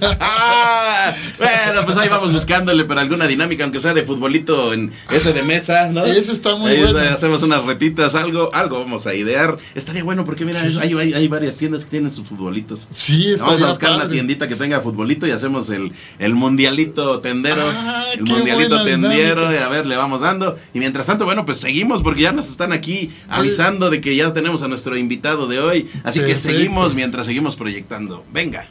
bueno, 1.37 1.81
pues 1.85 1.97
ahí 1.97 2.07
vamos 2.07 2.31
buscándole 2.31 2.85
para 2.85 3.01
alguna 3.01 3.27
dinámica, 3.27 3.63
aunque 3.63 3.79
sea 3.79 3.93
de 3.93 4.03
futbolito 4.03 4.73
en 4.73 4.91
ese 5.09 5.33
de 5.33 5.43
mesa, 5.43 5.89
¿no? 5.89 6.05
Ese 6.05 6.31
está 6.31 6.55
muy 6.55 6.77
bueno. 6.77 6.99
Hacemos 6.99 7.43
unas 7.43 7.65
retitas, 7.65 8.15
algo, 8.15 8.53
algo 8.53 8.79
vamos 8.79 9.05
a 9.07 9.13
idear. 9.13 9.57
Estaría 9.75 10.03
bueno 10.03 10.23
porque 10.23 10.45
mira, 10.45 10.61
hay, 10.61 10.93
hay, 10.93 11.27
varias 11.27 11.57
tiendas 11.57 11.83
que 11.83 11.91
tienen 11.91 12.11
sus 12.11 12.27
futbolitos. 12.27 12.87
Sí, 12.89 13.31
está 13.31 13.45
Vamos 13.45 13.61
a 13.63 13.69
buscar 13.69 13.95
una 13.95 14.07
tiendita 14.07 14.47
que 14.47 14.55
tenga 14.55 14.79
futbolito 14.79 15.27
y 15.27 15.31
hacemos 15.31 15.69
el, 15.69 15.91
el 16.19 16.35
mundialito 16.35 17.19
tendero. 17.19 17.69
Ah, 17.69 18.05
el 18.13 18.23
mundialito 18.23 18.83
tendero, 18.83 19.53
y 19.53 19.57
a 19.57 19.67
ver, 19.67 19.85
le 19.85 19.97
vamos 19.97 20.21
dando. 20.21 20.57
Y 20.73 20.79
mientras 20.79 21.05
tanto, 21.05 21.25
bueno, 21.25 21.45
pues 21.45 21.57
seguimos 21.59 21.80
porque 22.01 22.21
ya 22.21 22.31
nos 22.31 22.49
están 22.49 22.73
aquí 22.73 23.11
avisando 23.29 23.89
de 23.89 24.01
que 24.01 24.15
ya 24.15 24.33
tenemos 24.33 24.61
a 24.63 24.67
nuestro 24.67 24.97
invitado 24.97 25.47
de 25.47 25.59
hoy. 25.59 25.89
Así 26.03 26.19
que 26.19 26.35
seguimos 26.35 26.95
mientras 26.95 27.25
seguimos 27.25 27.55
proyectando. 27.55 28.23
Venga. 28.31 28.67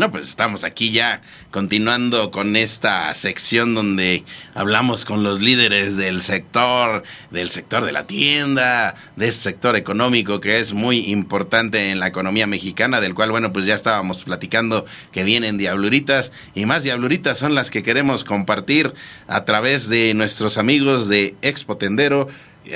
Bueno, 0.00 0.12
pues 0.12 0.28
estamos 0.28 0.64
aquí 0.64 0.92
ya 0.92 1.20
continuando 1.50 2.30
con 2.30 2.56
esta 2.56 3.12
sección 3.12 3.74
donde 3.74 4.24
hablamos 4.54 5.04
con 5.04 5.22
los 5.22 5.42
líderes 5.42 5.98
del 5.98 6.22
sector, 6.22 7.02
del 7.30 7.50
sector 7.50 7.84
de 7.84 7.92
la 7.92 8.06
tienda, 8.06 8.94
de 9.16 9.28
este 9.28 9.50
sector 9.50 9.76
económico 9.76 10.40
que 10.40 10.58
es 10.58 10.72
muy 10.72 11.10
importante 11.10 11.90
en 11.90 12.00
la 12.00 12.06
economía 12.06 12.46
mexicana, 12.46 13.02
del 13.02 13.14
cual, 13.14 13.30
bueno, 13.30 13.52
pues 13.52 13.66
ya 13.66 13.74
estábamos 13.74 14.22
platicando 14.22 14.86
que 15.12 15.22
vienen 15.22 15.58
diabluritas 15.58 16.32
y 16.54 16.64
más 16.64 16.82
diabluritas 16.82 17.36
son 17.36 17.54
las 17.54 17.70
que 17.70 17.82
queremos 17.82 18.24
compartir 18.24 18.94
a 19.28 19.44
través 19.44 19.90
de 19.90 20.14
nuestros 20.14 20.56
amigos 20.56 21.10
de 21.10 21.34
Expo 21.42 21.76
Tendero. 21.76 22.26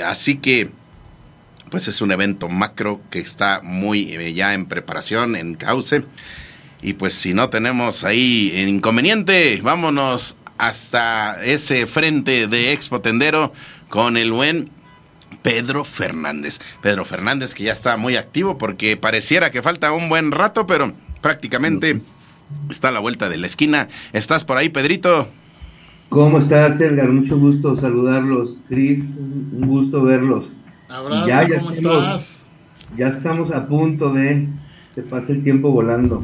Así 0.05 0.35
que 0.37 0.69
pues 1.71 1.87
es 1.87 2.01
un 2.01 2.11
evento 2.11 2.49
macro 2.49 3.01
que 3.09 3.17
está 3.17 3.61
muy 3.63 4.13
eh, 4.13 4.33
ya 4.35 4.53
en 4.53 4.67
preparación, 4.67 5.35
en 5.35 5.55
cauce. 5.55 6.03
Y 6.81 6.93
pues 6.93 7.13
si 7.13 7.33
no 7.33 7.49
tenemos 7.49 8.03
ahí 8.03 8.53
inconveniente, 8.67 9.59
vámonos 9.63 10.35
hasta 10.57 11.43
ese 11.43 11.87
frente 11.87 12.47
de 12.47 12.71
Expo 12.71 13.01
Tendero 13.01 13.51
con 13.89 14.17
el 14.17 14.31
buen 14.31 14.69
Pedro 15.41 15.83
Fernández. 15.83 16.59
Pedro 16.81 17.05
Fernández 17.05 17.53
que 17.53 17.63
ya 17.63 17.71
está 17.71 17.97
muy 17.97 18.15
activo 18.15 18.57
porque 18.57 18.97
pareciera 18.97 19.51
que 19.51 19.61
falta 19.61 19.91
un 19.91 20.09
buen 20.09 20.31
rato, 20.31 20.65
pero 20.65 20.93
prácticamente 21.21 22.01
está 22.69 22.89
a 22.89 22.91
la 22.91 22.99
vuelta 22.99 23.29
de 23.29 23.37
la 23.37 23.47
esquina. 23.47 23.87
¿Estás 24.13 24.45
por 24.45 24.57
ahí, 24.57 24.69
Pedrito? 24.69 25.27
¿Cómo 26.09 26.37
estás, 26.37 26.79
Edgar? 26.79 27.09
Mucho 27.09 27.37
gusto 27.37 27.75
saludarlos. 27.75 28.57
Cris, 28.69 28.99
un 29.17 29.67
gusto 29.67 30.03
verlos. 30.03 30.45
Abrazo, 30.87 31.27
ya, 31.27 31.47
¿cómo 31.59 31.71
estás? 31.71 32.43
Ya 32.97 33.07
estamos 33.07 33.51
a 33.51 33.67
punto 33.67 34.13
de... 34.13 34.47
Se 34.93 35.01
pasa 35.01 35.33
el 35.33 35.43
tiempo 35.43 35.71
volando. 35.71 36.23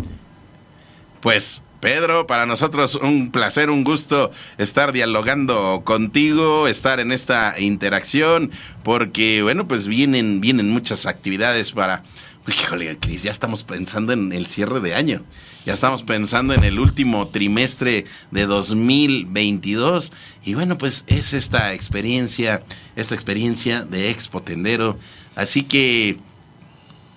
Pues 1.21 1.63
Pedro, 1.81 2.27
para 2.27 2.45
nosotros 2.45 2.95
un 2.95 3.31
placer, 3.31 3.69
un 3.69 3.83
gusto 3.83 4.31
estar 4.57 4.91
dialogando 4.93 5.81
contigo, 5.83 6.67
estar 6.67 6.99
en 6.99 7.11
esta 7.11 7.59
interacción, 7.59 8.51
porque 8.83 9.41
bueno, 9.41 9.67
pues 9.67 9.87
vienen, 9.87 10.41
vienen 10.41 10.69
muchas 10.69 11.05
actividades 11.05 11.71
para. 11.73 12.03
Híjole, 12.47 12.97
Cris, 12.97 13.21
ya 13.21 13.31
estamos 13.31 13.63
pensando 13.63 14.13
en 14.13 14.33
el 14.33 14.47
cierre 14.47 14.79
de 14.79 14.95
año. 14.95 15.21
Ya 15.63 15.73
estamos 15.73 16.01
pensando 16.01 16.55
en 16.55 16.63
el 16.63 16.79
último 16.79 17.27
trimestre 17.27 18.05
de 18.31 18.45
2022. 18.47 20.11
Y 20.43 20.55
bueno, 20.55 20.75
pues 20.79 21.03
es 21.05 21.33
esta 21.33 21.73
experiencia, 21.73 22.63
esta 22.95 23.13
experiencia 23.13 23.83
de 23.83 24.09
Expo 24.09 24.41
Tendero. 24.41 24.97
Así 25.35 25.61
que 25.61 26.17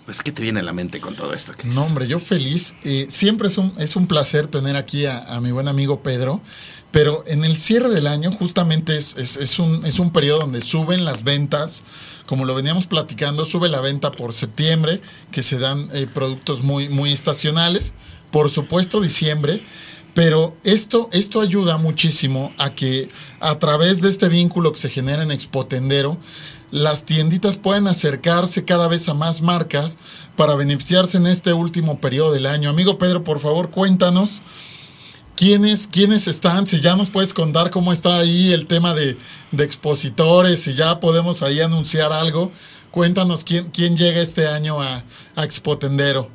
pues, 0.04 0.22
¿qué 0.22 0.32
te 0.32 0.42
viene 0.42 0.60
a 0.60 0.62
la 0.62 0.72
mente 0.72 1.00
con 1.00 1.14
todo 1.14 1.32
esto? 1.32 1.54
No, 1.64 1.84
hombre, 1.84 2.06
yo 2.06 2.18
feliz. 2.18 2.74
Eh, 2.84 3.06
siempre 3.08 3.48
es 3.48 3.56
un, 3.58 3.72
es 3.78 3.96
un 3.96 4.06
placer 4.06 4.46
tener 4.46 4.76
aquí 4.76 5.06
a, 5.06 5.40
mi 5.40 5.50
buen 5.50 5.68
amigo 5.68 6.02
Pedro, 6.02 6.42
pero 6.90 7.24
en 7.26 7.44
el 7.44 7.56
cierre 7.56 7.88
del 7.88 8.06
año 8.06 8.30
justamente 8.30 8.96
es, 8.96 9.16
es, 9.16 9.58
un, 9.58 9.84
es 9.86 9.98
un 9.98 10.10
periodo 10.10 10.40
donde 10.40 10.60
suben 10.60 11.04
las 11.04 11.24
ventas, 11.24 11.82
como 12.26 12.44
lo 12.44 12.54
veníamos 12.54 12.86
platicando, 12.86 13.44
sube 13.44 13.68
la 13.68 13.80
venta 13.80 14.12
por 14.12 14.32
septiembre, 14.32 15.00
que 15.30 15.42
se 15.42 15.58
dan 15.58 15.88
eh, 15.92 16.06
productos 16.12 16.62
muy, 16.62 16.88
muy 16.88 17.12
estacionales, 17.12 17.94
por 18.30 18.50
supuesto 18.50 19.00
diciembre, 19.00 19.62
pero 20.14 20.56
esto, 20.62 21.08
esto 21.12 21.40
ayuda 21.40 21.76
muchísimo 21.76 22.52
a 22.56 22.74
que 22.74 23.08
a 23.40 23.58
través 23.58 24.00
de 24.00 24.08
este 24.08 24.28
vínculo 24.28 24.72
que 24.72 24.78
se 24.78 24.88
genera 24.88 25.24
en 25.24 25.32
Expotendero, 25.32 26.18
las 26.74 27.04
tienditas 27.04 27.56
pueden 27.56 27.86
acercarse 27.86 28.64
cada 28.64 28.88
vez 28.88 29.08
a 29.08 29.14
más 29.14 29.42
marcas 29.42 29.96
para 30.34 30.56
beneficiarse 30.56 31.18
en 31.18 31.28
este 31.28 31.52
último 31.52 32.00
periodo 32.00 32.32
del 32.32 32.46
año. 32.46 32.68
Amigo 32.68 32.98
Pedro, 32.98 33.22
por 33.22 33.38
favor, 33.38 33.70
cuéntanos 33.70 34.42
quiénes, 35.36 35.86
quiénes 35.86 36.26
están, 36.26 36.66
si 36.66 36.80
ya 36.80 36.96
nos 36.96 37.10
puedes 37.10 37.32
contar 37.32 37.70
cómo 37.70 37.92
está 37.92 38.16
ahí 38.16 38.52
el 38.52 38.66
tema 38.66 38.92
de, 38.92 39.16
expositores, 39.56 40.64
si 40.64 40.74
ya 40.74 40.98
podemos 40.98 41.44
ahí 41.44 41.60
anunciar 41.60 42.12
algo. 42.12 42.50
Cuéntanos 42.90 43.44
quién, 43.44 43.70
quién 43.70 43.96
llega 43.96 44.20
este 44.20 44.48
año 44.48 44.82
a, 44.82 45.04
a 45.36 45.44
Expotendero. 45.44 46.28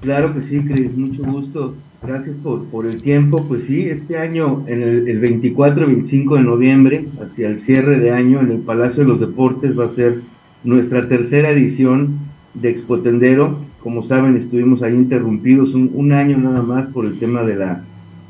Claro 0.00 0.34
que 0.34 0.42
sí, 0.42 0.60
Cris, 0.60 0.96
mucho 0.96 1.24
gusto. 1.24 1.74
Gracias 2.02 2.36
por, 2.42 2.64
por 2.66 2.86
el 2.86 3.02
tiempo. 3.02 3.44
Pues 3.48 3.64
sí, 3.64 3.88
este 3.88 4.18
año, 4.18 4.64
en 4.66 4.82
el, 4.82 5.08
el 5.08 5.18
24 5.18 5.84
y 5.84 5.94
25 5.94 6.36
de 6.36 6.42
noviembre, 6.42 7.06
hacia 7.24 7.48
el 7.48 7.58
cierre 7.58 7.98
de 7.98 8.10
año, 8.10 8.40
en 8.40 8.50
el 8.50 8.58
Palacio 8.58 9.02
de 9.02 9.08
los 9.08 9.20
Deportes 9.20 9.78
va 9.78 9.86
a 9.86 9.88
ser 9.88 10.20
nuestra 10.62 11.08
tercera 11.08 11.50
edición 11.50 12.18
de 12.54 12.70
Expotendero. 12.70 13.58
Como 13.82 14.02
saben, 14.02 14.36
estuvimos 14.36 14.82
ahí 14.82 14.94
interrumpidos 14.94 15.74
un, 15.74 15.90
un, 15.94 16.12
año 16.12 16.38
nada 16.38 16.62
más 16.62 16.86
por 16.86 17.06
el 17.06 17.18
tema 17.18 17.42
de 17.44 17.56
la, 17.56 17.82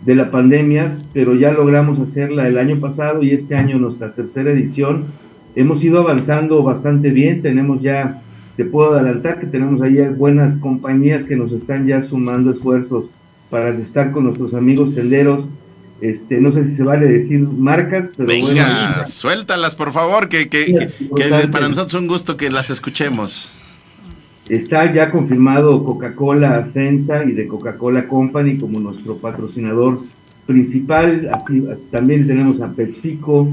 de 0.05 0.15
la 0.15 0.31
pandemia, 0.31 0.99
pero 1.13 1.35
ya 1.35 1.53
logramos 1.53 1.99
hacerla 1.99 2.47
el 2.47 2.59
año 2.59 2.79
pasado 2.79 3.23
y 3.23 3.31
este 3.31 3.57
año 3.57 3.79
nuestra 3.79 4.13
tercera 4.13 4.53
edición. 4.53 5.05
Hemos 5.55 5.83
ido 5.83 5.99
avanzando 6.01 6.63
bastante 6.63 7.11
bien, 7.11 7.41
tenemos 7.41 7.81
ya, 7.81 8.23
te 8.57 8.65
puedo 8.65 8.95
adelantar 8.95 9.39
que 9.39 9.47
tenemos 9.47 9.83
ahí 9.83 9.99
buenas 10.17 10.57
compañías 10.57 11.25
que 11.25 11.37
nos 11.37 11.53
están 11.53 11.87
ya 11.87 12.03
sumando 12.03 12.51
esfuerzos 12.51 13.05
para 13.51 13.71
estar 13.71 14.13
con 14.13 14.25
nuestros 14.25 14.55
amigos 14.55 14.95
tenderos. 14.95 15.45
Este, 16.01 16.41
no 16.41 16.53
sé 16.53 16.67
si 16.67 16.77
se 16.77 16.83
vale 16.83 17.07
decir 17.07 17.41
marcas, 17.41 18.11
pero 18.17 18.29
Venga, 18.29 18.47
bueno, 18.49 19.09
suéltalas 19.09 19.75
por 19.75 19.93
favor, 19.93 20.29
que, 20.29 20.49
que, 20.49 20.67
que, 20.75 20.89
que 21.17 21.49
para 21.49 21.69
nosotros 21.69 21.95
es 21.95 22.01
un 22.01 22.07
gusto 22.07 22.37
que 22.37 22.51
las 22.51 22.71
escuchemos. 22.71 23.53
Está 24.49 24.93
ya 24.93 25.11
confirmado 25.11 25.83
Coca-Cola 25.83 26.69
FENSA 26.73 27.25
y 27.25 27.33
de 27.33 27.47
Coca-Cola 27.47 28.07
Company 28.07 28.59
como 28.59 28.79
nuestro 28.79 29.17
patrocinador 29.17 30.01
principal. 30.47 31.29
Así, 31.33 31.65
también 31.91 32.27
tenemos 32.27 32.61
a 32.61 32.69
PepsiCo, 32.69 33.49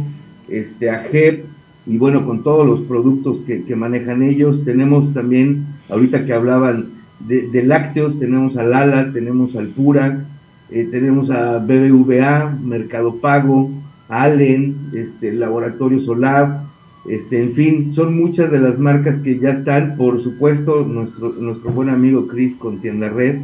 este, 0.48 0.90
a 0.90 1.00
JEP, 1.12 1.46
y 1.86 1.98
bueno, 1.98 2.26
con 2.26 2.44
todos 2.44 2.66
los 2.66 2.82
productos 2.82 3.38
que, 3.46 3.64
que 3.64 3.76
manejan 3.76 4.24
ellos. 4.24 4.64
Tenemos 4.64 5.14
también, 5.14 5.66
ahorita 5.90 6.26
que 6.26 6.34
hablaban 6.34 6.88
de, 7.20 7.64
lácteos, 7.64 8.20
tenemos 8.20 8.58
a 8.58 8.64
Lala, 8.64 9.12
tenemos 9.12 9.56
al 9.56 9.68
Pura, 9.68 10.26
eh, 10.70 10.88
tenemos 10.90 11.30
a 11.30 11.60
BBVA, 11.60 12.58
Mercado 12.64 13.16
Pago, 13.16 13.72
Allen, 14.10 14.76
este, 14.94 15.34
Laboratorio 15.34 16.02
Solar, 16.02 16.64
este, 17.08 17.42
en 17.42 17.54
fin, 17.54 17.94
son 17.94 18.16
muchas 18.16 18.50
de 18.52 18.60
las 18.60 18.80
marcas 18.80 19.18
que 19.18 19.38
ya 19.38 19.52
están, 19.52 19.96
por 19.98 20.22
supuesto, 20.22 20.86
nuestro, 20.86 21.34
nuestro 21.34 21.72
buen 21.72 21.90
amigo 21.90 22.28
Chris 22.28 22.56
con 22.56 22.80
Tienda 22.80 23.10
Red 23.10 23.42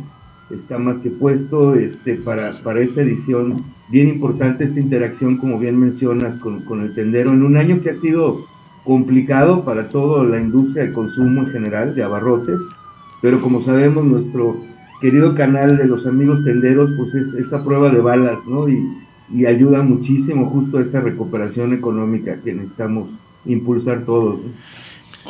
está 0.49 0.77
más 0.77 0.97
que 0.99 1.09
puesto 1.09 1.75
este, 1.75 2.15
para, 2.15 2.51
para 2.63 2.81
esta 2.81 3.01
edición. 3.01 3.63
Bien 3.89 4.07
importante 4.07 4.63
esta 4.63 4.79
interacción, 4.79 5.37
como 5.37 5.59
bien 5.59 5.79
mencionas, 5.79 6.39
con, 6.39 6.61
con 6.61 6.81
el 6.81 6.93
tendero, 6.93 7.31
en 7.31 7.43
un 7.43 7.57
año 7.57 7.81
que 7.81 7.91
ha 7.91 7.95
sido 7.95 8.45
complicado 8.83 9.63
para 9.63 9.89
toda 9.89 10.23
la 10.23 10.39
industria 10.39 10.85
de 10.85 10.93
consumo 10.93 11.41
en 11.41 11.47
general, 11.47 11.95
de 11.95 12.03
abarrotes, 12.03 12.59
pero 13.21 13.41
como 13.41 13.61
sabemos, 13.61 14.05
nuestro 14.05 14.57
querido 15.01 15.35
canal 15.35 15.77
de 15.77 15.85
los 15.85 16.05
amigos 16.05 16.43
tenderos, 16.43 16.91
pues 16.97 17.13
es 17.15 17.33
esa 17.33 17.63
prueba 17.63 17.89
de 17.89 17.99
balas, 17.99 18.39
¿no? 18.47 18.67
Y, 18.69 18.83
y 19.33 19.45
ayuda 19.45 19.81
muchísimo 19.81 20.47
justo 20.47 20.77
a 20.77 20.81
esta 20.81 21.01
recuperación 21.01 21.73
económica 21.73 22.37
que 22.43 22.53
necesitamos 22.53 23.09
impulsar 23.45 24.01
todos. 24.05 24.39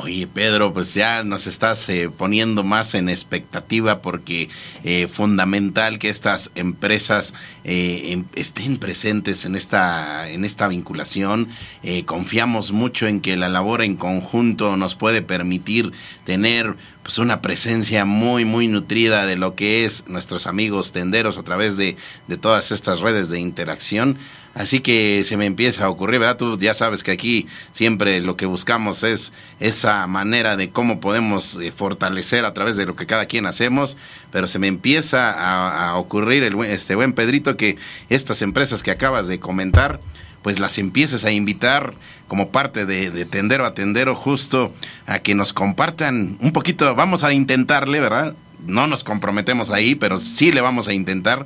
Oye, 0.02 0.28
Pedro, 0.28 0.72
pues 0.72 0.94
ya 0.94 1.26
nos 1.26 1.46
estás 1.46 1.90
eh, 1.90 2.10
poniendo 2.10 2.64
más 2.64 2.94
en 2.94 3.10
expectativa 3.10 4.02
porque 4.02 4.48
eh, 4.86 5.10
fundamental 5.10 6.00
que 6.00 6.08
estas 6.08 6.52
empresas 6.56 7.34
eh, 7.66 8.14
em, 8.14 8.24
estén 8.34 8.78
presentes 8.78 9.44
en 9.44 9.56
esta, 9.56 10.30
en 10.30 10.46
esta 10.46 10.70
vinculación. 10.70 11.50
Eh, 11.84 12.06
confiamos 12.06 12.72
mucho 12.72 13.08
en 13.08 13.20
que 13.20 13.36
la 13.36 13.50
labor 13.50 13.82
en 13.82 13.98
conjunto 13.98 14.78
nos 14.78 14.96
puede 14.96 15.22
permitir 15.22 15.92
tener 16.24 16.76
pues 17.04 17.18
una 17.18 17.42
presencia 17.42 18.06
muy 18.06 18.46
muy 18.46 18.70
nutrida 18.70 19.26
de 19.26 19.36
lo 19.36 19.56
que 19.56 19.84
es 19.84 20.06
nuestros 20.08 20.48
amigos 20.48 20.94
tenderos 20.94 21.38
a 21.38 21.44
través 21.44 21.76
de, 21.76 21.98
de 22.30 22.38
todas 22.38 22.72
estas 22.72 23.02
redes 23.02 23.30
de 23.30 23.42
interacción. 23.42 24.18
Así 24.56 24.80
que 24.80 25.24
se 25.24 25.38
me 25.38 25.46
empieza 25.46 25.86
a 25.86 25.90
ocurrir, 25.90 26.20
¿verdad? 26.20 26.38
Tú 26.38 26.58
ya 26.58 26.74
sabes 26.74 27.04
que 27.04 27.12
aquí 27.12 27.48
siempre 27.72 28.20
lo 28.20 28.36
que 28.36 28.46
buscamos 28.46 29.04
es 29.04 29.32
esa 29.60 30.06
manera 30.08 30.58
de 30.58 30.70
cómo 30.70 31.00
podemos 31.00 31.56
eh, 31.62 31.72
fortalecer 31.72 32.46
a 32.46 32.54
través 32.54 32.76
de 32.76 32.86
lo 32.86 32.96
que 32.96 33.06
cada 33.06 33.26
quien 33.26 33.46
hacemos, 33.46 33.96
pero 34.32 34.48
se 34.48 34.60
me 34.60 34.68
empieza 34.68 35.32
a, 35.32 35.96
ocurrir 35.98 36.44
el, 36.44 36.60
este 36.66 36.96
buen 36.96 37.14
Pedrito 37.14 37.58
que 37.58 37.78
estas 38.10 38.42
empresas 38.42 38.82
que 38.82 38.92
acabas 38.92 39.28
de 39.28 39.40
comentar, 39.40 40.00
pues 40.42 40.60
las 40.60 40.78
empieces 40.78 41.26
a 41.26 41.32
invitar 41.32 41.94
como 42.28 42.50
parte 42.50 42.86
de, 42.86 43.12
de 43.12 43.26
tendero 43.26 43.66
a 43.66 43.74
tendero 43.74 44.16
justo 44.16 44.74
a 45.06 45.20
que 45.20 45.36
nos 45.36 45.54
compartan 45.54 46.38
un 46.42 46.52
poquito, 46.52 46.96
vamos 46.96 47.24
a 47.24 47.34
intentarle, 47.34 48.00
¿verdad? 48.00 48.36
No 48.66 48.88
nos 48.88 49.04
comprometemos 49.04 49.70
ahí, 49.70 49.96
pero 49.96 50.18
sí 50.18 50.52
le 50.52 50.62
vamos 50.62 50.88
a 50.88 50.94
intentar 50.94 51.46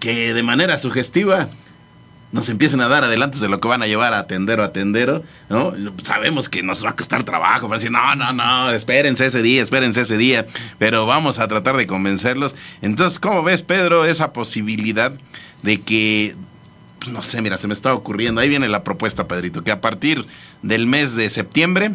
que 0.00 0.34
de 0.34 0.42
manera 0.42 0.78
sugestiva 0.78 1.48
nos 2.30 2.48
empiecen 2.48 2.80
a 2.80 2.88
dar 2.88 3.04
adelantos 3.04 3.40
de 3.40 3.48
lo 3.48 3.58
que 3.60 3.68
van 3.68 3.82
a 3.82 3.86
llevar 3.86 4.12
a 4.12 4.26
tendero 4.26 4.62
a 4.62 4.72
tendero, 4.72 5.22
¿no? 5.48 5.72
Sabemos 6.02 6.48
que 6.48 6.62
nos 6.62 6.84
va 6.84 6.90
a 6.90 6.96
costar 6.96 7.24
trabajo, 7.24 7.68
para 7.68 7.78
decir, 7.78 7.90
no, 7.90 8.14
no, 8.14 8.32
no, 8.32 8.70
espérense 8.70 9.26
ese 9.26 9.40
día, 9.40 9.62
espérense 9.62 10.02
ese 10.02 10.18
día, 10.18 10.46
pero 10.78 11.06
vamos 11.06 11.38
a 11.38 11.48
tratar 11.48 11.76
de 11.76 11.86
convencerlos. 11.86 12.54
Entonces, 12.82 13.18
¿cómo 13.18 13.42
ves, 13.42 13.62
Pedro, 13.62 14.04
esa 14.04 14.32
posibilidad 14.32 15.12
de 15.62 15.80
que, 15.80 16.36
pues, 16.98 17.10
no 17.10 17.22
sé, 17.22 17.40
mira, 17.40 17.56
se 17.56 17.66
me 17.66 17.74
está 17.74 17.94
ocurriendo, 17.94 18.42
ahí 18.42 18.48
viene 18.50 18.68
la 18.68 18.84
propuesta, 18.84 19.26
Pedrito, 19.26 19.64
que 19.64 19.70
a 19.70 19.80
partir 19.80 20.26
del 20.62 20.86
mes 20.86 21.16
de 21.16 21.30
septiembre 21.30 21.92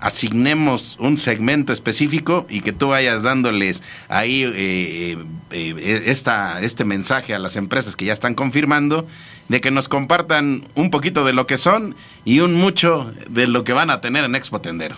asignemos 0.00 0.96
un 0.98 1.16
segmento 1.16 1.72
específico 1.72 2.46
y 2.48 2.60
que 2.60 2.72
tú 2.72 2.88
vayas 2.88 3.22
dándoles 3.22 3.82
ahí 4.08 4.44
eh, 4.44 5.16
eh, 5.50 6.02
esta, 6.06 6.60
este 6.62 6.84
mensaje 6.84 7.34
a 7.34 7.38
las 7.38 7.56
empresas 7.56 7.96
que 7.96 8.06
ya 8.06 8.12
están 8.12 8.34
confirmando 8.34 9.06
de 9.48 9.60
que 9.60 9.70
nos 9.70 9.88
compartan 9.88 10.64
un 10.74 10.90
poquito 10.90 11.24
de 11.24 11.32
lo 11.32 11.46
que 11.46 11.58
son 11.58 11.94
y 12.24 12.40
un 12.40 12.54
mucho 12.54 13.12
de 13.28 13.46
lo 13.46 13.64
que 13.64 13.72
van 13.72 13.90
a 13.90 14.00
tener 14.00 14.24
en 14.24 14.34
Expo 14.34 14.60
Tendero. 14.60 14.96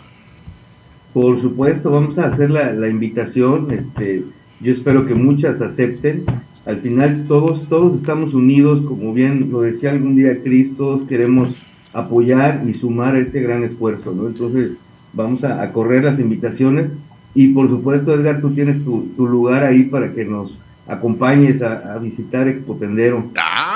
Por 1.12 1.40
supuesto, 1.40 1.90
vamos 1.90 2.18
a 2.18 2.28
hacer 2.28 2.50
la, 2.50 2.72
la 2.72 2.88
invitación. 2.88 3.70
Este, 3.70 4.24
yo 4.61 4.72
espero 4.72 5.07
que 5.07 5.14
muchas 5.14 5.61
acepten. 5.61 6.24
Al 6.64 6.80
final 6.80 7.24
todos, 7.26 7.68
todos 7.68 7.96
estamos 7.96 8.34
unidos, 8.34 8.82
como 8.82 9.12
bien 9.12 9.50
lo 9.50 9.62
decía 9.62 9.90
algún 9.90 10.16
día 10.16 10.42
Cris, 10.42 10.76
todos 10.76 11.03
queremos 11.09 11.50
apoyar 11.92 12.62
y 12.66 12.74
sumar 12.74 13.16
a 13.16 13.18
este 13.18 13.40
gran 13.40 13.64
esfuerzo, 13.64 14.12
¿no? 14.12 14.26
Entonces, 14.26 14.76
vamos 15.13 15.45
a, 15.45 15.71
correr 15.73 16.05
las 16.05 16.19
invitaciones 16.19 16.91
y 17.35 17.49
por 17.49 17.69
supuesto, 17.69 18.15
Edgar, 18.15 18.41
tú 18.41 18.51
tienes 18.51 18.85
tu, 18.85 19.27
lugar 19.27 19.65
ahí 19.65 19.85
para 19.85 20.13
que 20.13 20.25
nos 20.25 20.59
acompañes 20.87 21.63
a, 21.63 21.99
visitar 21.99 22.49
Expo 22.49 22.77
Tendero. 22.77 23.25
¡Ay! 23.37 23.72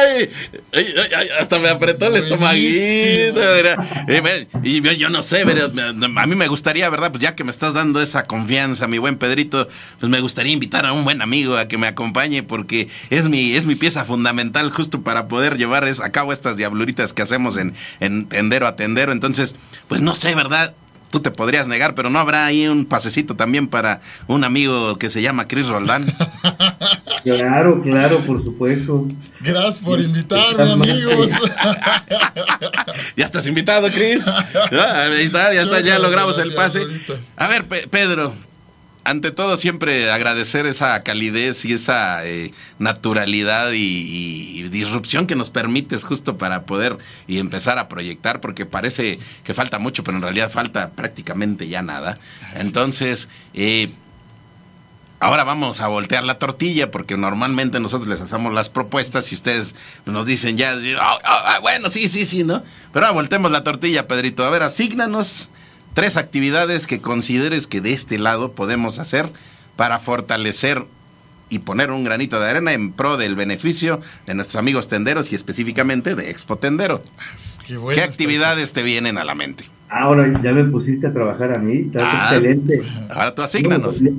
Ay, 0.00 0.28
ay, 0.72 0.94
ay, 1.16 1.28
Hasta 1.38 1.58
me 1.58 1.68
apretó 1.68 2.06
el 2.06 2.16
estomaguito. 2.16 3.40
Y 4.62 4.80
yo, 4.80 4.92
yo 4.92 5.08
no 5.10 5.22
sé, 5.22 5.42
a 5.42 6.26
mí 6.26 6.34
me 6.34 6.48
gustaría, 6.48 6.88
¿verdad? 6.88 7.10
Pues 7.10 7.22
ya 7.22 7.34
que 7.34 7.44
me 7.44 7.50
estás 7.50 7.74
dando 7.74 8.00
esa 8.00 8.26
confianza, 8.26 8.86
mi 8.86 8.98
buen 8.98 9.16
Pedrito, 9.16 9.68
pues 9.98 10.10
me 10.10 10.20
gustaría 10.20 10.52
invitar 10.52 10.86
a 10.86 10.92
un 10.92 11.04
buen 11.04 11.22
amigo 11.22 11.56
a 11.56 11.68
que 11.68 11.78
me 11.78 11.86
acompañe 11.86 12.42
porque 12.42 12.88
es 13.10 13.28
mi, 13.28 13.52
es 13.52 13.66
mi 13.66 13.74
pieza 13.74 14.04
fundamental 14.04 14.70
justo 14.70 15.02
para 15.02 15.28
poder 15.28 15.56
llevar 15.56 15.84
a 15.84 16.10
cabo 16.10 16.32
estas 16.32 16.56
diabluritas 16.56 17.12
que 17.12 17.22
hacemos 17.22 17.56
en, 17.56 17.74
en 18.00 18.26
tendero 18.26 18.66
a 18.66 18.76
tendero. 18.76 19.12
Entonces, 19.12 19.56
pues 19.88 20.00
no 20.00 20.14
sé, 20.14 20.34
¿verdad? 20.34 20.74
Tú 21.10 21.20
te 21.20 21.30
podrías 21.30 21.66
negar, 21.66 21.94
pero 21.94 22.08
no 22.10 22.18
habrá 22.20 22.44
ahí 22.46 22.66
un 22.68 22.84
pasecito 22.86 23.34
también 23.34 23.66
para 23.68 24.00
un 24.28 24.44
amigo 24.44 24.96
que 24.96 25.08
se 25.10 25.20
llama 25.22 25.46
Chris 25.46 25.66
Roldán. 25.68 26.04
Claro, 27.22 27.82
claro, 27.82 28.18
por 28.20 28.42
supuesto. 28.42 29.06
Gracias 29.40 29.80
por 29.80 30.00
invitarme, 30.00 30.48
Estás 30.48 30.70
amigos. 30.70 31.30
Ya 33.16 33.24
estás 33.26 33.46
invitado, 33.46 33.88
Chris. 33.88 34.24
Ya, 34.72 35.02
ahí 35.02 35.24
está, 35.26 35.52
ya 35.52 35.62
está, 35.62 35.80
ya 35.80 35.98
logramos 35.98 36.38
el 36.38 36.54
pase. 36.54 36.86
A 37.36 37.46
ver, 37.48 37.64
Pe- 37.64 37.86
Pedro, 37.88 38.34
ante 39.10 39.30
todo 39.32 39.56
siempre 39.56 40.10
agradecer 40.10 40.66
esa 40.66 41.02
calidez 41.02 41.64
y 41.64 41.72
esa 41.72 42.24
eh, 42.26 42.52
naturalidad 42.78 43.72
y, 43.72 43.76
y- 43.78 44.60
y 44.60 44.68
disrupción 44.68 45.26
que 45.26 45.34
nos 45.36 45.50
permites 45.50 46.04
justo 46.04 46.38
para 46.38 46.62
poder 46.62 46.96
y 47.26 47.38
empezar 47.38 47.78
a 47.78 47.88
proyectar, 47.88 48.40
porque 48.40 48.66
parece 48.66 49.18
que 49.44 49.54
falta 49.54 49.78
mucho, 49.78 50.04
pero 50.04 50.16
en 50.16 50.22
realidad 50.22 50.50
falta 50.50 50.90
prácticamente 50.90 51.68
ya 51.68 51.82
nada. 51.82 52.18
Entonces, 52.56 53.28
eh, 53.54 53.90
Ahora 55.22 55.44
vamos 55.44 55.82
a 55.82 55.86
voltear 55.88 56.24
la 56.24 56.38
tortilla 56.38 56.90
porque 56.90 57.18
normalmente 57.18 57.78
nosotros 57.78 58.08
les 58.08 58.22
hacemos 58.22 58.54
las 58.54 58.70
propuestas 58.70 59.30
y 59.32 59.34
ustedes 59.34 59.74
nos 60.06 60.24
dicen 60.24 60.56
ya, 60.56 60.72
"Ah, 60.98 61.18
ah, 61.22 61.42
ah, 61.44 61.58
bueno, 61.60 61.90
sí, 61.90 62.08
sí, 62.08 62.24
sí, 62.24 62.42
¿no? 62.42 62.62
Pero 62.94 63.04
ahora 63.04 63.14
voltemos 63.16 63.50
la 63.50 63.62
tortilla, 63.62 64.08
Pedrito. 64.08 64.44
A 64.46 64.48
ver, 64.48 64.62
asígnanos 64.62 65.50
tres 65.94 66.16
actividades 66.16 66.86
que 66.86 67.00
consideres 67.00 67.66
que 67.66 67.80
de 67.80 67.92
este 67.92 68.18
lado 68.18 68.52
podemos 68.52 68.98
hacer 68.98 69.28
para 69.76 69.98
fortalecer 69.98 70.84
y 71.48 71.58
poner 71.60 71.90
un 71.90 72.04
granito 72.04 72.38
de 72.38 72.48
arena 72.48 72.72
en 72.74 72.92
pro 72.92 73.16
del 73.16 73.34
beneficio 73.34 74.00
de 74.26 74.34
nuestros 74.34 74.56
amigos 74.60 74.86
tenderos 74.88 75.32
y 75.32 75.34
específicamente 75.34 76.14
de 76.14 76.30
Expo 76.30 76.56
Tendero. 76.56 77.02
Qué 77.66 77.76
bueno 77.76 77.96
¿Qué 77.96 78.04
actividades 78.04 78.72
te 78.72 78.82
vienen 78.84 79.18
a 79.18 79.24
la 79.24 79.34
mente? 79.34 79.64
Ahora 79.88 80.40
ya 80.42 80.52
me 80.52 80.64
pusiste 80.64 81.08
a 81.08 81.12
trabajar 81.12 81.56
a 81.56 81.58
mí, 81.58 81.86
está 81.86 82.00
Ah. 82.02 82.28
excelente. 82.30 82.80
Ahora 83.10 83.34
tú 83.34 83.42
asígnanos. 83.42 84.00
No, 84.02 84.10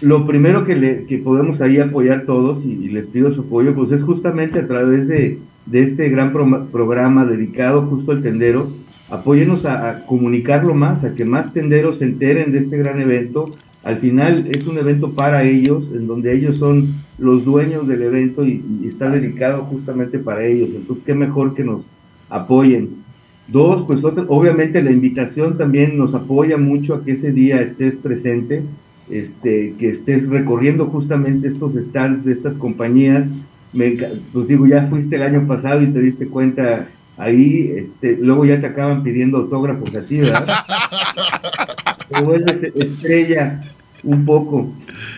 lo 0.00 0.26
primero 0.26 0.64
que, 0.64 0.74
le, 0.74 1.06
que 1.06 1.18
podemos 1.18 1.60
ahí 1.60 1.78
apoyar 1.78 2.24
todos, 2.26 2.64
y, 2.64 2.88
les 2.88 3.06
pido 3.06 3.32
su 3.32 3.42
apoyo, 3.42 3.72
pues 3.72 3.92
es 3.92 4.02
justamente 4.02 4.58
a 4.58 4.66
través 4.66 5.06
de, 5.06 5.38
de 5.66 5.82
este 5.84 6.08
gran 6.08 6.32
programa 6.32 7.24
dedicado 7.24 7.82
justo 7.82 8.10
al 8.10 8.22
tendero, 8.22 8.68
apóyenos 9.12 9.66
a, 9.66 10.06
comunicarlo 10.06 10.74
más, 10.74 11.04
a 11.04 11.14
que 11.14 11.26
más 11.26 11.52
tenderos 11.52 11.98
se 11.98 12.06
enteren 12.06 12.50
de 12.50 12.60
este 12.60 12.78
gran 12.78 12.98
evento. 12.98 13.54
Al 13.84 13.98
final 13.98 14.46
es 14.50 14.66
un 14.66 14.78
evento 14.78 15.12
para 15.12 15.44
ellos, 15.44 15.90
en 15.94 16.06
donde 16.06 16.32
ellos 16.32 16.56
son 16.56 16.94
los 17.18 17.44
dueños 17.44 17.86
del 17.86 18.02
evento 18.02 18.46
y, 18.46 18.62
está 18.86 19.10
dedicado 19.10 19.64
justamente 19.64 20.18
para 20.18 20.46
ellos. 20.46 20.70
Entonces, 20.74 21.04
qué 21.04 21.14
mejor 21.14 21.54
que 21.54 21.62
nos 21.62 21.82
apoyen. 22.30 23.02
Dos, 23.48 23.84
pues 23.86 24.02
obviamente 24.02 24.82
la 24.82 24.90
invitación 24.90 25.58
también 25.58 25.98
nos 25.98 26.14
apoya 26.14 26.56
mucho 26.56 26.94
a 26.94 27.04
que 27.04 27.12
ese 27.12 27.32
día 27.32 27.60
estés 27.60 27.94
presente, 27.96 28.62
este, 29.10 29.74
que 29.78 29.90
estés 29.90 30.26
recorriendo 30.28 30.86
justamente 30.86 31.48
estos 31.48 31.74
stands 31.74 32.24
de 32.24 32.32
estas 32.32 32.54
compañías. 32.54 33.26
Me, 33.74 33.98
pues 34.32 34.48
digo, 34.48 34.66
ya 34.66 34.86
fuiste 34.86 35.16
el 35.16 35.22
año 35.22 35.46
pasado 35.46 35.82
y 35.82 35.88
te 35.88 36.00
diste 36.00 36.28
cuenta 36.28 36.88
ahí, 37.16 37.72
este, 37.76 38.16
luego 38.20 38.44
ya 38.44 38.60
te 38.60 38.66
acaban 38.66 39.02
pidiendo 39.02 39.38
autógrafos 39.38 39.94
a 39.94 40.02
ti, 40.02 40.18
¿verdad? 40.18 40.46
te 42.08 42.22
vuelves 42.22 42.62
estrella 42.74 43.62
un 44.04 44.24
poco. 44.24 44.72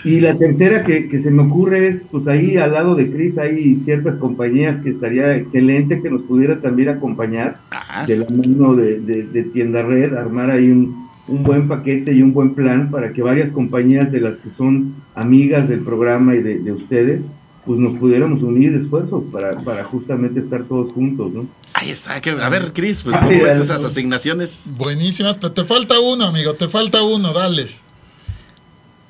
Y 0.05 0.21
la 0.21 0.37
tercera 0.37 0.85
que, 0.85 1.09
se 1.23 1.31
me 1.31 1.43
ocurre 1.43 1.89
es, 1.89 2.03
pues 2.11 2.27
ahí 2.29 2.57
al 2.57 2.73
lado 2.73 2.95
de 2.95 3.11
Cris 3.11 3.39
hay 3.39 3.77
ciertas 3.85 4.17
compañías 4.17 4.83
que 4.83 4.91
estaría 4.91 5.35
excelente 5.35 6.03
que 6.03 6.11
nos 6.11 6.23
pudiera 6.23 6.61
también 6.61 6.91
acompañar 6.91 7.59
de 8.07 8.19
la 8.19 8.27
mano 8.29 8.75
de, 8.75 9.01
de, 9.01 9.43
Tienda 9.45 9.83
Red, 9.83 10.15
armar 10.15 10.51
ahí 10.51 10.71
un, 10.71 11.09
un 11.29 11.43
buen 11.43 11.69
paquete 11.69 12.13
y 12.13 12.23
un 12.23 12.35
buen 12.35 12.55
plan 12.55 12.91
para 12.91 13.13
que 13.13 13.23
varias 13.23 13.51
compañías 13.51 14.13
de 14.13 14.21
las 14.21 14.37
que 14.37 14.51
son 14.51 14.95
amigas 15.15 15.69
del 15.69 15.81
programa 15.81 16.35
y 16.35 16.43
de, 16.43 16.59
de 16.59 16.73
ustedes, 16.73 17.23
pues 17.65 17.79
nos 17.79 17.99
pudiéramos 17.99 18.43
unir 18.43 18.75
esfuerzos 18.75 19.23
para, 19.33 19.59
para 19.61 19.85
justamente 19.85 20.41
estar 20.41 20.65
todos 20.65 20.93
juntos, 20.93 21.33
¿no? 21.33 21.47
Ahí 21.73 21.91
está. 21.91 22.15
a 22.15 22.49
ver, 22.49 22.73
Cris, 22.73 23.03
pues 23.03 23.17
¿cómo 23.21 23.31
ves 23.31 23.57
esas 23.57 23.83
asignaciones? 23.85 24.65
Buenísimas, 24.67 25.37
pero 25.39 25.53
te 25.53 25.65
falta 25.65 25.99
uno, 25.99 26.27
amigo, 26.27 26.55
te 26.55 26.69
falta 26.69 27.03
uno, 27.03 27.33
dale. 27.33 27.69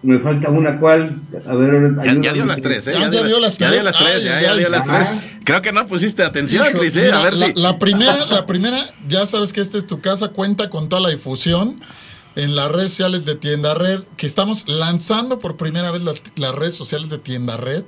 Me 0.03 0.19
falta 0.19 0.51
una, 0.51 0.79
¿cuál? 0.79 1.19
A 1.49 1.55
ver, 1.55 1.95
ya, 2.21 2.35
dio 2.35 2.45
las 2.45 2.61
tres, 2.61 2.87
¿eh? 2.87 2.93
Ya, 2.93 3.09
dio 3.09 3.41
las 3.41 3.57
tres. 3.57 3.59
Ya 3.59 3.73
dio 3.73 3.83
las 3.83 3.97
tres, 3.97 4.23
ya, 4.23 4.55
dio 4.55 4.69
las 4.69 4.85
tres. 4.85 5.09
Creo 5.45 5.63
que 5.63 5.73
no 5.73 5.87
pusiste 5.87 6.23
atención, 6.23 6.67
Cris, 6.73 6.95
¿eh? 6.97 7.11
a 7.11 7.23
ver 7.23 7.35
la, 7.35 7.53
la, 7.55 7.79
primera, 7.79 8.27
la 8.31 8.47
primera, 8.47 8.91
ya 9.09 9.27
sabes 9.27 9.53
que 9.53 9.61
esta 9.61 9.79
es 9.79 9.87
tu 9.87 10.01
casa, 10.01 10.29
cuenta 10.29 10.69
con 10.71 10.89
toda 10.89 11.01
la 11.03 11.09
difusión 11.09 11.81
en 12.37 12.55
las 12.55 12.71
redes 12.71 12.91
sociales 12.91 13.25
de 13.25 13.35
Tienda 13.35 13.75
Red, 13.75 14.03
que 14.17 14.27
estamos 14.27 14.69
lanzando 14.69 15.39
por 15.39 15.57
primera 15.57 15.91
vez 15.91 16.03
las, 16.03 16.23
las 16.37 16.55
redes 16.55 16.75
sociales 16.75 17.11
de 17.11 17.19
Tienda 17.19 17.57
Red. 17.57 17.85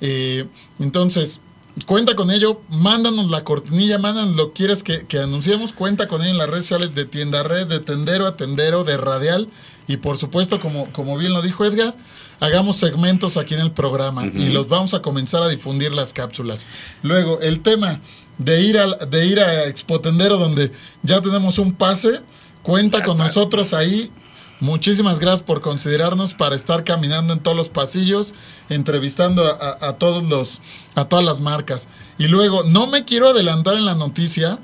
Eh, 0.00 0.46
entonces, 0.78 1.40
cuenta 1.86 2.14
con 2.14 2.30
ello, 2.30 2.60
mándanos 2.68 3.30
la 3.30 3.44
cortinilla, 3.44 3.98
mándanos 3.98 4.36
lo 4.36 4.48
que 4.48 4.64
quieres 4.64 4.82
que, 4.82 5.18
anunciemos, 5.18 5.72
cuenta 5.72 6.08
con 6.08 6.22
ello 6.22 6.30
en 6.30 6.38
las 6.38 6.48
redes 6.48 6.66
sociales 6.66 6.94
de 6.94 7.04
Tienda 7.04 7.42
Red, 7.42 7.66
de 7.66 7.80
Tendero 7.80 8.26
a 8.26 8.36
Tendero, 8.36 8.84
de 8.84 8.96
Radial, 8.96 9.48
y 9.86 9.96
por 9.96 10.18
supuesto, 10.18 10.60
como, 10.60 10.92
como 10.92 11.16
bien 11.16 11.32
lo 11.32 11.42
dijo 11.42 11.64
Edgar, 11.64 11.96
hagamos 12.38 12.76
segmentos 12.76 13.36
aquí 13.36 13.54
en 13.54 13.60
el 13.60 13.72
programa 13.72 14.26
y 14.26 14.50
los 14.50 14.68
vamos 14.68 14.94
a 14.94 15.02
comenzar 15.02 15.42
a 15.42 15.48
difundir 15.48 15.92
las 15.92 16.12
cápsulas. 16.12 16.68
Luego, 17.02 17.40
el 17.40 17.60
tema 17.60 18.00
de 18.38 18.62
ir 18.62 18.78
a, 18.78 18.86
de 18.86 19.26
ir 19.26 19.40
a 19.40 19.64
Expo 19.64 20.00
Tendero, 20.00 20.38
donde 20.38 20.70
ya 21.02 21.20
tenemos 21.20 21.58
un 21.58 21.72
pase, 21.72 22.20
cuenta 22.62 23.02
con 23.02 23.18
nosotros 23.18 23.74
ahí 23.74 24.10
Muchísimas 24.60 25.18
gracias 25.20 25.42
por 25.42 25.62
considerarnos 25.62 26.34
para 26.34 26.54
estar 26.54 26.84
caminando 26.84 27.32
en 27.32 27.40
todos 27.40 27.56
los 27.56 27.70
pasillos, 27.70 28.34
entrevistando 28.68 29.42
a, 29.46 29.92
todos 29.94 30.22
los, 30.24 30.60
a 30.94 31.06
todas 31.06 31.24
las 31.24 31.40
marcas. 31.40 31.88
Y 32.18 32.28
luego, 32.28 32.62
no 32.64 32.86
me 32.86 33.06
quiero 33.06 33.30
adelantar 33.30 33.76
en 33.76 33.86
la 33.86 33.94
noticia, 33.94 34.58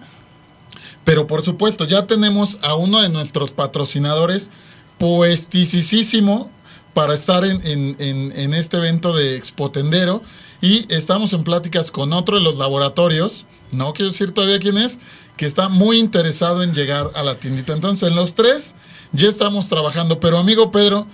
pero 1.04 1.26
por 1.26 1.42
supuesto, 1.42 1.86
ya 1.86 2.06
tenemos 2.06 2.58
a 2.60 2.74
uno 2.74 3.00
de 3.00 3.08
nuestros 3.08 3.52
patrocinadores 3.52 4.50
puestisísimo 4.98 6.50
para 6.92 7.14
estar 7.14 7.44
en, 7.44 7.60
en, 7.98 8.54
este 8.54 8.76
evento 8.76 9.14
de 9.14 9.36
Expotendero. 9.36 10.22
Y 10.60 10.92
estamos 10.92 11.32
en 11.32 11.42
pláticas 11.42 11.90
con 11.90 12.12
otro 12.12 12.36
de 12.36 12.42
los 12.42 12.56
laboratorios, 12.56 13.46
no 13.72 13.94
quiero 13.94 14.10
decir 14.10 14.32
todavía 14.32 14.58
quién 14.58 14.76
es, 14.78 14.98
que 15.36 15.46
está 15.46 15.68
muy 15.68 15.98
interesado 15.98 16.62
en 16.62 16.74
llegar 16.74 17.12
a 17.14 17.22
la 17.22 17.38
tiendita. 17.38 17.72
Entonces, 17.72 18.08
en 18.08 18.14
los 18.14 18.34
tres 18.34 18.74
ya 19.12 19.28
estamos 19.28 19.68
trabajando. 19.68 20.20
Pero 20.20 20.38
amigo 20.38 20.70
Pedro, 20.70 21.06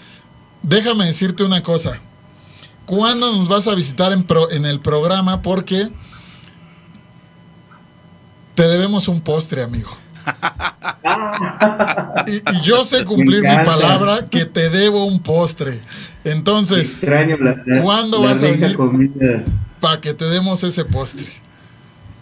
déjame 0.62 1.06
decirte 1.06 1.44
una 1.44 1.62
cosa. 1.62 2.00
¿Cuándo 2.86 3.32
nos 3.32 3.48
vas 3.48 3.68
a 3.68 3.74
visitar 3.74 4.12
en, 4.12 4.26
en 4.50 4.66
el 4.66 4.80
programa? 4.80 5.42
Porque 5.42 5.88
te 8.54 8.64
debemos 8.64 9.08
un 9.08 9.20
postre, 9.20 9.62
amigo. 9.62 9.90
y, 12.26 12.62
yo 12.62 12.84
sé 12.84 13.04
cumplir 13.04 13.42
mi 13.42 13.64
palabra 13.64 14.26
que 14.30 14.44
te 14.44 14.70
debo 14.70 15.04
un 15.04 15.20
postre. 15.20 15.80
Entonces, 16.24 17.00
¿cuándo 17.82 18.22
vas 18.22 18.42
a 18.42 18.46
venir 18.46 18.76
para 19.80 20.00
que 20.00 20.14
te 20.14 20.24
demos 20.26 20.62
ese 20.64 20.84
postre? 20.84 21.26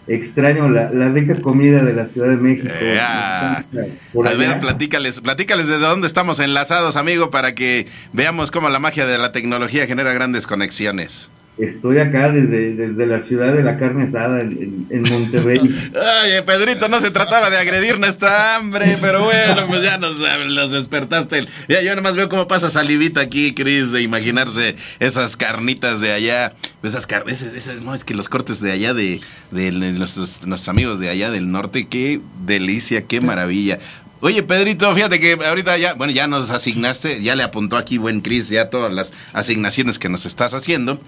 Extraño 0.07 0.67
la, 0.69 1.09
rica 1.09 1.35
comida 1.41 1.83
de 1.83 1.93
la 1.93 2.07
Ciudad 2.07 2.29
de 2.29 2.37
México. 2.37 2.67
Eh, 2.69 2.97
ah. 2.99 3.63
a 3.73 4.33
ver, 4.33 4.59
platícales, 4.59 5.21
platícales 5.21 5.67
desde 5.67 5.85
dónde 5.85 6.07
estamos 6.07 6.39
enlazados, 6.39 6.95
amigo, 6.95 7.29
para 7.29 7.55
que 7.55 7.87
veamos 8.13 8.51
cómo 8.51 8.69
la 8.69 8.79
magia 8.79 9.05
de 9.05 9.17
la 9.17 9.31
tecnología 9.31 9.87
genera 9.87 10.13
grandes 10.13 10.47
conexiones. 10.47 11.29
Estoy 11.61 11.99
acá 11.99 12.31
desde, 12.31 12.73
desde 12.73 13.05
la 13.05 13.19
ciudad 13.19 13.53
de 13.53 13.61
la 13.61 13.77
carne 13.77 14.05
asada 14.05 14.41
en, 14.41 14.87
Monterrey. 14.89 15.59
Ay, 15.95 16.41
Pedrito, 16.43 16.87
no 16.87 16.99
se 16.99 17.11
trataba 17.11 17.51
de 17.51 17.57
agredir 17.57 17.99
nuestra 17.99 18.55
hambre, 18.55 18.97
pero 18.99 19.25
bueno, 19.25 19.67
pues 19.67 19.83
ya 19.83 19.99
nos, 19.99 20.71
despertaste. 20.71 21.45
Ya, 21.69 21.83
yo 21.83 21.95
nomás 21.95 22.15
veo 22.15 22.29
cómo 22.29 22.47
pasa 22.47 22.71
salivita 22.71 23.21
aquí, 23.21 23.53
Cris, 23.53 23.91
de 23.91 24.01
imaginarse 24.01 24.75
esas 24.99 25.37
carnitas 25.37 26.01
de 26.01 26.11
allá. 26.11 26.53
Esas 26.81 27.05
carnes, 27.05 27.45
no, 27.83 27.93
es 27.93 28.03
que 28.03 28.15
los 28.15 28.27
cortes 28.27 28.59
de 28.59 28.71
allá 28.71 28.95
de, 28.95 29.21
de, 29.51 29.71
nuestros, 29.71 30.67
amigos 30.67 30.99
de 30.99 31.09
allá 31.09 31.29
del 31.29 31.51
norte, 31.51 31.85
qué 31.87 32.21
delicia, 32.43 33.03
qué 33.03 33.21
maravilla. 33.21 33.77
Oye, 34.19 34.41
Pedrito, 34.41 34.93
fíjate 34.95 35.19
que 35.19 35.33
ahorita 35.33 35.77
ya, 35.77 35.93
bueno, 35.93 36.11
ya 36.11 36.27
nos 36.27 36.49
asignaste, 36.49 37.21
ya 37.21 37.35
le 37.35 37.43
apuntó 37.43 37.77
aquí 37.77 37.99
buen 37.99 38.21
Cris 38.21 38.49
ya 38.49 38.71
todas 38.71 38.91
las 38.91 39.13
asignaciones 39.33 39.99
que 39.99 40.09
nos 40.09 40.25
estás 40.25 40.55
haciendo. 40.55 40.99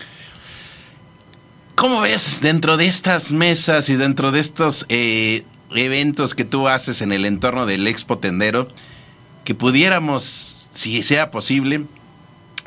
¿Cómo 1.76 2.02
ves 2.02 2.42
dentro 2.42 2.78
de 2.78 2.86
estas 2.86 3.32
mesas 3.32 3.90
y 3.90 3.96
dentro 3.96 4.32
de 4.32 4.40
estos 4.40 4.86
eh, 4.90 5.44
eventos 5.74 6.36
que 6.36 6.46
tú 6.46 6.68
haces 6.68 7.02
en 7.02 7.12
el 7.12 7.26
entorno 7.26 7.66
del 7.66 7.88
Expo 7.88 8.20
Tendero, 8.20 8.68
que 9.44 9.56
pudiéramos, 9.56 10.70
si 10.72 11.02
sea 11.02 11.32
posible, 11.32 11.86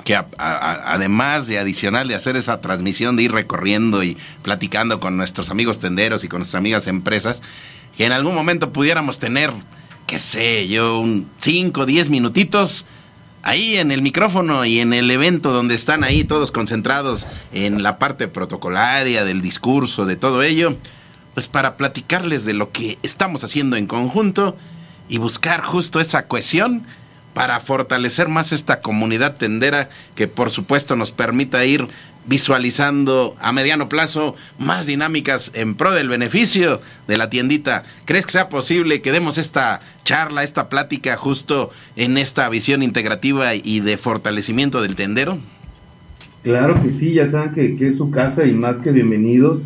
que 0.05 0.17
además 0.39 1.47
de 1.47 1.59
adicional 1.59 2.09
de 2.09 2.17
hacer 2.17 2.37
esa 2.37 2.61
transmisión, 2.61 3.17
de 3.17 3.23
ir 3.23 3.33
recorriendo 3.33 4.03
y 4.03 4.17
platicando 4.43 4.99
con 4.99 5.17
nuestros 5.17 5.51
amigos 5.51 5.79
tenderos 5.79 6.25
y 6.25 6.29
con 6.29 6.41
nuestras 6.41 6.59
amigas 6.59 6.89
empresas, 6.89 7.43
que 7.97 8.07
en 8.07 8.13
algún 8.13 8.35
momento 8.35 8.73
pudiéramos 8.73 9.21
tener, 9.21 9.53
qué 10.07 10.19
sé 10.19 10.67
yo, 10.67 10.99
un 10.99 11.29
5 11.39 11.81
o 11.81 11.87
10 11.87 12.11
minutitos 12.11 12.87
ahí 13.47 13.77
en 13.77 13.93
el 13.93 14.03
micrófono 14.03 14.65
y 14.65 14.81
en 14.81 14.93
el 14.93 15.09
evento 15.09 15.53
donde 15.53 15.77
están 15.77 16.03
ahí 16.03 16.25
todos 16.25 16.51
concentrados 16.51 17.29
en 17.53 17.85
la 17.85 17.97
parte 17.97 18.27
protocolaria 18.27 19.25
del 19.25 19.41
discurso, 19.41 20.05
de 20.05 20.17
todo 20.17 20.43
ello, 20.43 20.77
pues 21.33 21.47
para 21.47 21.77
platicarles 21.77 22.45
de 22.45 22.55
lo 22.55 22.73
que 22.73 22.99
estamos 23.05 23.45
haciendo 23.45 23.77
en 23.77 23.87
conjunto 23.87 24.57
y 25.09 25.19
buscar 25.19 25.63
justo 25.63 26.01
esa 26.01 26.27
cohesión 26.27 26.85
para 27.35 27.61
fortalecer 27.61 28.27
más 28.27 28.51
esta 28.51 28.81
comunidad 28.81 29.37
tendera 29.37 29.91
que 30.17 30.27
por 30.27 30.51
supuesto 30.51 30.97
nos 30.97 31.13
permita 31.13 31.65
ir 31.65 31.87
visualizando 32.27 33.37
a 33.41 33.53
mediano 33.53 33.89
plazo 33.89 34.35
más 34.59 34.87
dinámicas 34.87 35.53
en 35.55 35.75
pro 35.75 35.95
del 35.95 36.09
beneficio 36.09 36.81
de 37.07 37.17
la 37.17 37.31
tiendita. 37.31 37.85
¿Crees 38.05 38.27
que 38.27 38.33
sea 38.33 38.49
posible 38.49 39.01
que 39.01 39.13
demos 39.13 39.39
esta 39.39 39.81
charla, 40.05 40.43
esta 40.43 40.69
plática 40.69 41.17
justo 41.17 41.71
en 41.97 42.19
esta 42.19 42.49
visión 42.49 42.83
integrativa 42.83 43.55
y 43.55 43.81
de 43.81 43.97
fortalecimiento 43.97 44.83
del 44.83 44.97
tendero? 44.97 45.39
Claro 46.43 46.81
que 46.83 46.93
sí, 46.93 47.13
ya 47.13 47.29
saben 47.29 47.55
que, 47.55 47.89
es 47.89 47.97
su 47.97 48.11
casa 48.11 48.45
y 48.45 48.53
más 48.53 48.79
que 48.79 48.93
bienvenidos 48.93 49.63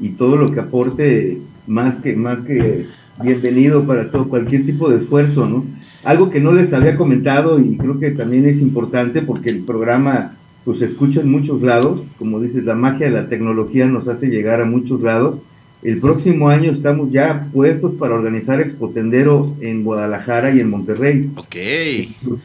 y 0.00 0.10
todo 0.10 0.36
lo 0.36 0.46
que 0.46 0.60
aporte 0.60 1.38
más 1.66 1.94
que 1.96 2.16
más 2.16 2.40
que 2.40 2.86
bienvenido 3.22 3.86
para 3.86 4.10
todo 4.10 4.28
cualquier 4.28 4.66
tipo 4.66 4.90
de 4.90 4.98
esfuerzo, 4.98 5.46
¿no? 5.46 5.64
Algo 6.02 6.30
que 6.30 6.40
no 6.40 6.52
les 6.52 6.72
había 6.72 6.96
comentado 6.96 7.60
y 7.60 7.76
creo 7.76 8.00
que 8.00 8.10
también 8.10 8.46
es 8.48 8.58
importante 8.58 9.22
porque 9.22 9.50
el 9.50 9.64
programa 9.64 10.32
pues 10.64 10.78
se 10.78 10.86
escucha 10.86 11.20
en 11.20 11.30
muchos 11.30 11.62
lados, 11.62 12.00
como 12.18 12.40
dices, 12.40 12.64
la 12.64 12.74
magia 12.74 13.06
de 13.06 13.12
la 13.12 13.28
tecnología 13.28 13.86
nos 13.86 14.08
hace 14.08 14.28
llegar 14.28 14.60
a 14.60 14.64
muchos 14.64 15.00
lados, 15.00 15.36
el 15.84 15.98
próximo 16.00 16.48
año 16.48 16.72
estamos 16.72 17.12
ya 17.12 17.46
puestos 17.52 17.92
para 17.96 18.14
organizar 18.14 18.58
Expo 18.58 18.88
Tendero 18.88 19.54
en 19.60 19.84
Guadalajara 19.84 20.54
y 20.54 20.60
en 20.60 20.70
Monterrey. 20.70 21.30
Ok. 21.36 21.56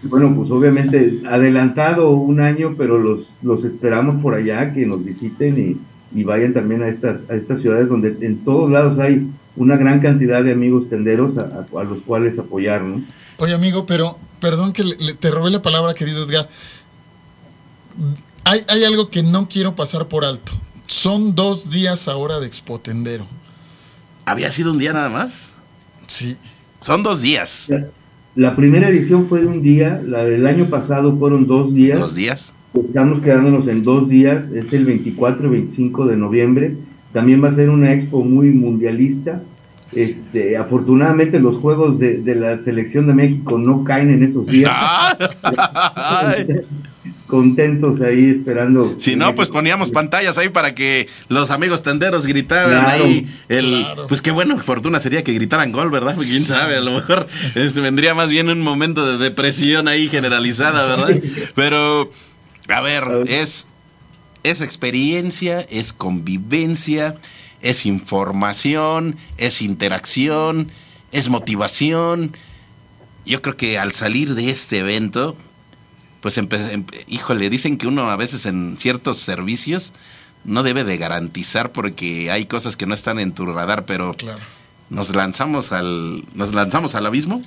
Bueno, 0.04 0.36
pues 0.36 0.52
obviamente 0.52 1.22
adelantado 1.26 2.10
un 2.10 2.42
año, 2.42 2.76
pero 2.78 3.00
los, 3.00 3.30
los 3.42 3.64
esperamos 3.64 4.22
por 4.22 4.34
allá, 4.34 4.74
que 4.74 4.86
nos 4.86 5.02
visiten 5.02 5.80
y, 6.14 6.24
vayan 6.26 6.54
también 6.54 6.82
a 6.82 6.90
estas, 6.90 7.22
a 7.30 7.36
estas 7.36 7.62
ciudades 7.62 7.88
donde 7.88 8.14
en 8.20 8.40
todos 8.40 8.70
lados 8.70 9.00
hay 9.00 9.26
una 9.56 9.78
gran 9.78 10.02
cantidad 10.02 10.44
de 10.44 10.52
amigos 10.52 10.90
tenderos 10.90 11.38
a, 11.38 11.84
los 11.84 12.02
cuales 12.02 12.38
apoyar, 12.38 12.82
¿no? 12.82 13.02
Oye, 13.38 13.54
amigo, 13.54 13.86
pero 13.86 14.18
perdón 14.42 14.74
que 14.74 14.84
te 15.18 15.32
robé 15.32 15.50
la 15.50 15.62
palabra, 15.62 15.94
querido 15.94 16.26
Edgar. 16.26 16.50
Hay, 18.46 18.62
hay 18.68 18.84
algo 18.84 19.10
que 19.10 19.24
no 19.24 19.48
quiero 19.48 19.76
pasar 19.76 20.08
por 20.08 20.26
alto. 20.26 20.54
Son 20.88 21.36
dos 21.36 21.70
días 21.70 22.08
ahora 22.08 22.40
de 22.40 22.48
Expotendero. 22.48 23.26
¿Había 24.26 24.50
sido 24.50 24.72
un 24.72 24.80
día 24.80 24.94
nada 24.94 25.10
más? 25.10 25.52
Sí. 26.08 26.36
Son 26.82 27.04
dos 27.04 27.22
días. 27.22 27.72
La, 28.36 28.56
primera 28.56 28.90
edición 28.90 29.28
fue 29.28 29.42
de 29.42 29.48
un 29.48 29.62
día, 29.62 30.02
la 30.06 30.24
del 30.24 30.48
año 30.48 30.70
pasado 30.70 31.16
fueron 31.18 31.46
dos 31.46 31.74
días. 31.74 32.00
¿Dos 32.00 32.16
días? 32.16 32.54
Estamos 32.74 33.22
quedándonos 33.22 33.68
en 33.68 33.84
dos 33.84 34.08
días, 34.08 34.46
es 34.52 34.72
el 34.72 34.86
24 34.86 35.48
y 35.48 35.50
25 35.52 36.08
de 36.08 36.18
noviembre. 36.18 36.76
También 37.12 37.44
va 37.44 37.50
a 37.50 37.56
ser 37.56 37.70
una 37.70 37.92
expo 37.94 38.24
muy 38.24 38.50
mundialista. 38.50 39.42
Este, 39.92 40.56
afortunadamente 40.56 41.40
los 41.40 41.60
juegos 41.60 41.98
de, 41.98 42.18
de, 42.18 42.36
la 42.36 42.62
selección 42.62 43.08
de 43.08 43.14
México 43.14 43.58
no 43.58 43.84
caen 43.84 44.12
en 44.12 44.24
esos 44.24 44.46
días. 44.46 44.72
contentos 47.30 48.02
ahí 48.02 48.32
esperando. 48.32 48.96
Si 48.98 49.16
no, 49.16 49.36
pues 49.36 49.50
poníamos 49.50 49.92
pantallas 49.92 50.38
ahí 50.38 50.50
para 50.50 50.74
que 50.76 51.08
los 51.30 51.52
amigos 51.52 51.84
tenderos 51.84 52.26
gritaran 52.26 52.86
ahí. 52.86 53.28
El, 53.48 53.86
Pues 54.08 54.22
qué 54.22 54.32
bueno, 54.32 54.58
fortuna 54.58 55.00
sería 55.00 55.24
que 55.24 55.32
gritaran 55.32 55.72
gol, 55.72 55.92
¿verdad? 55.92 56.18
quién 56.18 56.42
sabe, 56.42 56.76
a 56.78 56.82
lo 56.82 56.92
mejor 56.92 57.28
vendría 57.76 58.16
más 58.16 58.30
bien 58.30 58.50
un 58.50 58.62
momento 58.62 59.06
de 59.06 59.24
depresión 59.24 59.88
ahí 59.88 60.10
generalizada, 60.10 60.86
¿verdad? 60.86 61.22
Pero, 61.56 62.12
a 62.68 62.82
ver, 62.82 63.04
es, 63.28 63.68
es 64.44 64.62
experiencia, 64.62 65.62
es 65.70 65.94
convivencia, 65.94 67.16
es 67.62 67.86
información, 67.86 69.18
es 69.38 69.62
interacción, 69.62 70.72
es 71.12 71.30
motivación. 71.30 72.36
Yo 73.26 73.44
creo 73.44 73.56
que 73.56 73.78
al 73.78 73.92
salir 73.92 74.34
de 74.34 74.50
este 74.50 74.80
evento, 74.80 75.38
pues 76.22 76.40
híjole, 77.08 77.50
dicen 77.50 77.78
que 77.78 77.88
uno 77.88 78.10
a 78.10 78.16
veces 78.16 78.46
en 78.46 78.78
ciertos 78.78 79.20
servicios 79.20 79.94
no 80.44 80.64
debe 80.64 80.84
de 80.84 80.98
garantizar 80.98 81.72
porque 81.72 82.32
hay 82.32 82.46
cosas 82.46 82.78
que 82.78 82.86
no 82.86 82.94
están 82.94 83.20
en 83.20 83.34
tu 83.34 83.46
radar, 83.46 83.86
pero 83.86 84.16
nos 84.90 85.16
lanzamos 85.16 85.72
al 85.72 86.16
nos 86.34 86.54
lanzamos 86.54 86.96
al 86.96 87.06
abismo. 87.06 87.42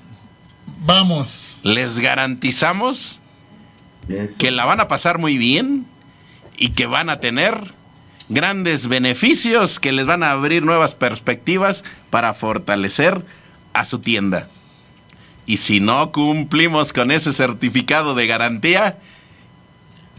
Vamos. 0.84 1.60
Les 1.62 1.98
garantizamos 1.98 3.20
que 4.38 4.50
la 4.50 4.64
van 4.64 4.80
a 4.80 4.88
pasar 4.88 5.18
muy 5.18 5.38
bien 5.38 5.86
y 6.56 6.70
que 6.70 6.86
van 6.86 7.10
a 7.10 7.20
tener 7.20 7.72
grandes 8.28 8.86
beneficios 8.86 9.78
que 9.78 9.92
les 9.92 10.06
van 10.06 10.22
a 10.22 10.30
abrir 10.30 10.64
nuevas 10.64 10.94
perspectivas 10.94 11.84
para 12.10 12.34
fortalecer 12.34 13.22
a 13.72 13.84
su 13.84 13.98
tienda. 13.98 14.48
Y 15.52 15.58
si 15.58 15.80
no 15.80 16.12
cumplimos 16.12 16.94
con 16.94 17.10
ese 17.10 17.30
certificado 17.34 18.14
de 18.14 18.26
garantía, 18.26 18.96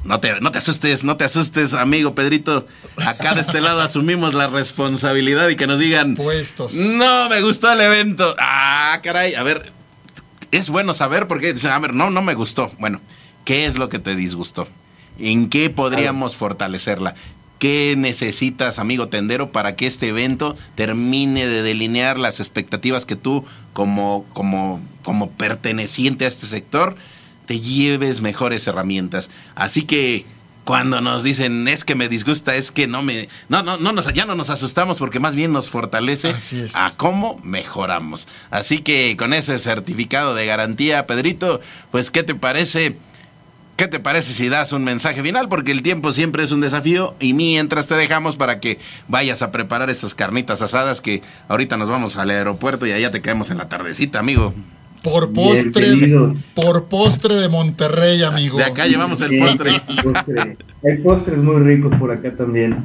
no 0.04 0.20
te, 0.20 0.40
no 0.42 0.52
te 0.52 0.60
asustes, 0.60 1.04
no 1.04 1.18
te 1.18 1.24
asustes, 1.24 1.74
amigo 1.74 2.14
Pedrito. 2.14 2.68
Acá 3.04 3.34
de 3.34 3.42
este 3.42 3.60
lado 3.60 3.82
asumimos 3.82 4.36
la 4.36 4.46
responsabilidad 4.46 5.50
y 5.50 5.56
que 5.56 5.66
nos 5.66 5.80
digan... 5.80 6.14
Puestos. 6.14 6.76
No, 6.76 7.30
me 7.30 7.42
gustó 7.42 7.72
el 7.72 7.82
evento. 7.82 8.36
Ah, 8.38 9.00
caray. 9.02 9.34
A 9.34 9.42
ver, 9.42 9.74
es 10.52 10.70
bueno 10.70 10.94
saber 10.94 11.28
porque... 11.28 11.56
A 11.68 11.80
ver, 11.80 11.96
no, 11.96 12.12
no 12.12 12.22
me 12.22 12.36
gustó. 12.36 12.72
Bueno, 12.78 13.02
¿qué 13.44 13.66
es 13.66 13.80
lo 13.80 13.90
que 13.90 13.98
te 13.98 14.16
disgustó? 14.16 14.68
¿En 15.18 15.50
qué 15.50 15.72
podríamos 15.72 16.36
fortalecerla? 16.36 17.16
¿Qué 17.64 17.96
necesitas, 17.98 18.78
amigo 18.78 19.08
tendero, 19.08 19.54
para 19.54 19.78
que 19.78 19.88
este 19.88 20.10
evento 20.10 20.58
termine 20.76 21.48
de 21.48 21.64
delinear 21.64 22.20
las 22.20 22.42
expectativas 22.42 23.06
que 23.06 23.16
tú, 23.16 23.46
como, 23.72 24.26
como, 24.34 24.82
como 25.02 25.30
perteneciente 25.30 26.26
a 26.26 26.28
este 26.28 26.46
sector, 26.46 26.98
te 27.46 27.62
lleves 27.62 28.20
mejores 28.20 28.68
herramientas? 28.68 29.30
Así 29.56 29.84
que 29.84 30.26
cuando 30.66 31.00
nos 31.00 31.24
dicen 31.24 31.66
es 31.70 31.86
que 31.86 31.96
me 31.96 32.10
disgusta, 32.10 32.54
es 32.54 32.70
que 32.70 32.86
no 32.86 33.02
me. 33.02 33.30
No, 33.48 33.64
no, 33.64 33.78
no 33.78 33.94
nos, 33.94 34.14
ya 34.14 34.26
no 34.26 34.36
nos 34.36 34.50
asustamos 34.50 35.00
porque 35.00 35.22
más 35.22 35.34
bien 35.34 35.54
nos 35.54 35.70
fortalece 35.70 36.36
a 36.76 36.92
cómo 36.98 37.40
mejoramos. 37.46 38.28
Así 38.52 38.80
que 38.80 39.16
con 39.16 39.34
ese 39.34 39.58
certificado 39.58 40.36
de 40.36 40.46
garantía, 40.46 41.08
Pedrito, 41.08 41.62
pues, 41.92 42.12
¿qué 42.12 42.24
te 42.24 42.36
parece? 42.36 42.98
¿Qué 43.76 43.88
te 43.88 44.00
parece 44.00 44.34
si 44.34 44.50
das 44.50 44.72
un 44.72 44.84
mensaje 44.84 45.24
final? 45.24 45.50
Porque 45.50 45.72
el 45.72 45.82
tiempo 45.82 46.12
siempre 46.12 46.44
es 46.44 46.52
un 46.52 46.62
desafío 46.62 47.16
y 47.20 47.34
mientras 47.34 47.88
te 47.88 47.96
dejamos 47.96 48.36
para 48.36 48.60
que 48.60 48.78
vayas 49.08 49.42
a 49.42 49.52
preparar 49.52 49.90
esas 49.90 50.14
carnitas 50.14 50.62
asadas 50.62 51.02
que 51.02 51.24
ahorita 51.48 51.76
nos 51.76 51.90
vamos 51.90 52.18
al 52.18 52.30
aeropuerto 52.30 52.86
y 52.86 52.92
allá 52.92 53.10
te 53.10 53.22
caemos 53.22 53.50
en 53.50 53.58
la 53.58 53.70
tardecita, 53.70 54.20
amigo. 54.20 54.54
Por 55.02 55.34
postre, 55.34 56.14
por 56.54 56.86
postre 56.86 57.36
de 57.36 57.50
Monterrey, 57.50 58.22
amigo. 58.22 58.60
De 58.60 58.64
acá 58.64 58.86
llevamos 58.86 59.20
el 59.22 59.40
postre. 59.40 59.82
Hay 60.84 60.98
postres 61.00 61.40
muy 61.40 61.62
ricos 61.64 61.94
por 61.96 62.12
acá 62.12 62.32
también. 62.32 62.78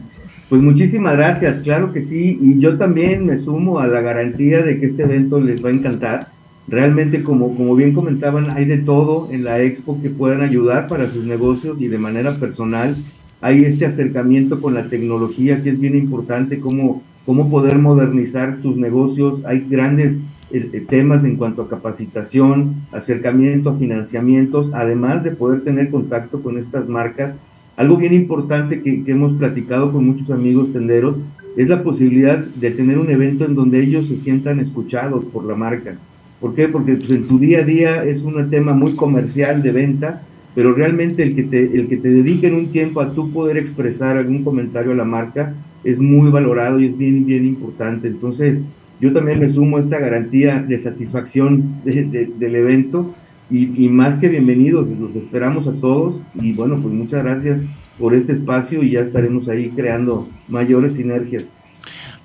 Pues 0.48 0.62
muchísimas 0.62 1.16
gracias, 1.16 1.60
claro 1.62 1.92
que 1.92 2.02
sí. 2.02 2.38
Y 2.40 2.58
yo 2.60 2.78
también 2.78 3.26
me 3.26 3.38
sumo 3.38 3.78
a 3.78 3.86
la 3.86 4.00
garantía 4.00 4.62
de 4.62 4.80
que 4.80 4.86
este 4.86 5.02
evento 5.02 5.38
les 5.38 5.62
va 5.62 5.68
a 5.68 5.72
encantar 5.72 6.37
Realmente, 6.68 7.22
como, 7.22 7.56
como 7.56 7.74
bien 7.74 7.94
comentaban, 7.94 8.50
hay 8.50 8.66
de 8.66 8.76
todo 8.76 9.28
en 9.30 9.42
la 9.42 9.62
expo 9.62 9.98
que 10.02 10.10
puedan 10.10 10.42
ayudar 10.42 10.86
para 10.86 11.08
sus 11.08 11.24
negocios 11.24 11.80
y 11.80 11.88
de 11.88 11.96
manera 11.96 12.34
personal. 12.34 12.94
Hay 13.40 13.64
este 13.64 13.86
acercamiento 13.86 14.60
con 14.60 14.74
la 14.74 14.88
tecnología 14.88 15.62
que 15.62 15.70
es 15.70 15.80
bien 15.80 15.96
importante, 15.96 16.60
cómo, 16.60 17.02
cómo 17.24 17.48
poder 17.48 17.78
modernizar 17.78 18.58
tus 18.58 18.76
negocios. 18.76 19.42
Hay 19.46 19.64
grandes 19.66 20.16
eh, 20.50 20.68
eh, 20.70 20.84
temas 20.86 21.24
en 21.24 21.36
cuanto 21.36 21.62
a 21.62 21.70
capacitación, 21.70 22.74
acercamiento 22.92 23.70
a 23.70 23.78
financiamientos, 23.78 24.70
además 24.74 25.24
de 25.24 25.30
poder 25.30 25.62
tener 25.62 25.88
contacto 25.88 26.42
con 26.42 26.58
estas 26.58 26.86
marcas. 26.86 27.34
Algo 27.78 27.96
bien 27.96 28.12
importante 28.12 28.82
que, 28.82 29.04
que 29.04 29.12
hemos 29.12 29.38
platicado 29.38 29.90
con 29.90 30.04
muchos 30.04 30.30
amigos 30.30 30.70
tenderos 30.74 31.16
es 31.56 31.66
la 31.66 31.82
posibilidad 31.82 32.36
de 32.38 32.70
tener 32.72 32.98
un 32.98 33.08
evento 33.08 33.46
en 33.46 33.54
donde 33.54 33.82
ellos 33.82 34.06
se 34.06 34.18
sientan 34.18 34.60
escuchados 34.60 35.24
por 35.24 35.46
la 35.46 35.54
marca 35.54 35.96
¿Por 36.40 36.54
qué? 36.54 36.68
Porque 36.68 36.94
pues, 36.94 37.10
en 37.10 37.26
tu 37.26 37.38
día 37.38 37.60
a 37.60 37.64
día 37.64 38.04
es 38.04 38.22
un 38.22 38.48
tema 38.50 38.72
muy 38.72 38.94
comercial 38.94 39.62
de 39.62 39.72
venta, 39.72 40.22
pero 40.54 40.72
realmente 40.72 41.22
el 41.22 41.34
que 41.34 41.42
te, 41.44 41.64
el 41.64 41.88
que 41.88 41.96
te 41.96 42.08
dediquen 42.08 42.54
un 42.54 42.68
tiempo 42.68 43.00
a 43.00 43.12
tú 43.12 43.30
poder 43.30 43.56
expresar 43.56 44.16
algún 44.16 44.44
comentario 44.44 44.92
a 44.92 44.96
la 44.96 45.04
marca 45.04 45.54
es 45.84 45.98
muy 45.98 46.30
valorado 46.30 46.80
y 46.80 46.86
es 46.86 46.98
bien, 46.98 47.26
bien 47.26 47.46
importante. 47.46 48.08
Entonces, 48.08 48.58
yo 49.00 49.12
también 49.12 49.38
me 49.38 49.48
sumo 49.48 49.76
a 49.76 49.80
esta 49.80 49.98
garantía 49.98 50.60
de 50.60 50.78
satisfacción 50.78 51.82
del 51.84 52.54
evento 52.54 53.14
y, 53.50 53.84
y, 53.84 53.88
más 53.88 54.18
que 54.18 54.28
bienvenidos, 54.28 54.88
los 55.00 55.14
esperamos 55.16 55.66
a 55.66 55.72
todos 55.72 56.20
y 56.34 56.52
bueno, 56.52 56.78
pues 56.82 56.92
muchas 56.92 57.24
gracias 57.24 57.60
por 57.98 58.14
este 58.14 58.32
espacio 58.32 58.82
y 58.82 58.90
ya 58.90 59.00
estaremos 59.00 59.48
ahí 59.48 59.70
creando 59.70 60.28
mayores 60.48 60.94
sinergias. 60.94 61.46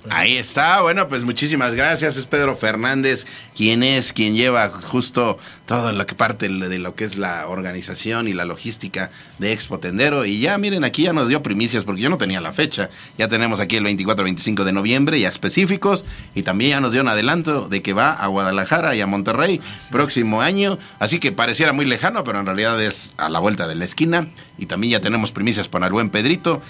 Ahí 0.09 0.35
está, 0.35 0.81
bueno, 0.81 1.07
pues 1.07 1.23
muchísimas 1.23 1.75
gracias. 1.75 2.17
Es 2.17 2.25
Pedro 2.25 2.57
Fernández, 2.57 3.25
quien 3.55 3.83
es, 3.83 4.11
quien 4.11 4.35
lleva 4.35 4.69
justo 4.69 5.37
todo 5.65 5.93
lo 5.93 6.05
que 6.05 6.13
parte 6.13 6.49
de 6.49 6.79
lo 6.79 6.93
que 6.93 7.05
es 7.05 7.15
la 7.15 7.47
organización 7.47 8.27
y 8.27 8.33
la 8.33 8.43
logística 8.43 9.11
de 9.39 9.53
Expo 9.53 9.79
Tendero. 9.79 10.25
Y 10.25 10.41
ya, 10.41 10.57
miren, 10.57 10.83
aquí 10.83 11.03
ya 11.03 11.13
nos 11.13 11.29
dio 11.29 11.41
primicias 11.41 11.85
porque 11.85 12.01
yo 12.01 12.09
no 12.09 12.17
tenía 12.17 12.41
la 12.41 12.51
fecha. 12.51 12.89
Ya 13.17 13.29
tenemos 13.29 13.61
aquí 13.61 13.77
el 13.77 13.85
24-25 13.85 14.65
de 14.65 14.73
noviembre, 14.73 15.19
ya 15.21 15.29
específicos. 15.29 16.05
Y 16.35 16.43
también 16.43 16.71
ya 16.71 16.81
nos 16.81 16.91
dio 16.91 17.01
un 17.01 17.07
adelanto 17.07 17.69
de 17.69 17.81
que 17.81 17.93
va 17.93 18.11
a 18.11 18.27
Guadalajara 18.27 18.95
y 18.97 19.01
a 19.01 19.07
Monterrey 19.07 19.61
próximo 19.89 20.41
año. 20.41 20.79
Así 20.99 21.19
que 21.19 21.31
pareciera 21.31 21.71
muy 21.71 21.85
lejano, 21.85 22.25
pero 22.25 22.41
en 22.41 22.45
realidad 22.45 22.81
es 22.83 23.13
a 23.15 23.29
la 23.29 23.39
vuelta 23.39 23.69
de 23.69 23.75
la 23.75 23.85
esquina. 23.85 24.27
Y 24.57 24.65
también 24.65 24.91
ya 24.91 24.99
tenemos 24.99 25.31
primicias 25.31 25.69
para 25.69 25.87
el 25.87 25.93
buen 25.93 26.09
Pedrito 26.09 26.61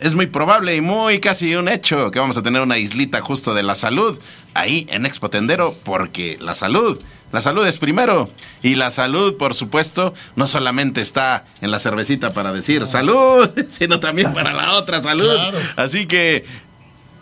es 0.00 0.14
muy 0.14 0.26
probable 0.26 0.76
y 0.76 0.80
muy 0.80 1.20
casi 1.20 1.54
un 1.54 1.68
hecho 1.68 2.10
que 2.10 2.18
vamos 2.18 2.36
a 2.36 2.42
tener 2.42 2.62
una 2.62 2.78
islita 2.78 3.20
justo 3.20 3.54
de 3.54 3.62
la 3.62 3.74
salud 3.74 4.18
ahí 4.54 4.86
en 4.90 5.06
Expo 5.06 5.30
Tendero, 5.30 5.72
porque 5.84 6.36
la 6.40 6.54
salud, 6.54 7.02
la 7.32 7.42
salud 7.42 7.66
es 7.66 7.78
primero. 7.78 8.28
Y 8.62 8.74
la 8.74 8.90
salud, 8.90 9.36
por 9.36 9.54
supuesto, 9.54 10.14
no 10.36 10.46
solamente 10.46 11.00
está 11.00 11.44
en 11.60 11.70
la 11.70 11.78
cervecita 11.78 12.32
para 12.32 12.52
decir 12.52 12.86
salud, 12.86 13.50
sino 13.70 14.00
también 14.00 14.32
para 14.32 14.52
la 14.52 14.72
otra 14.72 15.02
salud. 15.02 15.38
Así 15.76 16.06
que, 16.06 16.44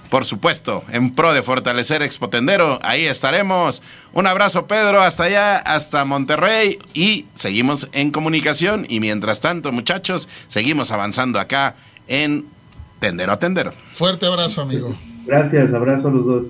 por 0.09 0.25
supuesto, 0.25 0.85
en 0.91 1.15
pro 1.15 1.35
de 1.35 1.43
fortalecer 1.43 2.03
Expo 2.03 2.31
Tendero, 2.31 2.79
ahí 2.83 3.05
estaremos. 3.05 3.83
Un 4.13 4.27
abrazo, 4.27 4.67
Pedro, 4.67 5.03
hasta 5.03 5.25
allá, 5.25 5.57
hasta 5.59 6.05
Monterrey. 6.05 6.79
Y 6.95 7.27
seguimos 7.35 7.89
en 7.93 8.13
comunicación. 8.13 8.87
Y 8.89 9.01
mientras 9.01 9.41
tanto, 9.41 9.73
muchachos, 9.73 10.29
seguimos 10.49 10.91
avanzando 10.91 11.41
acá 11.41 11.75
en 12.09 12.56
Tendero 12.99 13.33
a 13.33 13.39
tendero. 13.39 13.73
Fuerte 13.89 14.27
abrazo, 14.27 14.63
amigo. 14.63 14.95
Gracias, 15.27 15.73
abrazo 15.75 16.09
a 16.09 16.11
los 16.11 16.25
dos. 16.25 16.47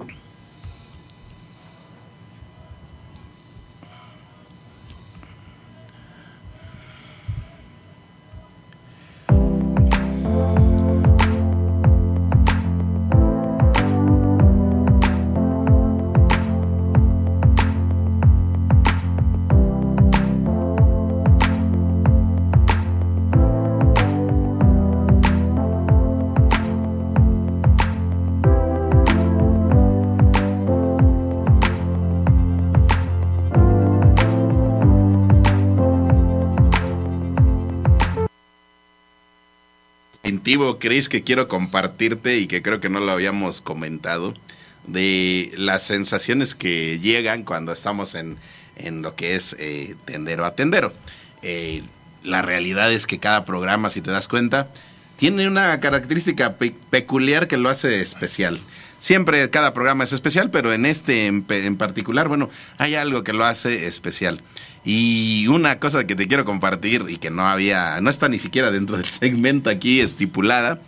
Cris, 40.79 41.09
que 41.09 41.23
quiero 41.23 41.49
compartirte 41.49 42.39
y 42.39 42.47
que 42.47 42.63
creo 42.63 42.81
que 42.81 42.89
no 42.89 43.01
lo 43.01 43.13
habíamos 43.13 43.61
comentado, 43.61 44.35
de 44.87 45.53
las 45.57 45.83
sensaciones 45.83 46.55
que 46.55 46.99
llegan 47.01 47.43
cuando 47.43 47.73
estamos 47.73 48.15
en, 48.15 48.37
en 48.77 49.03
lo 49.03 49.15
que 49.17 49.35
es 49.35 49.57
eh, 49.59 49.95
tendero 50.05 50.45
a 50.45 50.55
tendero. 50.55 50.93
Eh, 51.43 51.83
la 52.23 52.43
realidad 52.43 52.93
es 52.93 53.07
que 53.07 53.19
cada 53.19 53.45
programa, 53.45 53.91
si 53.91 54.01
te 54.01 54.11
das 54.11 54.29
cuenta, 54.29 54.69
tiene 55.17 55.49
una 55.49 55.81
característica 55.81 56.57
peculiar 56.91 57.49
que 57.49 57.57
lo 57.57 57.69
hace 57.69 58.01
especial. 58.01 58.59
Siempre 58.99 59.49
cada 59.51 59.75
programa 59.75 60.05
es 60.05 60.13
especial, 60.13 60.51
pero 60.51 60.73
en 60.73 60.87
este 60.87 61.27
en, 61.27 61.45
en 61.49 61.77
particular, 61.77 62.29
bueno, 62.29 62.51
hay 62.79 62.95
algo 62.95 63.25
que 63.25 63.33
lo 63.33 63.45
hace 63.45 63.87
especial. 63.87 64.41
Y 64.87 65.49
una 65.49 65.81
cosa 65.81 66.07
que 66.07 66.15
te 66.15 66.29
quiero 66.29 66.45
compartir 66.45 67.07
y 67.09 67.17
que 67.17 67.29
no 67.29 67.45
había, 67.45 68.01
no 68.01 68.09
está 68.09 68.29
ni 68.29 68.39
siquiera 68.39 68.71
dentro 68.71 68.97
del 68.97 69.09
segmento 69.09 69.69
aquí 69.69 69.99
estipulada, 70.01 70.79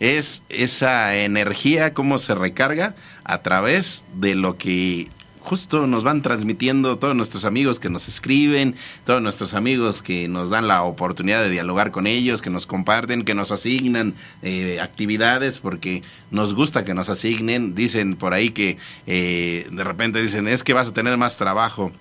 es 0.00 0.42
esa 0.48 1.14
energía, 1.16 1.92
cómo 1.92 2.18
se 2.18 2.34
recarga 2.34 2.94
a 3.24 3.42
través 3.42 4.06
de 4.14 4.34
lo 4.34 4.56
que 4.56 5.10
justo 5.40 5.86
nos 5.86 6.02
van 6.02 6.22
transmitiendo 6.22 6.98
todos 6.98 7.14
nuestros 7.14 7.44
amigos 7.44 7.78
que 7.78 7.90
nos 7.90 8.08
escriben, 8.08 8.74
todos 9.04 9.20
nuestros 9.20 9.52
amigos 9.52 10.00
que 10.00 10.28
nos 10.28 10.48
dan 10.48 10.66
la 10.66 10.82
oportunidad 10.82 11.42
de 11.42 11.50
dialogar 11.50 11.90
con 11.90 12.06
ellos, 12.06 12.40
que 12.40 12.50
nos 12.50 12.66
comparten, 12.66 13.22
que 13.22 13.34
nos 13.34 13.52
asignan 13.52 14.14
eh, 14.42 14.80
actividades, 14.80 15.58
porque 15.58 16.02
nos 16.30 16.54
gusta 16.54 16.84
que 16.84 16.94
nos 16.94 17.10
asignen. 17.10 17.74
Dicen 17.74 18.16
por 18.16 18.32
ahí 18.32 18.50
que 18.50 18.78
eh, 19.06 19.68
de 19.70 19.84
repente 19.84 20.22
dicen, 20.22 20.48
es 20.48 20.64
que 20.64 20.72
vas 20.72 20.88
a 20.88 20.94
tener 20.94 21.16
más 21.18 21.36
trabajo 21.36 21.92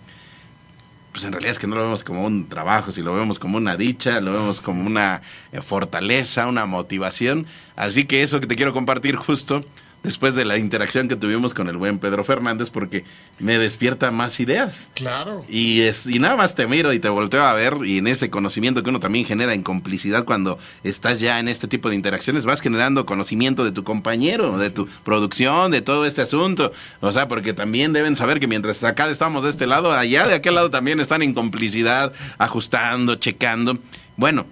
pues 1.16 1.24
en 1.24 1.32
realidad 1.32 1.52
es 1.52 1.60
que 1.60 1.68
no 1.68 1.78
lo 1.78 1.84
vemos 1.84 2.04
como 2.04 2.26
un 2.26 2.50
trabajo, 2.50 2.92
si 2.92 3.02
lo 3.02 3.16
vemos 3.16 3.40
como 3.40 3.56
una 3.56 3.78
dicha, 3.78 4.20
lo 4.20 4.34
vemos 4.34 4.62
como 4.62 4.86
una 4.86 5.22
eh, 5.54 5.62
fortaleza, 5.62 6.46
una 6.46 6.66
motivación. 6.66 7.48
Así 7.78 8.04
que 8.04 8.22
eso 8.22 8.42
que 8.42 8.48
te 8.48 8.58
quiero 8.58 8.74
compartir 8.74 9.16
justo 9.16 9.64
después 10.06 10.36
de 10.36 10.46
la 10.46 10.58
interacción 10.58 11.08
que 11.08 11.16
tuvimos 11.16 11.54
con 11.54 11.68
el 11.68 11.78
buen 11.78 12.00
Pedro 12.00 12.24
Fernández, 12.24 12.70
porque 12.70 13.04
me 13.40 13.58
despierta 13.58 14.12
más 14.12 14.40
ideas. 14.40 14.90
Claro. 14.94 15.44
Y, 15.50 15.82
es, 15.82 16.06
y 16.06 16.20
nada 16.20 16.36
más 16.36 16.56
te 16.56 16.68
miro 16.68 16.94
y 16.94 17.00
te 17.00 17.10
volteo 17.10 17.44
a 17.44 17.54
ver, 17.54 17.78
y 17.84 17.98
en 17.98 18.08
ese 18.08 18.30
conocimiento 18.30 18.84
que 18.84 18.90
uno 18.90 19.00
también 19.00 19.26
genera 19.26 19.54
en 19.54 19.64
complicidad 19.64 20.24
cuando 20.24 20.60
estás 20.84 21.20
ya 21.20 21.40
en 21.40 21.48
este 21.48 21.68
tipo 21.68 21.90
de 21.90 21.96
interacciones, 21.96 22.46
vas 22.46 22.62
generando 22.62 23.06
conocimiento 23.06 23.66
de 23.66 23.72
tu 23.72 23.84
compañero, 23.84 24.58
de 24.58 24.70
tu 24.70 24.88
producción, 25.04 25.72
de 25.72 25.82
todo 25.82 26.06
este 26.06 26.22
asunto. 26.22 26.72
O 27.02 27.12
sea, 27.12 27.28
porque 27.28 27.54
también 27.54 27.92
deben 27.92 28.16
saber 28.16 28.40
que 28.40 28.48
mientras 28.48 28.84
acá 28.84 29.10
estamos 29.10 29.44
de 29.44 29.50
este 29.50 29.68
lado, 29.68 29.92
allá 29.92 30.28
de 30.28 30.36
aquel 30.36 30.56
lado 30.56 30.70
también 30.70 31.00
están 31.00 31.22
en 31.22 31.34
complicidad, 31.34 32.14
ajustando, 32.38 33.16
checando. 33.16 33.80
Bueno, 34.18 34.46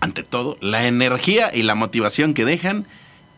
ante 0.00 0.22
todo, 0.22 0.58
la 0.60 0.86
energía 0.86 1.50
y 1.52 1.62
la 1.62 1.74
motivación 1.74 2.34
que 2.34 2.44
dejan 2.44 2.86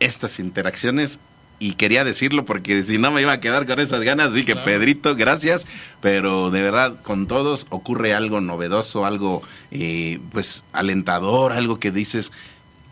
estas 0.01 0.39
interacciones 0.39 1.19
y 1.59 1.73
quería 1.73 2.05
decirlo 2.05 2.45
porque 2.45 2.83
si 2.83 2.99
no 2.99 3.11
me 3.11 3.23
iba 3.23 3.33
a 3.33 3.41
quedar 3.41 3.67
con 3.67 3.81
esas 3.81 4.01
ganas, 4.03 4.33
así 4.33 4.45
que 4.45 4.57
Pedrito, 4.57 5.17
gracias, 5.17 5.67
pero 6.01 6.51
de 6.51 6.61
verdad 6.61 7.01
con 7.03 7.27
todos 7.27 7.67
ocurre 7.71 8.15
algo 8.15 8.41
novedoso, 8.41 9.07
algo 9.07 9.43
eh, 9.71 10.21
pues 10.33 10.65
alentador, 10.73 11.53
algo 11.53 11.81
que 11.81 11.91
dices, 11.91 12.31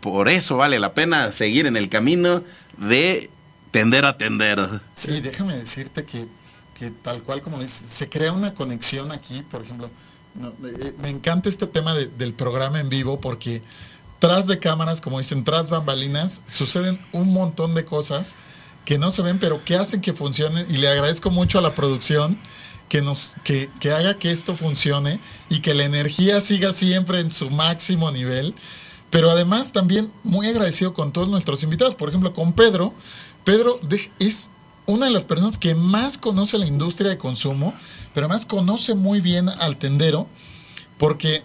por 0.01 0.29
eso 0.29 0.57
vale 0.57 0.79
la 0.79 0.93
pena 0.93 1.31
seguir 1.31 1.67
en 1.67 1.77
el 1.77 1.89
camino 1.89 2.43
de 2.77 3.29
tender 3.71 4.05
a 4.05 4.17
tender. 4.17 4.81
Sí, 4.95 5.21
déjame 5.21 5.57
decirte 5.57 6.05
que, 6.05 6.25
tal 7.03 7.21
cual 7.21 7.41
como 7.41 7.59
dices, 7.59 7.83
se 7.91 8.09
crea 8.09 8.31
una 8.31 8.53
conexión 8.53 9.11
aquí, 9.11 9.43
por 9.43 9.63
ejemplo, 9.63 9.89
eh, 10.81 10.93
me 11.01 11.09
encanta 11.09 11.49
este 11.49 11.67
tema 11.67 11.93
del 11.93 12.33
programa 12.33 12.79
en 12.79 12.89
vivo 12.89 13.21
porque 13.21 13.61
tras 14.25 14.47
de 14.47 14.57
cámaras, 14.57 15.01
como 15.01 15.19
dicen, 15.19 15.43
tras 15.43 15.69
bambalinas, 15.69 16.41
suceden 16.47 16.99
un 17.11 17.31
montón 17.31 17.75
de 17.75 17.85
cosas 17.85 18.35
que 18.83 18.97
no 18.97 19.11
se 19.11 19.21
ven, 19.21 19.37
pero 19.37 19.63
que 19.63 19.75
hacen 19.75 20.01
que 20.01 20.13
funcione. 20.13 20.65
Y 20.67 20.77
le 20.77 20.87
agradezco 20.87 21.29
mucho 21.29 21.59
a 21.59 21.61
la 21.61 21.75
producción 21.75 22.35
que 22.89 23.03
nos 23.03 23.35
que, 23.43 23.69
que 23.79 23.91
haga 23.91 24.17
que 24.17 24.31
esto 24.31 24.55
funcione 24.55 25.19
y 25.47 25.59
que 25.59 25.75
la 25.75 25.83
energía 25.83 26.41
siga 26.41 26.73
siempre 26.73 27.19
en 27.19 27.29
su 27.29 27.51
máximo 27.51 28.09
nivel. 28.09 28.55
Pero 29.11 29.29
además 29.29 29.71
también 29.71 30.11
muy 30.23 30.47
agradecido 30.47 30.95
con 30.95 31.13
todos 31.13 31.29
nuestros 31.29 31.61
invitados. 31.61 31.93
Por 31.93 32.09
ejemplo, 32.09 32.33
con 32.33 32.53
Pedro. 32.53 32.95
Pedro 33.43 33.79
es 34.17 34.49
una 34.87 35.05
de 35.05 35.11
las 35.11 35.25
personas 35.25 35.59
que 35.59 35.75
más 35.75 36.17
conoce 36.17 36.57
la 36.57 36.65
industria 36.65 37.11
de 37.11 37.19
consumo, 37.19 37.75
pero 38.15 38.25
además 38.25 38.47
conoce 38.47 38.95
muy 38.95 39.21
bien 39.21 39.49
al 39.49 39.77
tendero, 39.77 40.27
porque 40.97 41.43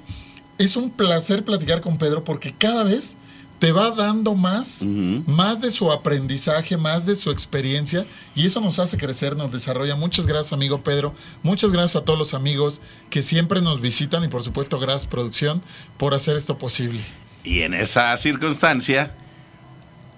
es 0.61 0.77
un 0.77 0.91
placer 0.91 1.43
platicar 1.43 1.81
con 1.81 1.97
Pedro 1.97 2.23
porque 2.23 2.53
cada 2.53 2.85
vez 2.85 3.17
te 3.59 3.73
va 3.73 3.91
dando 3.91 4.35
más, 4.35 4.83
más 4.83 5.61
de 5.61 5.71
su 5.71 5.91
aprendizaje, 5.91 6.77
más 6.77 7.07
de 7.07 7.15
su 7.15 7.31
experiencia 7.31 8.07
y 8.35 8.47
eso 8.47 8.61
nos 8.61 8.79
hace 8.79 8.99
crecer, 8.99 9.37
nos 9.37 9.53
desarrolla. 9.53 9.97
Muchas 9.97 10.27
gracias, 10.27 10.53
amigo 10.53 10.83
Pedro. 10.83 11.15
Muchas 11.43 11.73
gracias 11.73 11.97
a 11.97 12.05
todos 12.05 12.19
los 12.19 12.35
amigos 12.35 12.83
que 13.09 13.23
siempre 13.23 13.63
nos 13.63 13.81
visitan 13.81 14.23
y 14.23 14.29
por 14.29 14.43
supuesto 14.43 14.79
gracias 14.79 15.07
producción 15.07 15.63
por 15.97 16.13
hacer 16.13 16.37
esto 16.37 16.59
posible. 16.59 17.01
Y 17.43 17.61
en 17.61 17.73
esa 17.73 18.15
circunstancia, 18.19 19.15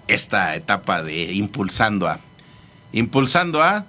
esta 0.09 0.57
etapa 0.57 1.03
de 1.03 1.33
impulsando 1.33 2.07
a, 2.07 2.19
impulsando 2.91 3.63
a, 3.63 3.85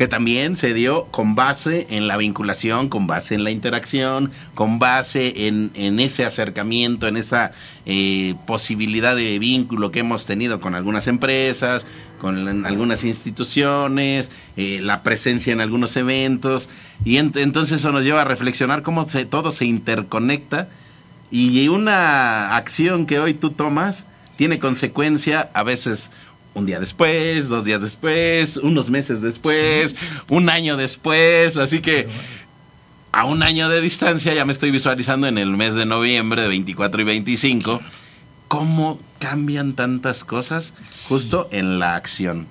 que 0.00 0.08
también 0.08 0.56
se 0.56 0.72
dio 0.72 1.04
con 1.10 1.34
base 1.34 1.86
en 1.90 2.08
la 2.08 2.16
vinculación, 2.16 2.88
con 2.88 3.06
base 3.06 3.34
en 3.34 3.44
la 3.44 3.50
interacción, 3.50 4.30
con 4.54 4.78
base 4.78 5.46
en, 5.46 6.00
ese 6.00 6.24
acercamiento, 6.24 7.06
en 7.06 7.18
esa 7.18 7.52
eh, 7.84 8.34
posibilidad 8.46 9.14
de 9.14 9.38
vínculo 9.38 9.90
que 9.90 9.98
hemos 9.98 10.24
tenido 10.24 10.58
con 10.58 10.74
algunas 10.74 11.06
empresas, 11.06 11.86
con 12.18 12.64
algunas 12.64 13.04
instituciones, 13.04 14.30
eh, 14.56 14.80
la 14.82 15.02
presencia 15.02 15.52
en 15.52 15.60
algunos 15.60 15.94
eventos, 15.98 16.70
y 17.04 17.18
entonces 17.18 17.72
eso 17.80 17.92
nos 17.92 18.02
lleva 18.02 18.22
a 18.22 18.24
reflexionar 18.24 18.80
cómo 18.80 19.06
todo 19.28 19.52
se 19.52 19.66
interconecta 19.66 20.70
y 21.30 21.68
una 21.68 22.56
acción 22.56 23.04
que 23.04 23.18
hoy 23.18 23.34
tú 23.34 23.50
tomas 23.50 24.06
tiene 24.36 24.58
consecuencia 24.58 25.50
a 25.52 25.62
veces 25.62 26.10
un 26.54 26.66
día 26.66 26.80
después, 26.80 27.48
dos 27.48 27.64
días 27.64 27.80
después, 27.80 28.56
unos 28.56 28.90
meses 28.90 29.22
después, 29.22 29.96
un 30.28 30.48
año 30.48 30.76
después, 30.76 31.56
así 31.56 31.80
que 31.80 32.08
a 33.12 33.24
un 33.24 33.42
año 33.42 33.68
de 33.68 33.80
distancia 33.80 34.34
ya 34.34 34.44
me 34.44 34.52
estoy 34.52 34.70
visualizando 34.70 35.26
en 35.26 35.38
el 35.38 35.56
mes 35.56 35.74
de 35.74 35.86
noviembre 35.86 36.42
de 36.42 36.48
24 36.48 37.00
y 37.00 37.04
25 37.04 37.80
cómo 38.48 39.00
cambian 39.18 39.74
tantas 39.74 40.24
cosas 40.24 40.74
justo 41.08 41.48
en 41.52 41.78
la 41.78 41.96
acción. 41.96 42.46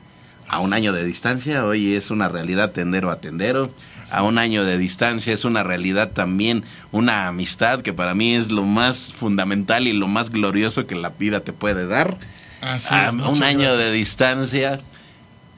A 0.48 0.60
un 0.60 0.74
año 0.74 0.94
de 0.94 1.06
distancia 1.06 1.66
hoy 1.66 1.94
es 1.94 2.10
una 2.10 2.28
realidad 2.28 2.72
tendero 2.72 3.12
a 3.12 3.22
tendero. 3.22 3.72
A 4.12 4.24
un 4.24 4.40
año 4.40 4.64
de 4.64 4.78
distancia 4.78 5.32
es 5.32 5.46
una 5.46 5.62
realidad 5.62 6.12
también 6.12 6.64
una 6.92 7.28
amistad 7.28 7.82
que 7.82 7.94
para 7.94 8.16
mí 8.16 8.34
es 8.34 8.50
lo 8.50 8.64
más 8.64 9.14
fundamental 9.14 9.88
y 9.88 9.94
lo 9.94 10.08
más 10.08 10.32
glorioso 10.32 10.88
que 10.88 10.96
la 10.96 11.10
vida 11.10 11.42
te 11.42 11.54
puede 11.54 11.86
dar 11.86 12.18
a 12.62 13.12
un 13.12 13.44
año 13.44 13.76
de 13.76 13.92
distancia 13.92 14.80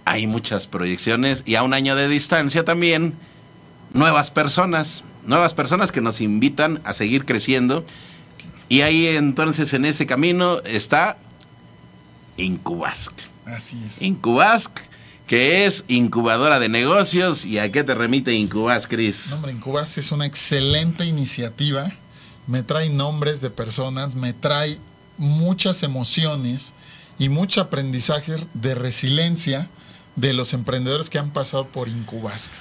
hay 0.05 0.27
muchas 0.27 0.67
proyecciones 0.67 1.43
y 1.45 1.55
a 1.55 1.63
un 1.63 1.73
año 1.73 1.95
de 1.95 2.07
distancia 2.07 2.65
también 2.65 3.15
nuevas 3.93 4.31
personas, 4.31 5.03
nuevas 5.25 5.53
personas 5.53 5.91
que 5.91 6.01
nos 6.01 6.21
invitan 6.21 6.81
a 6.83 6.93
seguir 6.93 7.25
creciendo. 7.25 7.85
Y 8.69 8.81
ahí 8.81 9.07
entonces 9.07 9.73
en 9.73 9.85
ese 9.85 10.05
camino 10.05 10.59
está 10.61 11.17
Incubask. 12.37 13.13
Así 13.45 13.77
es. 13.85 14.01
Incubask, 14.01 14.71
que 15.27 15.65
es 15.65 15.83
incubadora 15.87 16.59
de 16.59 16.69
negocios. 16.69 17.45
¿Y 17.45 17.59
a 17.59 17.71
qué 17.71 17.83
te 17.83 17.93
remite 17.93 18.33
Incubask, 18.33 18.89
Cris? 18.89 19.33
hombre, 19.33 19.51
Incubask 19.51 19.97
es 19.97 20.11
una 20.11 20.25
excelente 20.25 21.05
iniciativa. 21.05 21.91
Me 22.47 22.63
trae 22.63 22.89
nombres 22.89 23.41
de 23.41 23.49
personas, 23.49 24.15
me 24.15 24.33
trae 24.33 24.79
muchas 25.17 25.83
emociones 25.83 26.73
y 27.21 27.29
mucho 27.29 27.61
aprendizaje 27.61 28.33
de 28.55 28.73
resiliencia 28.73 29.69
de 30.15 30.33
los 30.33 30.55
emprendedores 30.55 31.11
que 31.11 31.19
han 31.19 31.29
pasado 31.29 31.67
por 31.67 31.87
Incubasca. 31.87 32.55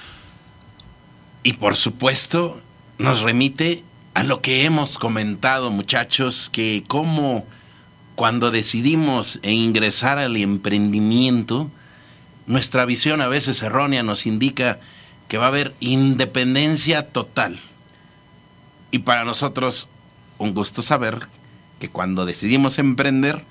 Y 1.41 1.53
por 1.53 1.75
supuesto, 1.75 2.61
nos 2.99 3.21
remite 3.21 3.83
a 4.13 4.21
lo 4.21 4.43
que 4.43 4.65
hemos 4.65 4.99
comentado, 4.99 5.71
muchachos, 5.71 6.51
que 6.53 6.83
como 6.87 7.47
cuando 8.13 8.51
decidimos 8.51 9.39
ingresar 9.41 10.19
al 10.19 10.37
emprendimiento, 10.37 11.71
nuestra 12.45 12.85
visión 12.85 13.21
a 13.21 13.27
veces 13.27 13.63
errónea 13.63 14.03
nos 14.03 14.27
indica 14.27 14.79
que 15.27 15.39
va 15.39 15.45
a 15.45 15.47
haber 15.47 15.73
independencia 15.79 17.09
total. 17.09 17.59
Y 18.91 18.99
para 18.99 19.25
nosotros, 19.25 19.89
un 20.37 20.53
gusto 20.53 20.83
saber 20.83 21.27
que 21.79 21.89
cuando 21.89 22.27
decidimos 22.27 22.77
emprender, 22.77 23.43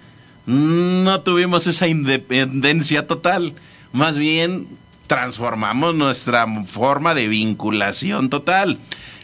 no 0.47 1.21
tuvimos 1.21 1.67
esa 1.67 1.89
independencia 1.89 3.07
total. 3.07 3.55
Más 3.93 4.17
bien, 4.17 4.67
transformamos 5.07 5.95
nuestra 5.95 6.47
forma 6.65 7.15
de 7.15 7.29
vinculación 7.29 8.31
total. 8.31 8.79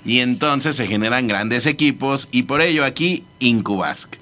Y 0.05 0.21
entonces 0.21 0.77
se 0.77 0.87
generan 0.87 1.27
grandes 1.27 1.67
equipos 1.67 2.29
y 2.31 2.45
por 2.45 2.61
ello 2.61 2.85
aquí 2.85 3.25
Incubask. 3.41 4.14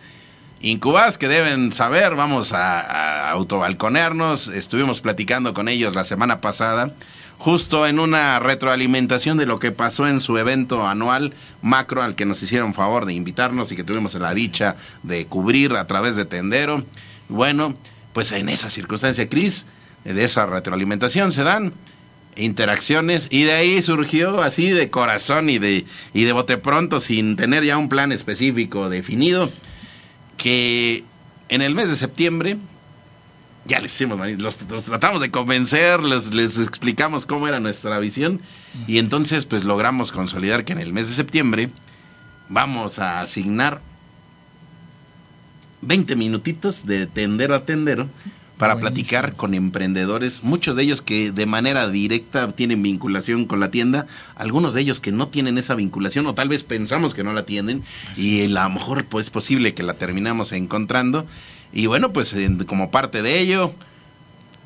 Incubask 0.60 1.20
que 1.20 1.28
deben 1.28 1.72
saber, 1.72 2.14
vamos 2.14 2.52
a, 2.52 2.80
a 2.80 3.30
autobalconearnos, 3.32 4.48
estuvimos 4.48 5.02
platicando 5.02 5.52
con 5.52 5.68
ellos 5.68 5.94
la 5.94 6.04
semana 6.04 6.40
pasada 6.40 6.94
justo 7.44 7.86
en 7.86 7.98
una 7.98 8.40
retroalimentación 8.40 9.36
de 9.36 9.44
lo 9.44 9.58
que 9.58 9.70
pasó 9.70 10.08
en 10.08 10.22
su 10.22 10.38
evento 10.38 10.88
anual 10.88 11.34
macro 11.60 12.02
al 12.02 12.14
que 12.14 12.24
nos 12.24 12.42
hicieron 12.42 12.72
favor 12.72 13.04
de 13.04 13.12
invitarnos 13.12 13.70
y 13.70 13.76
que 13.76 13.84
tuvimos 13.84 14.14
la 14.14 14.32
dicha 14.32 14.76
de 15.02 15.26
cubrir 15.26 15.74
a 15.74 15.86
través 15.86 16.16
de 16.16 16.24
Tendero. 16.24 16.86
Bueno, 17.28 17.74
pues 18.14 18.32
en 18.32 18.48
esa 18.48 18.70
circunstancia, 18.70 19.28
Cris, 19.28 19.66
de 20.04 20.24
esa 20.24 20.46
retroalimentación 20.46 21.32
se 21.32 21.44
dan 21.44 21.74
interacciones 22.34 23.28
y 23.30 23.42
de 23.42 23.52
ahí 23.52 23.82
surgió 23.82 24.40
así 24.40 24.70
de 24.70 24.88
corazón 24.88 25.50
y 25.50 25.58
de, 25.58 25.84
y 26.14 26.24
de 26.24 26.32
bote 26.32 26.56
pronto 26.56 27.02
sin 27.02 27.36
tener 27.36 27.62
ya 27.62 27.76
un 27.76 27.90
plan 27.90 28.10
específico 28.10 28.88
definido 28.88 29.52
que 30.38 31.04
en 31.50 31.60
el 31.60 31.74
mes 31.74 31.88
de 31.88 31.96
septiembre 31.96 32.56
ya 33.66 33.80
les 33.80 33.94
hicimos, 33.94 34.18
los, 34.38 34.56
tratamos 34.58 35.20
de 35.20 35.30
convencer, 35.30 36.02
les, 36.04 36.34
les, 36.34 36.58
explicamos 36.58 37.24
cómo 37.24 37.48
era 37.48 37.60
nuestra 37.60 37.98
visión 37.98 38.40
y 38.86 38.98
entonces 38.98 39.46
pues 39.46 39.64
logramos 39.64 40.12
consolidar 40.12 40.64
que 40.64 40.72
en 40.72 40.80
el 40.80 40.92
mes 40.92 41.08
de 41.08 41.14
septiembre 41.14 41.70
vamos 42.48 42.98
a 42.98 43.20
asignar 43.20 43.80
20 45.82 46.16
minutitos 46.16 46.86
de 46.86 47.06
tendero 47.06 47.54
a 47.54 47.64
tendero 47.64 48.08
para 48.58 48.74
Buenísimo. 48.74 48.94
platicar 48.94 49.36
con 49.36 49.54
emprendedores, 49.54 50.44
muchos 50.44 50.76
de 50.76 50.84
ellos 50.84 51.02
que 51.02 51.32
de 51.32 51.44
manera 51.44 51.88
directa 51.88 52.48
tienen 52.48 52.82
vinculación 52.82 53.46
con 53.46 53.58
la 53.58 53.70
tienda, 53.70 54.06
algunos 54.36 54.74
de 54.74 54.82
ellos 54.82 55.00
que 55.00 55.10
no 55.10 55.28
tienen 55.28 55.58
esa 55.58 55.74
vinculación 55.74 56.26
o 56.26 56.34
tal 56.34 56.48
vez 56.48 56.62
pensamos 56.62 57.14
que 57.14 57.24
no 57.24 57.32
la 57.32 57.46
tienen 57.46 57.82
Así 58.10 58.42
y 58.42 58.56
a 58.56 58.64
lo 58.64 58.70
mejor 58.70 59.06
pues 59.06 59.26
es 59.26 59.30
posible 59.30 59.74
que 59.74 59.82
la 59.82 59.94
terminamos 59.94 60.52
encontrando 60.52 61.26
y 61.74 61.86
bueno, 61.86 62.12
pues 62.12 62.34
como 62.66 62.90
parte 62.90 63.20
de 63.20 63.40
ello, 63.40 63.74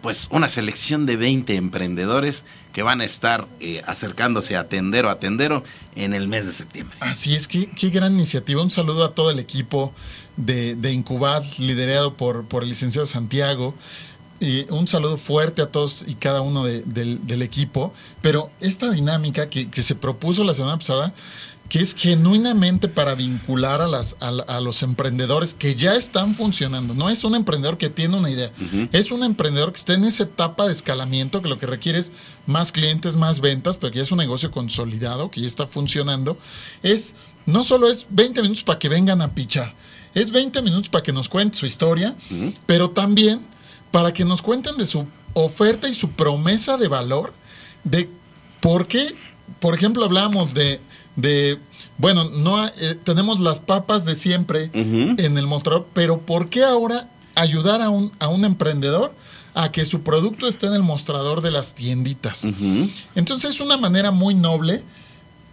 pues 0.02 0.28
una 0.30 0.48
selección 0.48 1.06
de 1.06 1.16
20 1.16 1.56
emprendedores 1.56 2.44
que 2.72 2.82
van 2.82 3.00
a 3.00 3.04
estar 3.04 3.48
eh, 3.60 3.82
acercándose 3.86 4.56
a 4.56 4.68
Tendero 4.68 5.08
a 5.10 5.18
Tendero 5.18 5.64
en 5.96 6.14
el 6.14 6.28
mes 6.28 6.46
de 6.46 6.52
septiembre. 6.52 6.96
Así 7.00 7.34
es, 7.34 7.48
qué, 7.48 7.68
qué 7.70 7.88
gran 7.88 8.12
iniciativa. 8.12 8.62
Un 8.62 8.70
saludo 8.70 9.04
a 9.04 9.14
todo 9.14 9.30
el 9.30 9.38
equipo 9.38 9.92
de, 10.36 10.76
de 10.76 10.92
Incubad, 10.92 11.42
liderado 11.58 12.14
por, 12.14 12.44
por 12.44 12.62
el 12.62 12.68
licenciado 12.68 13.06
Santiago. 13.06 13.74
Y 14.38 14.70
un 14.70 14.86
saludo 14.86 15.16
fuerte 15.16 15.62
a 15.62 15.66
todos 15.66 16.04
y 16.06 16.14
cada 16.14 16.42
uno 16.42 16.64
de, 16.64 16.82
del, 16.82 17.26
del, 17.26 17.42
equipo. 17.42 17.92
Pero 18.22 18.50
esta 18.60 18.90
dinámica 18.90 19.48
que, 19.48 19.68
que 19.68 19.82
se 19.82 19.96
propuso 19.96 20.44
la 20.44 20.54
semana 20.54 20.78
pasada 20.78 21.12
que 21.68 21.80
es 21.80 21.94
genuinamente 21.94 22.88
para 22.88 23.14
vincular 23.14 23.82
a, 23.82 23.86
las, 23.86 24.16
a, 24.20 24.28
a, 24.28 24.60
los 24.60 24.82
emprendedores 24.82 25.54
que 25.54 25.74
ya 25.74 25.94
están 25.94 26.34
funcionando. 26.34 26.94
No 26.94 27.10
es 27.10 27.24
un 27.24 27.34
emprendedor 27.34 27.76
que 27.76 27.90
tiene 27.90 28.16
una 28.16 28.30
idea, 28.30 28.50
uh 28.58 28.64
-huh. 28.64 28.88
es 28.92 29.10
un 29.10 29.22
emprendedor 29.22 29.72
que 29.72 29.78
está 29.78 29.92
en 29.94 30.04
esa 30.04 30.22
etapa 30.22 30.66
de 30.66 30.72
escalamiento 30.72 31.42
que 31.42 31.48
lo 31.48 31.58
que 31.58 31.66
requiere 31.66 31.98
es 31.98 32.10
más 32.46 32.72
clientes, 32.72 33.16
más 33.16 33.40
ventas, 33.40 33.76
pero 33.76 33.92
que 33.92 33.98
ya 33.98 34.02
es 34.04 34.12
un 34.12 34.18
negocio 34.18 34.50
consolidado, 34.50 35.30
que 35.30 35.42
ya 35.42 35.46
está 35.46 35.66
funcionando. 35.66 36.38
Es 36.82 37.14
no 37.44 37.64
solo 37.64 37.90
es 37.90 38.06
20 38.10 38.42
minutos 38.42 38.62
para 38.64 38.78
que 38.78 38.88
vengan 38.88 39.20
a 39.20 39.34
pichar, 39.34 39.74
es 40.14 40.30
20 40.30 40.62
minutos 40.62 40.88
para 40.88 41.02
que 41.02 41.12
nos 41.12 41.28
cuenten 41.28 41.58
su 41.58 41.66
historia, 41.66 42.16
uh 42.30 42.34
-huh. 42.34 42.54
pero 42.66 42.90
también 42.90 43.40
para 43.90 44.12
que 44.12 44.24
nos 44.24 44.40
cuenten 44.42 44.76
de 44.76 44.86
su 44.86 45.06
oferta 45.34 45.88
y 45.88 45.94
su 45.94 46.10
promesa 46.10 46.76
de 46.76 46.88
valor, 46.88 47.32
de 47.84 48.08
por 48.60 48.86
qué, 48.86 49.14
por 49.60 49.74
ejemplo, 49.74 50.04
hablamos 50.04 50.54
de 50.54 50.80
de, 51.18 51.58
bueno, 51.96 52.30
no 52.30 52.64
eh, 52.64 52.96
tenemos 53.02 53.40
las 53.40 53.58
papas 53.58 54.04
de 54.04 54.14
siempre 54.14 54.70
uh 54.72 54.78
-huh. 54.78 55.20
en 55.20 55.36
el 55.36 55.48
mostrador, 55.48 55.88
pero 55.92 56.20
¿por 56.20 56.48
qué 56.48 56.62
ahora 56.62 57.08
ayudar 57.34 57.82
a 57.82 57.90
un, 57.90 58.12
a 58.20 58.28
un 58.28 58.44
emprendedor 58.44 59.12
a 59.52 59.72
que 59.72 59.84
su 59.84 60.02
producto 60.02 60.46
esté 60.46 60.68
en 60.68 60.74
el 60.74 60.82
mostrador 60.82 61.40
de 61.40 61.50
las 61.50 61.74
tienditas? 61.74 62.44
Uh 62.44 62.48
-huh. 62.50 62.90
Entonces 63.16 63.50
es 63.50 63.60
una 63.60 63.76
manera 63.76 64.12
muy 64.12 64.36
noble, 64.36 64.84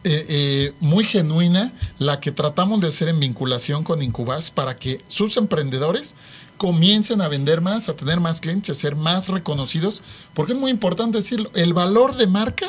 eh, 0.04 0.26
eh, 0.30 0.74
muy 0.82 1.04
genuina, 1.04 1.74
la 1.98 2.20
que 2.20 2.32
tratamos 2.32 2.80
de 2.80 2.90
hacer 2.90 3.08
en 3.08 3.20
vinculación 3.20 3.84
con 3.84 4.04
Incubas 4.04 4.52
para 4.52 4.78
que 4.78 5.02
sus 5.08 5.36
emprendedores 5.36 6.14
comiencen 6.58 7.22
a 7.22 7.28
vender 7.28 7.60
más, 7.60 7.90
a 7.90 7.96
tener 7.96 8.20
más 8.20 8.40
clientes, 8.40 8.78
a 8.78 8.80
ser 8.80 8.96
más 8.96 9.30
reconocidos, 9.30 10.04
porque 10.36 10.54
es 10.54 10.60
muy 10.60 10.70
importante 10.70 11.18
decirlo, 11.18 11.50
el 11.56 11.74
valor 11.74 12.16
de 12.16 12.28
marca 12.28 12.68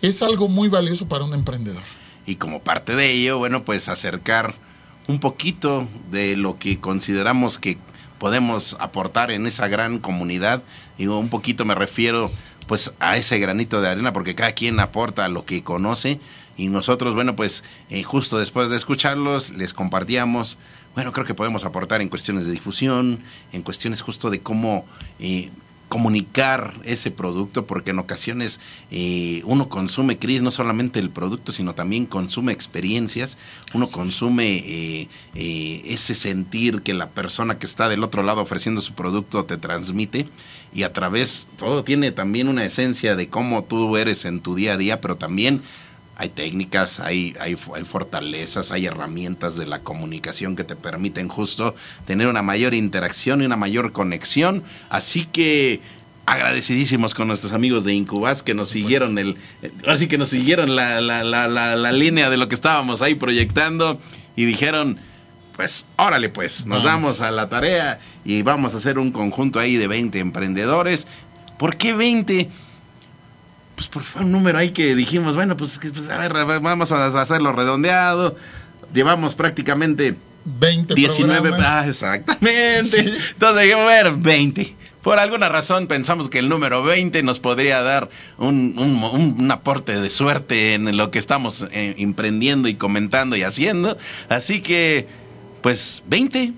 es 0.00 0.22
algo 0.22 0.48
muy 0.48 0.68
valioso 0.68 1.06
para 1.06 1.24
un 1.24 1.34
emprendedor 1.34 1.82
y 2.30 2.36
como 2.36 2.60
parte 2.60 2.94
de 2.94 3.10
ello, 3.10 3.38
bueno, 3.38 3.64
pues 3.64 3.88
acercar 3.88 4.54
un 5.08 5.18
poquito 5.18 5.88
de 6.12 6.36
lo 6.36 6.58
que 6.60 6.78
consideramos 6.78 7.58
que 7.58 7.76
podemos 8.18 8.76
aportar 8.78 9.32
en 9.32 9.46
esa 9.46 9.66
gran 9.66 9.98
comunidad. 9.98 10.62
Y 10.96 11.08
un 11.08 11.28
poquito 11.28 11.64
me 11.64 11.74
refiero 11.74 12.30
pues 12.68 12.92
a 13.00 13.16
ese 13.16 13.40
granito 13.40 13.80
de 13.80 13.88
arena 13.88 14.12
porque 14.12 14.36
cada 14.36 14.52
quien 14.52 14.78
aporta 14.78 15.28
lo 15.28 15.44
que 15.44 15.64
conoce 15.64 16.20
y 16.56 16.68
nosotros, 16.68 17.14
bueno, 17.14 17.34
pues 17.34 17.64
eh, 17.88 18.04
justo 18.04 18.38
después 18.38 18.70
de 18.70 18.76
escucharlos 18.76 19.50
les 19.50 19.74
compartíamos, 19.74 20.56
bueno, 20.94 21.12
creo 21.12 21.26
que 21.26 21.34
podemos 21.34 21.64
aportar 21.64 22.00
en 22.00 22.08
cuestiones 22.08 22.46
de 22.46 22.52
difusión, 22.52 23.18
en 23.52 23.62
cuestiones 23.62 24.02
justo 24.02 24.30
de 24.30 24.38
cómo 24.40 24.84
eh, 25.18 25.50
comunicar 25.90 26.72
ese 26.84 27.10
producto, 27.10 27.66
porque 27.66 27.90
en 27.90 27.98
ocasiones 27.98 28.60
eh, 28.92 29.42
uno 29.44 29.68
consume, 29.68 30.18
Cris, 30.18 30.40
no 30.40 30.52
solamente 30.52 31.00
el 31.00 31.10
producto, 31.10 31.52
sino 31.52 31.74
también 31.74 32.06
consume 32.06 32.52
experiencias, 32.52 33.36
uno 33.74 33.86
sí. 33.86 33.92
consume 33.92 34.56
eh, 34.58 35.08
eh, 35.34 35.82
ese 35.86 36.14
sentir 36.14 36.82
que 36.82 36.94
la 36.94 37.08
persona 37.08 37.58
que 37.58 37.66
está 37.66 37.88
del 37.88 38.04
otro 38.04 38.22
lado 38.22 38.40
ofreciendo 38.40 38.80
su 38.80 38.94
producto 38.94 39.44
te 39.46 39.56
transmite 39.56 40.28
y 40.72 40.84
a 40.84 40.92
través, 40.92 41.48
todo 41.58 41.82
tiene 41.82 42.12
también 42.12 42.46
una 42.46 42.64
esencia 42.64 43.16
de 43.16 43.28
cómo 43.28 43.64
tú 43.64 43.96
eres 43.96 44.24
en 44.24 44.38
tu 44.38 44.54
día 44.54 44.74
a 44.74 44.76
día, 44.76 45.00
pero 45.00 45.16
también 45.16 45.60
hay 46.20 46.28
técnicas, 46.28 47.00
hay, 47.00 47.34
hay, 47.40 47.56
hay, 47.74 47.84
fortalezas, 47.84 48.72
hay 48.72 48.84
herramientas 48.84 49.56
de 49.56 49.64
la 49.64 49.78
comunicación 49.78 50.54
que 50.54 50.64
te 50.64 50.76
permiten 50.76 51.28
justo 51.28 51.74
tener 52.06 52.28
una 52.28 52.42
mayor 52.42 52.74
interacción 52.74 53.40
y 53.40 53.46
una 53.46 53.56
mayor 53.56 53.92
conexión. 53.92 54.62
Así 54.90 55.24
que 55.24 55.80
agradecidísimos 56.26 57.14
con 57.14 57.26
nuestros 57.26 57.54
amigos 57.54 57.84
de 57.84 57.94
Incubas 57.94 58.42
que 58.42 58.52
nos 58.52 58.68
siguieron 58.68 59.18
el, 59.18 59.38
así 59.86 60.08
que 60.08 60.18
nos 60.18 60.28
siguieron 60.28 60.76
la, 60.76 61.00
la, 61.00 61.24
la, 61.24 61.48
la, 61.48 61.92
línea 61.92 62.28
de 62.28 62.36
lo 62.36 62.48
que 62.48 62.54
estábamos 62.54 63.00
ahí 63.00 63.14
proyectando 63.14 63.98
y 64.36 64.44
dijeron 64.44 64.98
pues 65.56 65.86
órale 65.96 66.28
pues, 66.28 66.66
nos 66.66 66.84
vamos. 66.84 67.18
damos 67.18 67.20
a 67.22 67.30
la 67.30 67.48
tarea 67.48 67.98
y 68.26 68.42
vamos 68.42 68.74
a 68.74 68.76
hacer 68.76 68.98
un 68.98 69.10
conjunto 69.10 69.58
ahí 69.58 69.78
de 69.78 69.88
20 69.88 70.18
emprendedores. 70.18 71.06
¿Por 71.56 71.76
qué 71.76 71.94
20? 71.94 72.50
Pues 73.80 73.88
por 73.88 74.04
fue 74.04 74.20
un 74.20 74.30
número 74.30 74.58
ahí 74.58 74.72
que 74.72 74.94
dijimos, 74.94 75.36
bueno, 75.36 75.56
pues, 75.56 75.80
pues, 75.80 76.10
a 76.10 76.18
ver, 76.18 76.34
vamos 76.60 76.92
a 76.92 77.06
hacerlo 77.06 77.50
redondeado. 77.54 78.36
Llevamos 78.92 79.34
prácticamente 79.34 80.16
20 80.44 80.94
19, 80.94 81.52
ah, 81.60 81.86
exactamente. 81.88 82.84
¿Sí? 82.84 83.10
Entonces 83.32 83.62
dijimos, 83.62 83.84
a 83.84 83.86
ver, 83.86 84.12
20. 84.12 84.76
Por 85.00 85.18
alguna 85.18 85.48
razón 85.48 85.86
pensamos 85.86 86.28
que 86.28 86.40
el 86.40 86.50
número 86.50 86.82
20 86.82 87.22
nos 87.22 87.40
podría 87.40 87.80
dar 87.80 88.10
un, 88.36 88.78
un, 88.78 89.02
un 89.38 89.50
aporte 89.50 89.98
de 89.98 90.10
suerte 90.10 90.74
en 90.74 90.94
lo 90.98 91.10
que 91.10 91.18
estamos 91.18 91.66
eh, 91.72 91.94
emprendiendo 91.96 92.68
y 92.68 92.74
comentando 92.74 93.34
y 93.34 93.44
haciendo. 93.44 93.96
Así 94.28 94.60
que, 94.60 95.08
pues 95.62 96.02
20, 96.06 96.52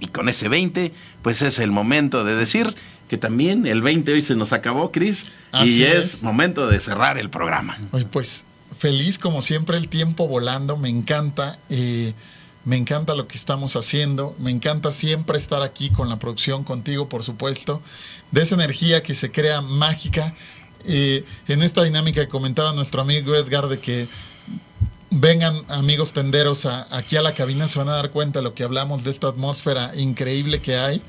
y 0.00 0.08
con 0.08 0.28
ese 0.28 0.50
20, 0.50 0.92
pues 1.22 1.40
es 1.40 1.58
el 1.58 1.70
momento 1.70 2.22
de 2.22 2.36
decir 2.36 2.74
que 3.08 3.18
también 3.18 3.66
el 3.66 3.82
20 3.82 4.12
hoy 4.12 4.22
se 4.22 4.34
nos 4.34 4.52
acabó, 4.52 4.90
Cris. 4.92 5.26
Y 5.64 5.82
es, 5.82 6.14
es, 6.14 6.22
momento 6.22 6.66
de 6.66 6.80
cerrar 6.80 7.18
el 7.18 7.30
programa. 7.30 7.78
Oye, 7.92 8.04
pues 8.04 8.46
feliz 8.76 9.18
como 9.18 9.42
siempre, 9.42 9.76
el 9.76 9.88
tiempo 9.88 10.28
volando, 10.28 10.76
me 10.76 10.88
encanta. 10.88 11.58
Eh, 11.68 12.12
me 12.64 12.76
encanta 12.76 13.14
lo 13.14 13.28
que 13.28 13.38
estamos 13.38 13.76
haciendo, 13.76 14.34
me 14.40 14.50
encanta 14.50 14.90
siempre 14.90 15.38
estar 15.38 15.62
aquí 15.62 15.88
con 15.90 16.08
la 16.08 16.18
producción, 16.18 16.64
contigo 16.64 17.08
por 17.08 17.22
supuesto, 17.22 17.80
de 18.32 18.42
esa 18.42 18.56
energía 18.56 19.04
que 19.04 19.14
se 19.14 19.30
crea 19.30 19.60
mágica. 19.60 20.34
Eh, 20.84 21.24
en 21.46 21.62
esta 21.62 21.84
dinámica 21.84 22.22
que 22.22 22.28
comentaba 22.28 22.72
nuestro 22.72 23.02
amigo 23.02 23.36
Edgar 23.36 23.68
de 23.68 23.78
que 23.78 24.08
vengan 25.10 25.62
amigos 25.68 26.12
tenderos 26.12 26.66
aquí 26.66 27.16
a 27.16 27.22
la 27.22 27.34
cabina, 27.34 27.68
se 27.68 27.78
van 27.78 27.88
a 27.88 27.92
dar 27.92 28.10
cuenta 28.10 28.40
de 28.40 28.42
lo 28.42 28.54
que 28.54 28.64
hablamos, 28.64 29.04
de 29.04 29.12
esta 29.12 29.28
atmósfera 29.28 29.92
increíble 29.96 30.60
que 30.60 30.76
hay. 30.76 31.02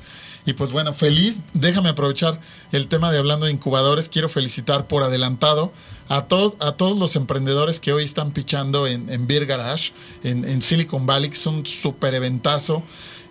Y 0.48 0.54
pues 0.54 0.72
bueno, 0.72 0.94
feliz, 0.94 1.42
déjame 1.52 1.90
aprovechar 1.90 2.40
el 2.72 2.88
tema 2.88 3.12
de 3.12 3.18
hablando 3.18 3.44
de 3.44 3.52
incubadores, 3.52 4.08
quiero 4.08 4.30
felicitar 4.30 4.86
por 4.86 5.02
adelantado 5.02 5.74
a, 6.08 6.22
todos 6.22 6.54
a 6.60 6.72
todos 6.72 6.96
los 6.96 7.16
emprendedores 7.16 7.80
que 7.80 7.92
hoy 7.92 8.04
están 8.04 8.30
pichando 8.30 8.86
en, 8.86 9.10
en 9.10 9.26
Beer 9.26 9.44
Garage, 9.44 9.92
en, 10.24 10.62
Silicon 10.62 11.04
Valley, 11.04 11.28
que 11.28 11.36
es 11.36 11.46
un 11.46 11.66
super 11.66 12.14
eventazo 12.14 12.82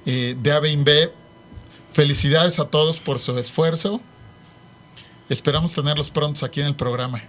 eh, 0.06 0.38
de 0.40 0.52
AB 0.52 1.10
Felicidades 1.92 2.60
a 2.60 2.66
todos 2.66 3.00
por 3.00 3.18
su 3.18 3.36
esfuerzo. 3.40 4.00
Esperamos 5.28 5.74
tenerlos 5.74 6.12
prontos 6.12 6.44
aquí 6.44 6.62
en 6.62 6.68
el 6.68 6.76
programa. 6.76 7.24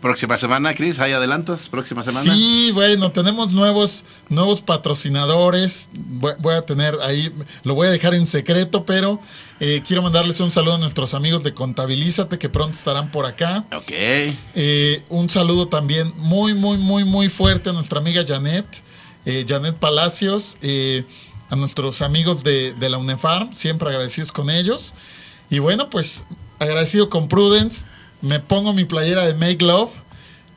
Próxima 0.00 0.36
semana, 0.36 0.74
Cris, 0.74 0.98
¿hay 0.98 1.12
adelantos? 1.12 1.68
Próxima 1.68 2.02
semana. 2.02 2.32
Sí, 2.32 2.70
bueno, 2.74 3.12
tenemos 3.12 3.50
nuevos, 3.50 4.04
nuevos 4.28 4.60
patrocinadores. 4.60 5.88
Voy, 5.92 6.54
a 6.54 6.62
tener 6.62 6.96
ahí, 7.02 7.32
lo 7.64 7.74
voy 7.74 7.86
a 7.88 7.90
dejar 7.90 8.14
en 8.14 8.26
secreto, 8.26 8.84
pero 8.84 9.20
eh, 9.58 9.82
quiero 9.86 10.02
mandarles 10.02 10.38
un 10.40 10.50
saludo 10.50 10.74
a 10.74 10.78
nuestros 10.78 11.14
amigos 11.14 11.42
de 11.42 11.54
Contabilízate 11.54 12.38
que 12.38 12.50
pronto 12.50 12.76
estarán 12.76 13.10
por 13.10 13.24
acá. 13.24 13.64
Ok. 13.74 13.90
Eh, 13.90 15.02
un 15.08 15.30
saludo 15.30 15.68
también 15.68 16.12
muy, 16.16 16.52
muy, 16.52 16.76
muy, 16.76 17.04
muy 17.04 17.30
fuerte 17.30 17.70
a 17.70 17.72
nuestra 17.72 17.98
amiga 17.98 18.22
Janet, 18.26 18.66
eh, 19.24 19.46
Janet 19.48 19.76
Palacios, 19.76 20.58
a 21.48 21.56
nuestros 21.56 22.02
amigos 22.02 22.44
de, 22.44 22.74
de 22.74 22.90
la 22.90 22.98
UNEFARM, 22.98 23.54
siempre 23.54 23.88
agradecidos 23.88 24.30
con 24.30 24.50
ellos. 24.50 24.94
Y 25.48 25.58
bueno, 25.58 25.88
pues 25.88 26.26
agradecido 26.58 27.08
con 27.08 27.28
Prudence 27.28 27.84
me 28.26 28.40
pongo 28.40 28.74
mi 28.74 28.84
playera 28.84 29.24
de 29.24 29.34
Make 29.34 29.64
Love 29.64 29.90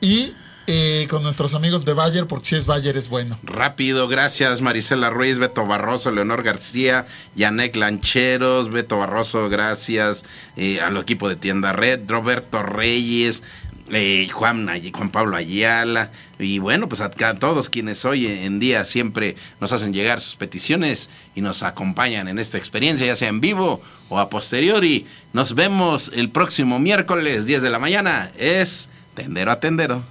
y 0.01 0.33
eh, 0.67 1.07
con 1.09 1.23
nuestros 1.23 1.55
amigos 1.55 1.85
de 1.85 1.93
Bayer, 1.93 2.27
porque 2.27 2.45
si 2.45 2.55
es 2.55 2.65
Bayer 2.65 2.95
es 2.97 3.09
bueno. 3.09 3.39
Rápido, 3.43 4.07
gracias 4.07 4.61
Marisela 4.61 5.09
Ruiz, 5.09 5.39
Beto 5.39 5.65
Barroso, 5.65 6.11
Leonor 6.11 6.43
García, 6.43 7.07
Yanek 7.35 7.75
Lancheros, 7.75 8.69
Beto 8.69 8.97
Barroso, 8.97 9.49
gracias 9.49 10.25
eh, 10.57 10.79
al 10.79 10.97
equipo 10.97 11.29
de 11.29 11.35
Tienda 11.35 11.73
Red, 11.73 12.01
Roberto 12.07 12.61
Reyes, 12.61 13.43
eh, 13.91 14.27
Juan, 14.31 14.67
Juan 14.93 15.09
Pablo 15.09 15.35
Ayala, 15.35 16.11
y 16.37 16.59
bueno, 16.59 16.87
pues 16.87 17.01
a, 17.01 17.09
todos 17.09 17.69
quienes 17.69 18.05
hoy 18.05 18.27
en 18.27 18.59
día 18.59 18.85
siempre 18.85 19.35
nos 19.59 19.71
hacen 19.71 19.93
llegar 19.93 20.21
sus 20.21 20.35
peticiones 20.35 21.09
y 21.35 21.41
nos 21.41 21.63
acompañan 21.63 22.27
en 22.27 22.39
esta 22.39 22.57
experiencia, 22.57 23.05
ya 23.05 23.15
sea 23.15 23.29
en 23.29 23.41
vivo 23.41 23.81
o 24.07 24.19
a 24.19 24.29
posteriori. 24.29 25.05
Nos 25.33 25.53
vemos 25.53 26.11
el 26.13 26.29
próximo 26.29 26.79
miércoles, 26.79 27.45
10 27.45 27.61
de 27.61 27.69
la 27.69 27.79
mañana. 27.79 28.31
Es 28.37 28.89
Tendero 29.15 29.51
a 29.51 29.59
Tendero. 29.59 30.03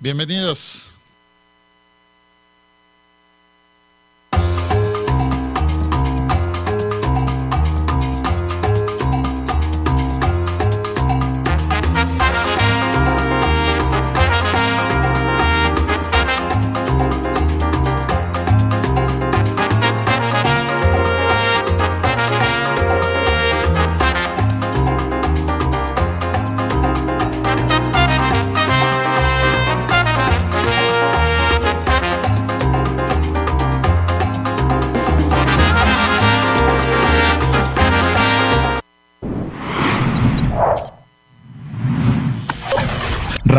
Bienvenidos. 0.00 0.89